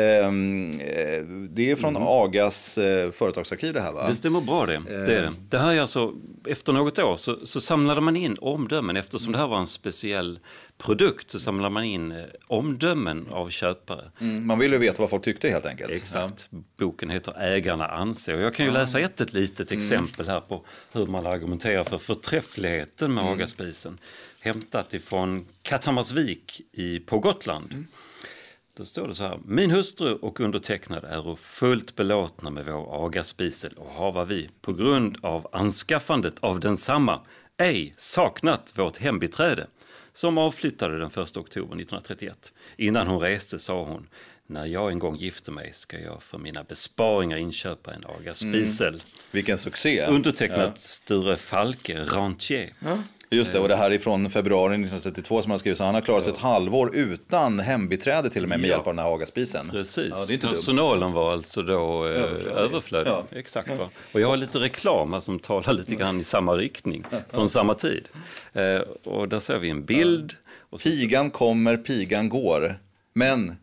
det 1.49 1.71
är 1.71 1.77
från 1.77 1.97
mm. 1.97 2.09
Agas 2.09 2.79
eh, 2.79 3.11
företagsarkiv 3.11 3.73
det 3.75 3.81
här 3.81 3.93
va? 3.93 4.09
Det 4.09 4.15
stämmer 4.15 4.41
bra 4.41 4.67
det. 4.67 4.83
Det, 4.89 5.17
är 5.17 5.23
det. 5.23 5.33
det 5.49 5.59
här 5.59 5.75
är 5.75 5.81
alltså, 5.81 6.15
efter 6.47 6.73
något 6.73 6.99
år 6.99 7.17
så, 7.17 7.47
så 7.47 7.61
samlade 7.61 8.01
man 8.01 8.17
in 8.17 8.37
omdömen 8.41 8.97
eftersom 8.97 9.33
det 9.33 9.39
här 9.39 9.47
var 9.47 9.59
en 9.59 9.67
speciell 9.67 10.39
produkt 10.81 11.31
så 11.31 11.41
samlar 11.41 11.71
man 11.71 11.85
in 11.85 12.13
eh, 12.13 12.25
omdömen 12.47 13.27
av 13.31 13.51
köpare. 13.51 14.11
Mm, 14.21 14.47
man 14.47 14.59
vill 14.59 14.73
ju 14.73 14.79
veta 14.79 15.03
vad 15.03 15.11
folk 15.11 15.23
tyckte 15.23 15.49
helt 15.49 15.67
enkelt. 15.67 15.91
Exakt. 15.91 16.49
Ja. 16.51 16.59
Boken 16.79 17.11
heter 17.11 17.41
Ägarna 17.41 17.87
anser. 17.87 18.39
Jag 18.39 18.55
kan 18.55 18.67
ju 18.67 18.73
läsa 18.73 19.01
ett, 19.01 19.21
ett 19.21 19.33
litet 19.33 19.73
mm. 19.73 19.81
exempel 19.81 20.29
här 20.29 20.41
på 20.41 20.65
hur 20.93 21.07
man 21.07 21.27
argumenterar 21.27 21.85
för 21.85 21.99
förträffligheten 21.99 23.15
med 23.15 23.23
mm. 23.23 23.33
Hagaspisen. 23.33 23.99
Hämtat 24.41 24.95
ifrån 24.95 25.47
Katthammarsvik 25.63 26.61
i, 26.73 26.99
på 26.99 27.19
Gotland. 27.19 27.73
Mm. 27.73 27.87
Då 28.77 28.85
står 28.85 29.09
det 29.09 29.15
så 29.15 29.23
här. 29.23 29.41
Min 29.45 29.71
hustru 29.71 30.15
och 30.15 30.41
undertecknad 30.41 31.05
är 31.05 31.37
fullt 31.37 31.97
belåtna 31.97 32.51
med 32.51 32.65
vår 32.65 33.07
agaspisel 33.07 33.73
och 33.73 33.91
hava 33.91 34.25
vi 34.25 34.49
på 34.61 34.73
grund 34.73 35.17
av 35.23 35.49
anskaffandet 35.53 36.35
av 36.41 36.61
densamma 36.61 37.21
ej 37.57 37.95
saknat 37.97 38.79
vårt 38.79 38.97
hembiträde 38.97 39.67
som 40.13 40.39
avflyttade 40.39 40.99
den 40.99 41.07
1 41.07 41.17
oktober 41.17 41.77
1931. 41.77 42.53
Innan 42.77 43.07
hon 43.07 43.21
reste 43.21 43.59
sa 43.59 43.85
hon 43.85 44.09
när 44.47 44.67
jag 44.67 44.93
en 44.93 44.99
gång 44.99 45.17
gifter 45.17 45.53
mig 45.53 45.73
ska 45.75 45.99
jag 45.99 46.23
för 46.23 46.39
mina 46.39 46.65
besparingar 46.65 47.37
inköpa 47.37 47.95
en 47.95 48.05
Aga 48.05 48.35
spisel. 48.35 48.95
Mm. 48.95 49.01
Vilken 49.31 49.59
succé! 49.59 50.07
Undertecknat 50.07 50.73
ja. 50.75 50.77
Sture 50.77 51.37
Falke, 51.37 52.01
rentier. 52.01 52.73
Ja. 52.81 52.99
Just 53.33 53.53
det, 53.53 53.59
och 53.59 53.69
det 53.69 53.77
här 53.77 53.91
är 53.91 53.99
från 53.99 54.31
februari 54.31 54.75
1932 54.75 55.43
som 55.43 55.51
han 55.51 55.59
skriver, 55.59 55.77
så 55.77 55.85
han 55.85 55.95
har 55.95 56.01
klarat 56.01 56.25
sig 56.25 56.33
ett 56.33 56.39
halvår 56.39 56.97
utan 56.97 57.59
hembiträde 57.59 58.31
till 58.31 58.43
och 58.43 58.49
med 58.49 58.61
med 58.61 58.69
ja. 58.69 58.75
hjälp 58.75 58.87
av 58.87 58.95
den 58.95 59.05
här 59.05 59.11
Hagaspisen. 59.11 59.71
Precis, 59.71 60.13
ja, 60.29 60.49
personalen 60.49 61.13
var 61.13 61.33
alltså 61.33 61.63
då 61.63 62.07
eh, 62.07 62.57
överflödig. 62.57 63.11
Ja. 63.11 63.25
Exakt. 63.31 63.79
Va? 63.79 63.91
Och 64.13 64.21
jag 64.21 64.29
har 64.29 64.37
lite 64.37 64.59
reklam 64.59 65.21
som 65.21 65.39
talar 65.39 65.73
lite 65.73 65.95
grann 65.95 66.21
i 66.21 66.25
samma 66.25 66.55
riktning, 66.57 67.05
från 67.29 67.49
samma 67.49 67.75
tid. 67.75 68.09
Eh, 68.53 68.79
och 69.05 69.29
där 69.29 69.41
ser 69.41 69.59
vi 69.59 69.71
en 69.71 69.85
bild. 69.85 70.33
Pigan 70.83 71.31
kommer, 71.31 71.77
pigan 71.77 72.29
går. 72.29 72.75
Men 73.13 73.57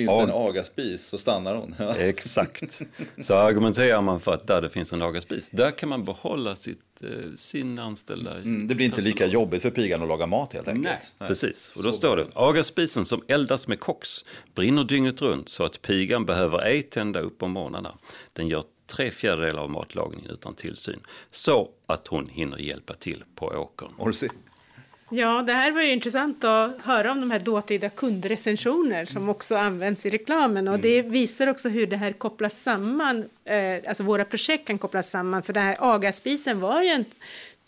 Finns 0.00 0.26
det 0.26 0.32
en 0.32 0.48
agaspis 0.48 1.06
så 1.06 1.18
stannar 1.18 1.54
hon. 1.54 1.74
Exakt. 1.98 2.82
Så 3.20 3.34
argumenterar 3.34 4.02
man 4.02 4.20
för 4.20 4.34
att 4.34 4.46
där 4.46 4.62
det 4.62 4.70
finns 4.70 4.92
en 4.92 5.02
agaspis, 5.02 5.50
där 5.50 5.70
kan 5.70 5.88
man 5.88 6.04
behålla 6.04 6.56
sitt, 6.56 7.02
eh, 7.02 7.32
sin 7.34 7.78
anställda 7.78 8.36
mm, 8.36 8.68
Det 8.68 8.74
blir 8.74 8.86
inte 8.86 9.00
lika 9.00 9.26
jobbigt 9.26 9.62
för 9.62 9.70
pigan 9.70 10.02
att 10.02 10.08
laga 10.08 10.26
mat 10.26 10.52
helt 10.52 10.68
enkelt. 10.68 10.84
Nej, 10.84 11.00
Nej. 11.18 11.28
precis. 11.28 11.72
Och 11.76 11.82
då 11.82 11.92
så 11.92 11.98
står 11.98 12.16
det, 12.16 12.26
agaspisen 12.34 13.04
som 13.04 13.22
eldas 13.28 13.68
med 13.68 13.80
koks 13.80 14.24
brinner 14.54 14.84
dygnet 14.84 15.22
runt 15.22 15.48
så 15.48 15.64
att 15.64 15.82
pigan 15.82 16.26
behöver 16.26 16.58
ej 16.58 16.82
tända 16.82 17.20
upp 17.20 17.42
om 17.42 17.50
morgnarna. 17.50 17.94
Den 18.32 18.48
gör 18.48 18.64
tre 18.86 19.10
fjärdedelar 19.10 19.62
av 19.62 19.70
matlagningen 19.70 20.30
utan 20.30 20.54
tillsyn. 20.54 21.00
Så 21.30 21.68
att 21.86 22.06
hon 22.06 22.28
hinner 22.28 22.58
hjälpa 22.58 22.94
till 22.94 23.24
på 23.34 23.46
åkern. 23.46 23.92
Ja, 25.12 25.42
det 25.42 25.52
här 25.52 25.70
var 25.70 25.82
ju 25.82 25.92
intressant 25.92 26.44
att 26.44 26.80
höra 26.82 27.12
om 27.12 27.20
de 27.20 27.30
här 27.30 27.38
dåtida 27.38 27.88
kundrecensioner 27.88 29.04
som 29.04 29.28
också 29.28 29.56
används 29.56 30.06
i 30.06 30.10
reklamen 30.10 30.68
och 30.68 30.78
det 30.78 30.98
mm. 30.98 31.12
visar 31.12 31.46
också 31.46 31.68
hur 31.68 31.86
det 31.86 31.96
här 31.96 32.12
kopplas 32.12 32.62
samman, 32.62 33.24
eh, 33.44 33.88
alltså 33.88 34.02
våra 34.02 34.24
projekt 34.24 34.66
kan 34.66 34.78
kopplas 34.78 35.10
samman 35.10 35.42
för 35.42 35.52
det 35.52 35.60
här 35.60 35.76
agaspisen 35.78 36.60
var 36.60 36.82
ju 36.82 36.88
en 36.88 37.04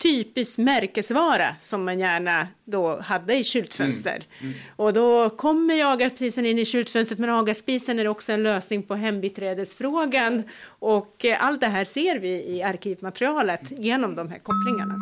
typisk 0.03 0.59
märkesvara 0.59 1.55
som 1.59 1.85
man 1.85 1.99
gärna 1.99 2.47
då 2.65 2.99
hade 2.99 3.35
i 3.35 3.43
skyltfönster. 3.43 4.19
Mm. 4.39 4.53
Mm. 4.53 4.53
Och 4.75 4.93
då 4.93 5.29
kommer 5.29 5.93
agaspisen 5.93 6.45
in 6.45 6.59
i 6.59 6.65
skyltfönstret 6.65 7.19
men 7.19 7.29
agaspisen 7.29 7.99
är 7.99 8.07
också 8.07 8.33
en 8.33 8.43
lösning 8.43 8.83
på 8.83 8.95
hembiträdesfrågan 8.95 10.43
och 10.65 11.25
eh, 11.25 11.45
allt 11.45 11.61
det 11.61 11.67
här 11.67 11.85
ser 11.85 12.19
vi 12.19 12.29
i 12.29 12.63
arkivmaterialet 12.63 13.71
genom 13.71 14.15
de 14.15 14.29
här 14.29 14.39
kopplingarna. 14.39 14.95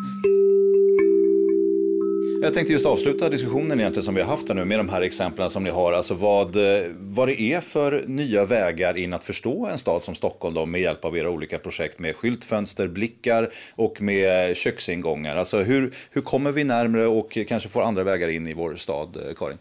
Jag 2.44 2.54
tänkte 2.54 2.74
just 2.74 2.86
avsluta 2.86 3.30
diskussionen 3.30 3.80
egentligen 3.80 4.04
som 4.04 4.16
vi 4.16 4.22
har 4.22 4.30
haft 4.30 4.48
här 4.48 4.56
nu 4.56 4.66
med 4.66 4.80
de 4.80 4.90
här 4.90 5.02
exemplen 5.02 5.50
som 5.50 5.64
ni 5.64 5.70
har. 5.70 5.94
Alltså 5.94 6.14
vad, 6.14 6.56
eh, 6.56 6.82
vad 7.00 7.28
det 7.28 7.42
är 7.42 7.62
för 7.62 8.04
nya 8.08 8.46
vägar 8.46 8.98
in 8.98 9.14
att 9.14 9.24
förstå 9.24 9.66
en 9.66 9.78
stad 9.78 10.04
som 10.04 10.16
Stockholm 10.16 10.56
då, 10.56 10.66
med 10.66 10.82
hjälp 10.82 11.06
av 11.06 11.18
era 11.18 11.30
olika 11.30 11.60
projekt 11.60 12.00
med 12.00 12.16
skyltfönster, 12.16 12.88
blickar 12.88 13.50
och 13.76 14.02
med 14.02 14.58
köksingångar. 14.58 15.36
Alltså 15.36 15.60
hur, 15.60 15.94
hur 16.12 16.22
kommer 16.22 16.52
vi 16.52 16.64
närmre 16.64 17.08
och 17.08 17.38
kanske 17.48 17.70
får 17.70 17.82
andra 17.82 18.04
vägar 18.04 18.28
in 18.28 18.48
i 18.48 18.54
vår 18.54 18.76
stad, 18.76 19.16
eh, 19.16 19.34
Karin? 19.36 19.58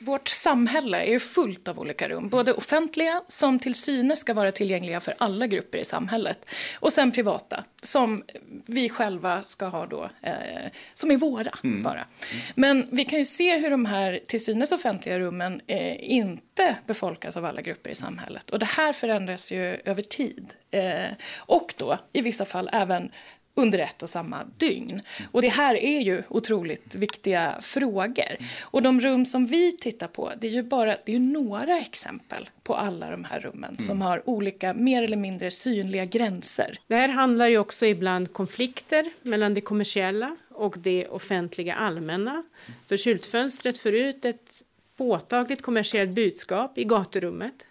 Vårt 0.00 0.28
samhälle 0.28 1.04
är 1.04 1.18
fullt 1.18 1.68
av 1.68 1.78
olika 1.78 2.08
rum, 2.08 2.28
både 2.28 2.52
offentliga 2.52 3.22
som 3.28 3.58
till 3.58 3.74
synes 3.74 4.20
ska 4.20 4.34
vara 4.34 4.52
tillgängliga 4.52 5.00
för 5.00 5.14
alla 5.18 5.46
grupper 5.46 5.78
i 5.78 5.84
samhället 5.84 6.50
och 6.80 6.92
sen 6.92 7.12
privata 7.12 7.64
som 7.82 8.24
vi 8.66 8.88
själva 8.88 9.42
ska 9.44 9.66
ha 9.66 9.86
då, 9.86 10.10
eh, 10.22 10.70
som 10.94 11.10
är 11.10 11.16
våra 11.16 11.52
mm. 11.64 11.82
bara. 11.82 12.06
Men 12.54 12.88
vi 12.90 13.04
kan 13.04 13.18
ju 13.18 13.24
se 13.24 13.58
hur 13.58 13.70
de 13.70 13.86
här 13.86 14.20
till 14.26 14.44
synes 14.44 14.72
offentliga 14.72 15.18
rummen 15.18 15.60
eh, 15.66 16.10
inte 16.10 16.76
befolkas 16.86 17.36
av 17.36 17.44
alla 17.44 17.60
grupper 17.60 17.90
i 17.90 17.94
samhället 17.94 18.50
och 18.50 18.58
det 18.58 18.66
här 18.66 18.92
förändras 18.92 19.52
ju 19.52 19.64
över 19.84 20.02
tid. 20.02 20.54
Eh, 20.70 21.10
och 21.38 21.74
då 21.76 21.98
i 22.12 22.22
vissa 22.22 22.44
fall 22.44 22.70
även 22.72 23.10
under 23.58 23.78
ett 23.78 24.02
och 24.02 24.08
samma 24.08 24.44
dygn. 24.56 25.02
Och 25.32 25.42
det 25.42 25.48
här 25.48 25.74
är 25.74 26.00
ju 26.00 26.22
otroligt 26.28 26.94
viktiga 26.94 27.54
frågor. 27.60 28.36
Och 28.62 28.82
de 28.82 29.00
rum 29.00 29.26
som 29.26 29.46
vi 29.46 29.76
tittar 29.76 30.08
på, 30.08 30.32
det 30.40 30.46
är 30.46 30.50
ju 30.50 30.62
bara 30.62 30.96
det 31.04 31.14
är 31.14 31.18
några 31.18 31.78
exempel 31.78 32.50
på 32.62 32.74
alla 32.74 33.10
de 33.10 33.24
här 33.24 33.40
rummen 33.40 33.70
mm. 33.70 33.78
som 33.78 34.02
har 34.02 34.28
olika 34.28 34.74
mer 34.74 35.02
eller 35.02 35.16
mindre 35.16 35.50
synliga 35.50 36.04
gränser. 36.04 36.78
Det 36.86 36.94
här 36.94 37.08
handlar 37.08 37.48
ju 37.48 37.58
också 37.58 37.86
ibland 37.86 38.32
konflikter 38.32 39.06
mellan 39.22 39.54
det 39.54 39.60
kommersiella 39.60 40.36
och 40.50 40.78
det 40.78 41.08
offentliga 41.08 41.74
allmänna. 41.74 42.42
För 42.88 42.96
skyltfönstret 42.96 43.78
för 43.78 43.92
ut 43.92 44.24
ett 44.24 44.62
påtagligt 44.96 45.62
kommersiellt 45.62 46.10
budskap 46.10 46.78
i 46.78 46.84
gaturummet 46.84 47.66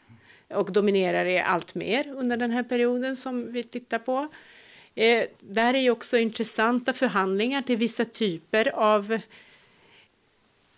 och 0.54 0.72
dominerar 0.72 1.26
det 1.26 1.40
allt 1.40 1.76
mer 1.76 2.08
under 2.08 2.38
den 2.38 2.52
här 2.52 2.64
perioden 2.64 3.16
som 3.16 3.52
vi 3.52 3.64
tittar 3.64 4.00
på. 4.00 4.28
Eh, 4.98 5.24
där 5.40 5.74
är 5.74 5.80
ju 5.80 5.92
också 5.92 6.18
intressanta 6.18 6.94
förhandlingar 6.94 7.62
till 7.62 7.78
vissa 7.78 8.06
typer 8.06 8.76
av 8.76 9.20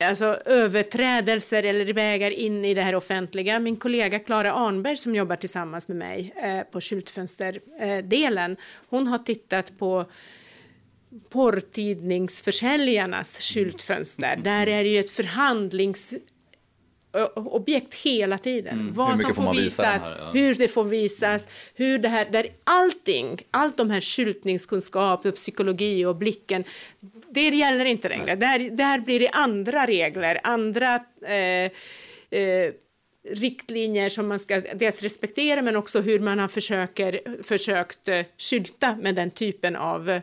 alltså, 0.03 0.25
överträdelser 0.45 1.63
eller 1.63 1.93
vägar 1.93 2.31
in 2.31 2.65
i 2.65 2.73
det 2.73 2.81
här 2.81 2.95
offentliga. 2.95 3.59
Min 3.59 3.75
kollega 3.75 4.19
Klara 4.19 4.53
Arnberg 4.53 4.97
som 4.97 5.15
jobbar 5.15 5.35
tillsammans 5.35 5.87
med 5.87 5.97
mig 5.97 6.33
eh, 6.35 6.61
på 6.71 6.81
skyltfönsterdelen, 6.81 8.51
eh, 8.51 8.57
hon 8.89 9.07
har 9.07 9.17
tittat 9.17 9.77
på 9.77 10.05
porrtidningsförsäljarnas 11.29 13.39
skyltfönster. 13.39 14.39
Där 14.43 14.67
är 14.67 14.83
det 14.83 14.89
ju 14.89 14.99
ett 14.99 15.09
förhandlings 15.09 16.13
objekt 17.35 17.95
hela 17.95 18.37
tiden. 18.37 18.79
Mm. 18.79 18.93
Vad 18.93 19.19
som 19.19 19.35
får, 19.35 19.43
får 19.43 19.53
visas, 19.53 20.11
ja. 20.19 20.31
hur 20.33 20.55
det 20.55 20.67
får 20.67 20.83
visas, 20.83 21.47
hur 21.75 21.99
det 21.99 22.09
här, 22.09 22.29
där 22.31 22.47
allting, 22.63 23.37
allt 23.51 23.77
de 23.77 23.89
här 23.89 24.01
skyltningskunskap 24.01 25.25
och 25.25 25.35
psykologi 25.35 26.05
och 26.05 26.15
blicken, 26.15 26.63
det 27.31 27.49
gäller 27.49 27.85
inte 27.85 28.09
längre. 28.09 28.35
Där, 28.35 28.69
där 28.69 28.99
blir 28.99 29.19
det 29.19 29.29
andra 29.29 29.87
regler, 29.87 30.39
andra 30.43 30.95
eh, 31.21 31.71
eh, 32.39 32.73
riktlinjer 33.29 34.09
som 34.09 34.27
man 34.27 34.39
ska 34.39 34.61
dels 34.75 35.03
respektera 35.03 35.61
men 35.61 35.75
också 35.75 36.01
hur 36.01 36.19
man 36.19 36.39
har 36.39 36.47
försöker, 36.47 37.43
försökt 37.43 38.07
eh, 38.07 38.25
skylta 38.37 38.95
med 38.95 39.15
den 39.15 39.31
typen 39.31 39.75
av 39.75 40.09
eh, 40.09 40.21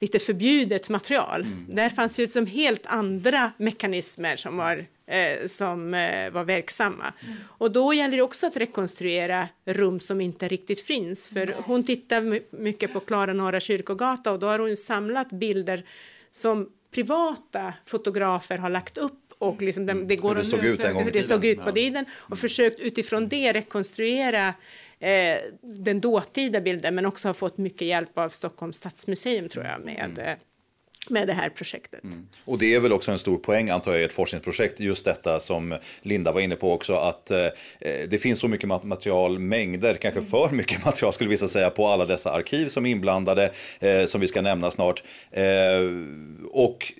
lite 0.00 0.18
förbjudet 0.18 0.88
material. 0.88 1.40
Mm. 1.40 1.66
Där 1.68 1.88
fanns 1.88 2.20
ju 2.20 2.26
som 2.26 2.46
helt 2.46 2.86
andra 2.86 3.52
mekanismer 3.56 4.36
som 4.36 4.56
var 4.56 4.86
eh, 5.06 5.46
som 5.46 5.94
eh, 5.94 6.30
var 6.30 6.44
verksamma. 6.44 7.12
Mm. 7.26 7.36
Och 7.48 7.70
då 7.72 7.94
gäller 7.94 8.16
det 8.16 8.22
också 8.22 8.46
att 8.46 8.56
rekonstruera 8.56 9.48
rum 9.64 10.00
som 10.00 10.20
inte 10.20 10.48
riktigt 10.48 10.80
finns. 10.80 11.28
För 11.28 11.46
Nej. 11.46 11.56
hon 11.64 11.84
tittar 11.84 12.40
mycket 12.56 12.92
på 12.92 13.00
Klara 13.00 13.32
Norra 13.32 13.60
Kyrkogata 13.60 14.32
och 14.32 14.38
då 14.38 14.46
har 14.46 14.58
hon 14.58 14.76
samlat 14.76 15.28
bilder 15.28 15.84
som 16.30 16.68
privata 16.94 17.74
fotografer 17.84 18.58
har 18.58 18.70
lagt 18.70 18.98
upp 18.98 19.26
och 19.38 19.62
liksom 19.62 19.86
det, 19.86 20.04
det 20.04 20.16
går 20.16 20.28
hur 20.28 20.36
det 20.36 20.44
såg 20.44 20.64
ut 20.64 20.84
en 20.84 20.94
gång 20.94 21.04
hur 21.04 21.10
det 21.10 21.22
såg 21.22 21.44
ut 21.44 21.58
på 21.58 21.68
ja. 21.68 21.72
tiden 21.72 22.04
och 22.12 22.38
försökt 22.38 22.80
utifrån 22.80 23.28
det 23.28 23.52
rekonstruera 23.52 24.54
eh, 24.98 25.38
den 25.62 26.00
dåtida 26.00 26.60
bilden 26.60 26.94
men 26.94 27.06
också 27.06 27.28
har 27.28 27.34
fått 27.34 27.58
mycket 27.58 27.88
hjälp 27.88 28.18
av 28.18 28.28
Stockholms 28.28 28.76
stadsmuseum 28.76 29.48
tror 29.48 29.64
jag 29.64 29.84
med 29.84 30.10
mm. 30.18 30.38
Med 31.08 31.26
det 31.26 31.32
här 31.32 31.48
projektet. 31.48 32.04
Mm. 32.04 32.28
Och 32.44 32.58
det 32.58 32.74
är 32.74 32.80
väl 32.80 32.92
också 32.92 33.12
en 33.12 33.18
stor 33.18 33.38
poäng 33.38 33.70
antar 33.70 33.92
jag 33.92 34.00
i 34.00 34.04
ett 34.04 34.12
forskningsprojekt, 34.12 34.80
just 34.80 35.04
detta 35.04 35.40
som 35.40 35.76
Linda 36.02 36.32
var 36.32 36.40
inne 36.40 36.56
på 36.56 36.72
också, 36.72 36.94
att 36.94 37.30
eh, 37.30 37.46
det 37.80 38.22
finns 38.22 38.38
så 38.38 38.48
mycket 38.48 38.84
material, 38.84 39.38
mängder, 39.38 39.94
kanske 39.94 40.18
mm. 40.18 40.30
för 40.30 40.50
mycket 40.50 40.84
material 40.84 41.12
skulle 41.12 41.30
vissa 41.30 41.48
säga, 41.48 41.70
på 41.70 41.86
alla 41.86 42.06
dessa 42.06 42.32
arkiv 42.32 42.68
som 42.68 42.86
är 42.86 42.90
inblandade, 42.90 43.50
eh, 43.80 44.04
som 44.04 44.20
vi 44.20 44.26
ska 44.26 44.42
nämna 44.42 44.70
snart. 44.70 45.02
Eh, 45.30 45.44
och 46.50 46.92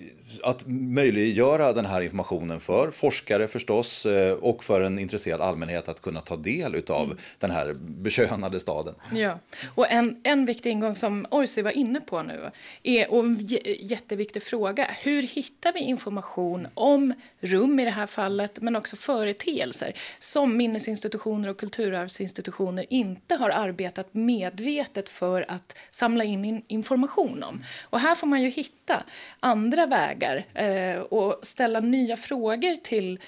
att 0.43 0.63
möjliggöra 0.67 1.73
den 1.73 1.85
här 1.85 2.01
informationen 2.01 2.59
för 2.59 2.91
forskare 2.91 3.47
förstås 3.47 4.05
eh, 4.05 4.33
och 4.33 4.63
för 4.63 4.81
en 4.81 4.99
intresserad 4.99 5.41
allmänhet 5.41 5.89
att 5.89 6.01
kunna 6.01 6.21
ta 6.21 6.35
del 6.35 6.83
av 6.89 7.05
mm. 7.05 7.17
den 7.39 7.51
här 7.51 7.73
bekönade 7.79 8.59
staden. 8.59 8.95
Ja, 9.13 9.39
och 9.75 9.91
en, 9.91 10.21
en 10.23 10.45
viktig 10.45 10.71
ingång 10.71 10.95
som 10.95 11.25
Orsi 11.31 11.61
var 11.61 11.71
inne 11.71 11.99
på 11.99 12.23
nu 12.23 12.51
är 12.83 13.11
och 13.11 13.23
en 13.25 13.39
jätteviktig 13.79 14.43
fråga. 14.43 14.87
Hur 15.01 15.23
hittar 15.23 15.73
vi 15.73 15.79
information 15.79 16.67
om 16.73 17.13
rum 17.39 17.79
i 17.79 17.85
det 17.85 17.91
här 17.91 18.07
fallet 18.07 18.61
men 18.61 18.75
också 18.75 18.95
företeelser 18.95 19.93
som 20.19 20.57
minnesinstitutioner 20.57 21.49
och 21.49 21.57
kulturarvsinstitutioner 21.57 22.85
inte 22.89 23.35
har 23.35 23.49
arbetat 23.49 24.13
medvetet 24.13 25.09
för 25.09 25.45
att 25.47 25.77
samla 25.91 26.23
in 26.23 26.63
information 26.67 27.43
om. 27.43 27.63
Och 27.89 27.99
här 27.99 28.15
får 28.15 28.27
man 28.27 28.41
ju 28.41 28.49
hitta 28.49 29.03
andra 29.39 29.85
vägar 29.85 30.16
vägar 30.17 30.45
eh, 30.53 30.99
och 30.99 31.39
ställa 31.41 31.79
nya 31.79 32.17
frågor 32.17 32.75
till 32.75 33.19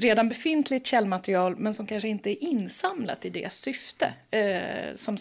redan 0.00 0.28
befintligt 0.28 0.86
källmaterial 0.86 1.56
men 1.56 1.74
som 1.74 1.86
kanske 1.86 2.08
inte 2.08 2.30
är 2.30 2.44
insamlat 2.44 3.24
i 3.24 3.30
det 3.30 3.52
syfte 3.52 4.12
eh, 4.30 4.94
som 4.94 5.16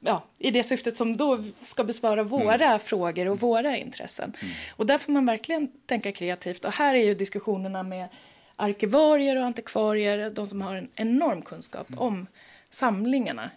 ja, 0.00 0.22
i 0.38 0.50
det 0.50 0.62
syftet 0.62 0.96
som 0.96 1.16
då 1.16 1.44
ska 1.60 1.84
besvara 1.84 2.22
våra 2.22 2.54
mm. 2.54 2.78
frågor 2.78 3.28
och 3.28 3.40
våra 3.40 3.76
intressen. 3.76 4.32
Mm. 4.42 4.54
Och 4.76 4.86
där 4.86 4.98
får 4.98 5.12
man 5.12 5.26
verkligen 5.26 5.68
tänka 5.86 6.12
kreativt. 6.12 6.64
Och 6.64 6.72
här 6.72 6.94
är 6.94 7.04
ju 7.04 7.14
diskussionerna 7.14 7.82
med 7.82 8.08
arkivarier 8.56 9.36
och 9.36 9.44
antikvarier, 9.44 10.30
de 10.30 10.46
som 10.46 10.62
har 10.62 10.76
en 10.76 10.88
enorm 10.94 11.42
kunskap 11.42 11.88
mm. 11.88 12.00
om 12.00 12.26
samlingarna, 12.70 13.50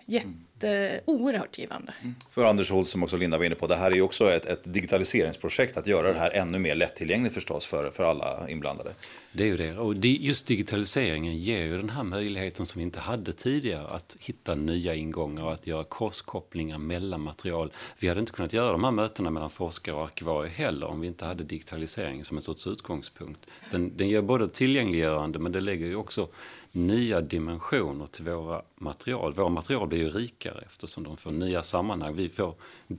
jätte, 0.63 1.01
oerhört 1.05 1.57
givande. 1.57 1.93
Mm. 2.01 2.15
För 2.31 2.45
Anders 2.45 2.71
Holt 2.71 2.87
som 2.87 3.03
också 3.03 3.17
Linda 3.17 3.37
var 3.37 3.45
inne 3.45 3.55
på, 3.55 3.67
det 3.67 3.75
här 3.75 3.91
är 3.91 3.95
ju 3.95 4.01
också 4.01 4.31
ett, 4.31 4.45
ett, 4.45 4.73
digitaliseringsprojekt 4.73 5.77
att 5.77 5.87
göra 5.87 6.13
det 6.13 6.19
här 6.19 6.31
ännu 6.31 6.59
mer 6.59 6.75
lättillgängligt 6.75 7.33
förstås 7.33 7.65
för, 7.65 7.91
för 7.91 8.03
alla 8.03 8.49
inblandade. 8.49 8.93
Det 9.31 9.43
är 9.43 9.47
ju 9.47 9.57
det, 9.57 9.77
och 9.77 9.95
just 10.05 10.47
digitaliseringen 10.47 11.37
ger 11.37 11.61
ju 11.61 11.77
den 11.77 11.89
här 11.89 12.03
möjligheten 12.03 12.65
som 12.65 12.79
vi 12.79 12.83
inte 12.83 12.99
hade 12.99 13.33
tidigare 13.33 13.87
att 13.87 14.15
hitta 14.19 14.55
nya 14.55 14.95
ingångar 14.95 15.43
och 15.43 15.53
att 15.53 15.67
göra 15.67 15.83
korskopplingar 15.83 16.77
mellan 16.77 17.21
material. 17.21 17.71
Vi 17.99 18.07
hade 18.07 18.19
inte 18.19 18.31
kunnat 18.31 18.53
göra 18.53 18.71
de 18.71 18.83
här 18.83 18.91
mötena 18.91 19.29
mellan 19.29 19.49
forskare 19.49 19.95
och 19.95 20.03
arkivarier 20.03 20.53
heller 20.53 20.87
om 20.87 20.99
vi 20.99 21.07
inte 21.07 21.25
hade 21.25 21.43
digitaliseringen 21.43 22.25
som 22.25 22.37
en 22.37 22.41
sorts 22.41 22.67
utgångspunkt. 22.67 23.47
Den, 23.71 23.97
den 23.97 24.09
ger 24.09 24.21
både 24.21 24.49
tillgängliggörande 24.49 25.39
men 25.39 25.51
det 25.51 25.61
lägger 25.61 25.85
ju 25.85 25.95
också 25.95 26.27
nya 26.75 27.21
dimensioner 27.21 28.05
till 28.05 28.25
våra 28.25 28.61
material. 28.75 29.33
Våra 29.33 29.49
material 29.49 29.87
blir 29.87 29.99
ju 29.99 30.09
rikare 30.09 30.63
eftersom 30.65 31.03
de 31.03 31.17
får 31.17 31.31
nya 31.31 31.63
sammanhang. 31.63 32.15
Vi, 32.15 32.29
får, 32.29 32.55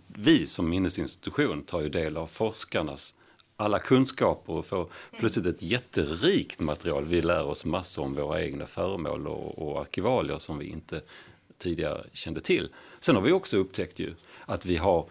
vi 0.06 0.46
som 0.46 0.70
minnesinstitution 0.70 1.62
tar 1.62 1.80
ju 1.80 1.88
del 1.88 2.16
av 2.16 2.26
forskarnas 2.26 3.14
alla 3.56 3.78
kunskaper 3.78 4.52
och 4.52 4.66
får 4.66 4.88
plötsligt 5.18 5.46
ett 5.46 5.62
jätterikt 5.62 6.60
material. 6.60 7.04
Vi 7.04 7.22
lär 7.22 7.44
oss 7.44 7.64
massor 7.64 8.02
om 8.02 8.14
våra 8.14 8.42
egna 8.42 8.66
föremål 8.66 9.26
och, 9.26 9.58
och 9.58 9.80
arkivalier 9.80 10.38
som 10.38 10.58
vi 10.58 10.66
inte 10.66 11.02
tidigare 11.58 12.04
kände 12.12 12.40
till. 12.40 12.68
Sen 13.00 13.14
har 13.14 13.22
vi 13.22 13.32
också 13.32 13.56
upptäckt 13.56 13.98
ju 13.98 14.14
att 14.46 14.66
vi 14.66 14.76
har 14.76 15.08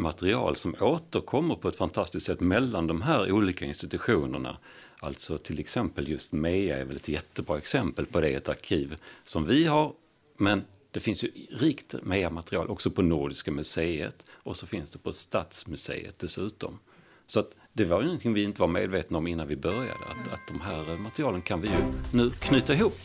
material 0.00 0.56
som 0.56 0.74
återkommer 0.80 1.54
på 1.54 1.68
ett 1.68 1.76
fantastiskt 1.76 2.26
sätt 2.26 2.40
mellan 2.40 2.86
de 2.86 3.02
här 3.02 3.32
olika 3.32 3.64
institutionerna. 3.64 4.56
Alltså 5.00 5.38
till 5.38 5.60
exempel 5.60 6.08
just 6.08 6.32
MEA 6.32 6.78
är 6.78 6.84
väl 6.84 6.96
ett 6.96 7.08
jättebra 7.08 7.58
exempel 7.58 8.06
på 8.06 8.20
det, 8.20 8.34
ett 8.34 8.48
arkiv 8.48 8.96
som 9.24 9.46
vi 9.46 9.64
har, 9.64 9.92
men 10.36 10.64
det 10.90 11.00
finns 11.00 11.24
ju 11.24 11.30
rikt 11.50 11.94
MEA-material 12.02 12.68
också 12.68 12.90
på 12.90 13.02
Nordiska 13.02 13.50
museet 13.50 14.24
och 14.30 14.56
så 14.56 14.66
finns 14.66 14.90
det 14.90 14.98
på 14.98 15.12
Stadsmuseet 15.12 16.18
dessutom. 16.18 16.78
Så 17.26 17.40
att 17.40 17.54
det 17.72 17.84
var 17.84 18.00
ju 18.00 18.04
någonting 18.04 18.32
vi 18.32 18.44
inte 18.44 18.60
var 18.60 18.68
medvetna 18.68 19.18
om 19.18 19.26
innan 19.26 19.48
vi 19.48 19.56
började, 19.56 19.90
att, 20.10 20.32
att 20.32 20.46
de 20.48 20.60
här 20.60 20.98
materialen 20.98 21.42
kan 21.42 21.60
vi 21.60 21.68
ju 21.68 21.74
nu 22.12 22.30
knyta 22.30 22.74
ihop. 22.74 22.98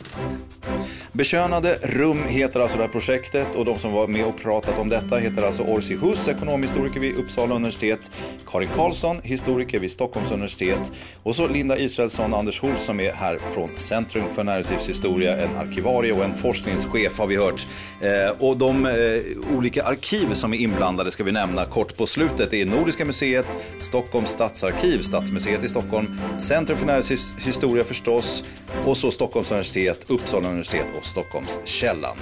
Bekönade 1.12 1.74
rum 1.82 2.24
heter 2.24 2.60
alltså 2.60 2.76
det 2.76 2.84
här 2.84 2.90
projektet 2.90 3.54
och 3.54 3.64
de 3.64 3.78
som 3.78 3.92
var 3.92 4.08
med 4.08 4.24
och 4.26 4.36
pratat 4.36 4.78
om 4.78 4.88
detta 4.88 5.16
heter 5.16 5.42
alltså 5.42 5.62
Orsi 5.62 5.96
Hus, 5.96 6.28
ekonomhistoriker 6.28 7.00
vid 7.00 7.16
Uppsala 7.16 7.54
universitet, 7.54 8.10
Karin 8.46 8.68
Karlsson, 8.74 9.20
historiker 9.22 9.80
vid 9.80 9.90
Stockholms 9.90 10.30
universitet 10.30 10.92
och 11.22 11.36
så 11.36 11.48
Linda 11.48 11.78
Israelsson 11.78 12.32
och 12.32 12.38
Anders 12.38 12.60
Hol 12.60 12.78
som 12.78 13.00
är 13.00 13.12
här 13.12 13.38
från 13.52 13.68
Centrum 13.76 14.24
för 14.34 14.44
näringslivshistoria, 14.44 15.36
en 15.36 15.56
arkivarie 15.56 16.12
och 16.12 16.24
en 16.24 16.34
forskningschef 16.34 17.18
har 17.18 17.26
vi 17.26 17.36
hört. 17.36 17.66
Eh, 18.00 18.46
och 18.46 18.56
de 18.56 18.86
eh, 18.86 19.56
olika 19.56 19.82
arkiv 19.84 20.32
som 20.32 20.54
är 20.54 20.58
inblandade 20.58 21.10
ska 21.10 21.24
vi 21.24 21.32
nämna 21.32 21.64
kort 21.64 21.96
på 21.96 22.06
slutet. 22.06 22.50
Det 22.50 22.60
är 22.60 22.66
Nordiska 22.66 23.04
museet, 23.04 23.46
Stockholms 23.80 24.30
stads 24.30 24.55
stadsarkiv, 24.56 25.02
Stadsmuseet 25.02 25.64
i 25.64 25.68
Stockholm, 25.68 26.18
Centrum 26.38 26.78
för 26.78 26.86
näringshistoria 26.86 27.84
förstås 27.84 28.44
och 28.84 28.96
så 28.96 29.10
Stockholms 29.10 29.50
universitet, 29.50 30.10
Uppsala 30.10 30.48
universitet 30.48 30.86
och 30.98 31.06
Stockholmskällan. 31.06 32.16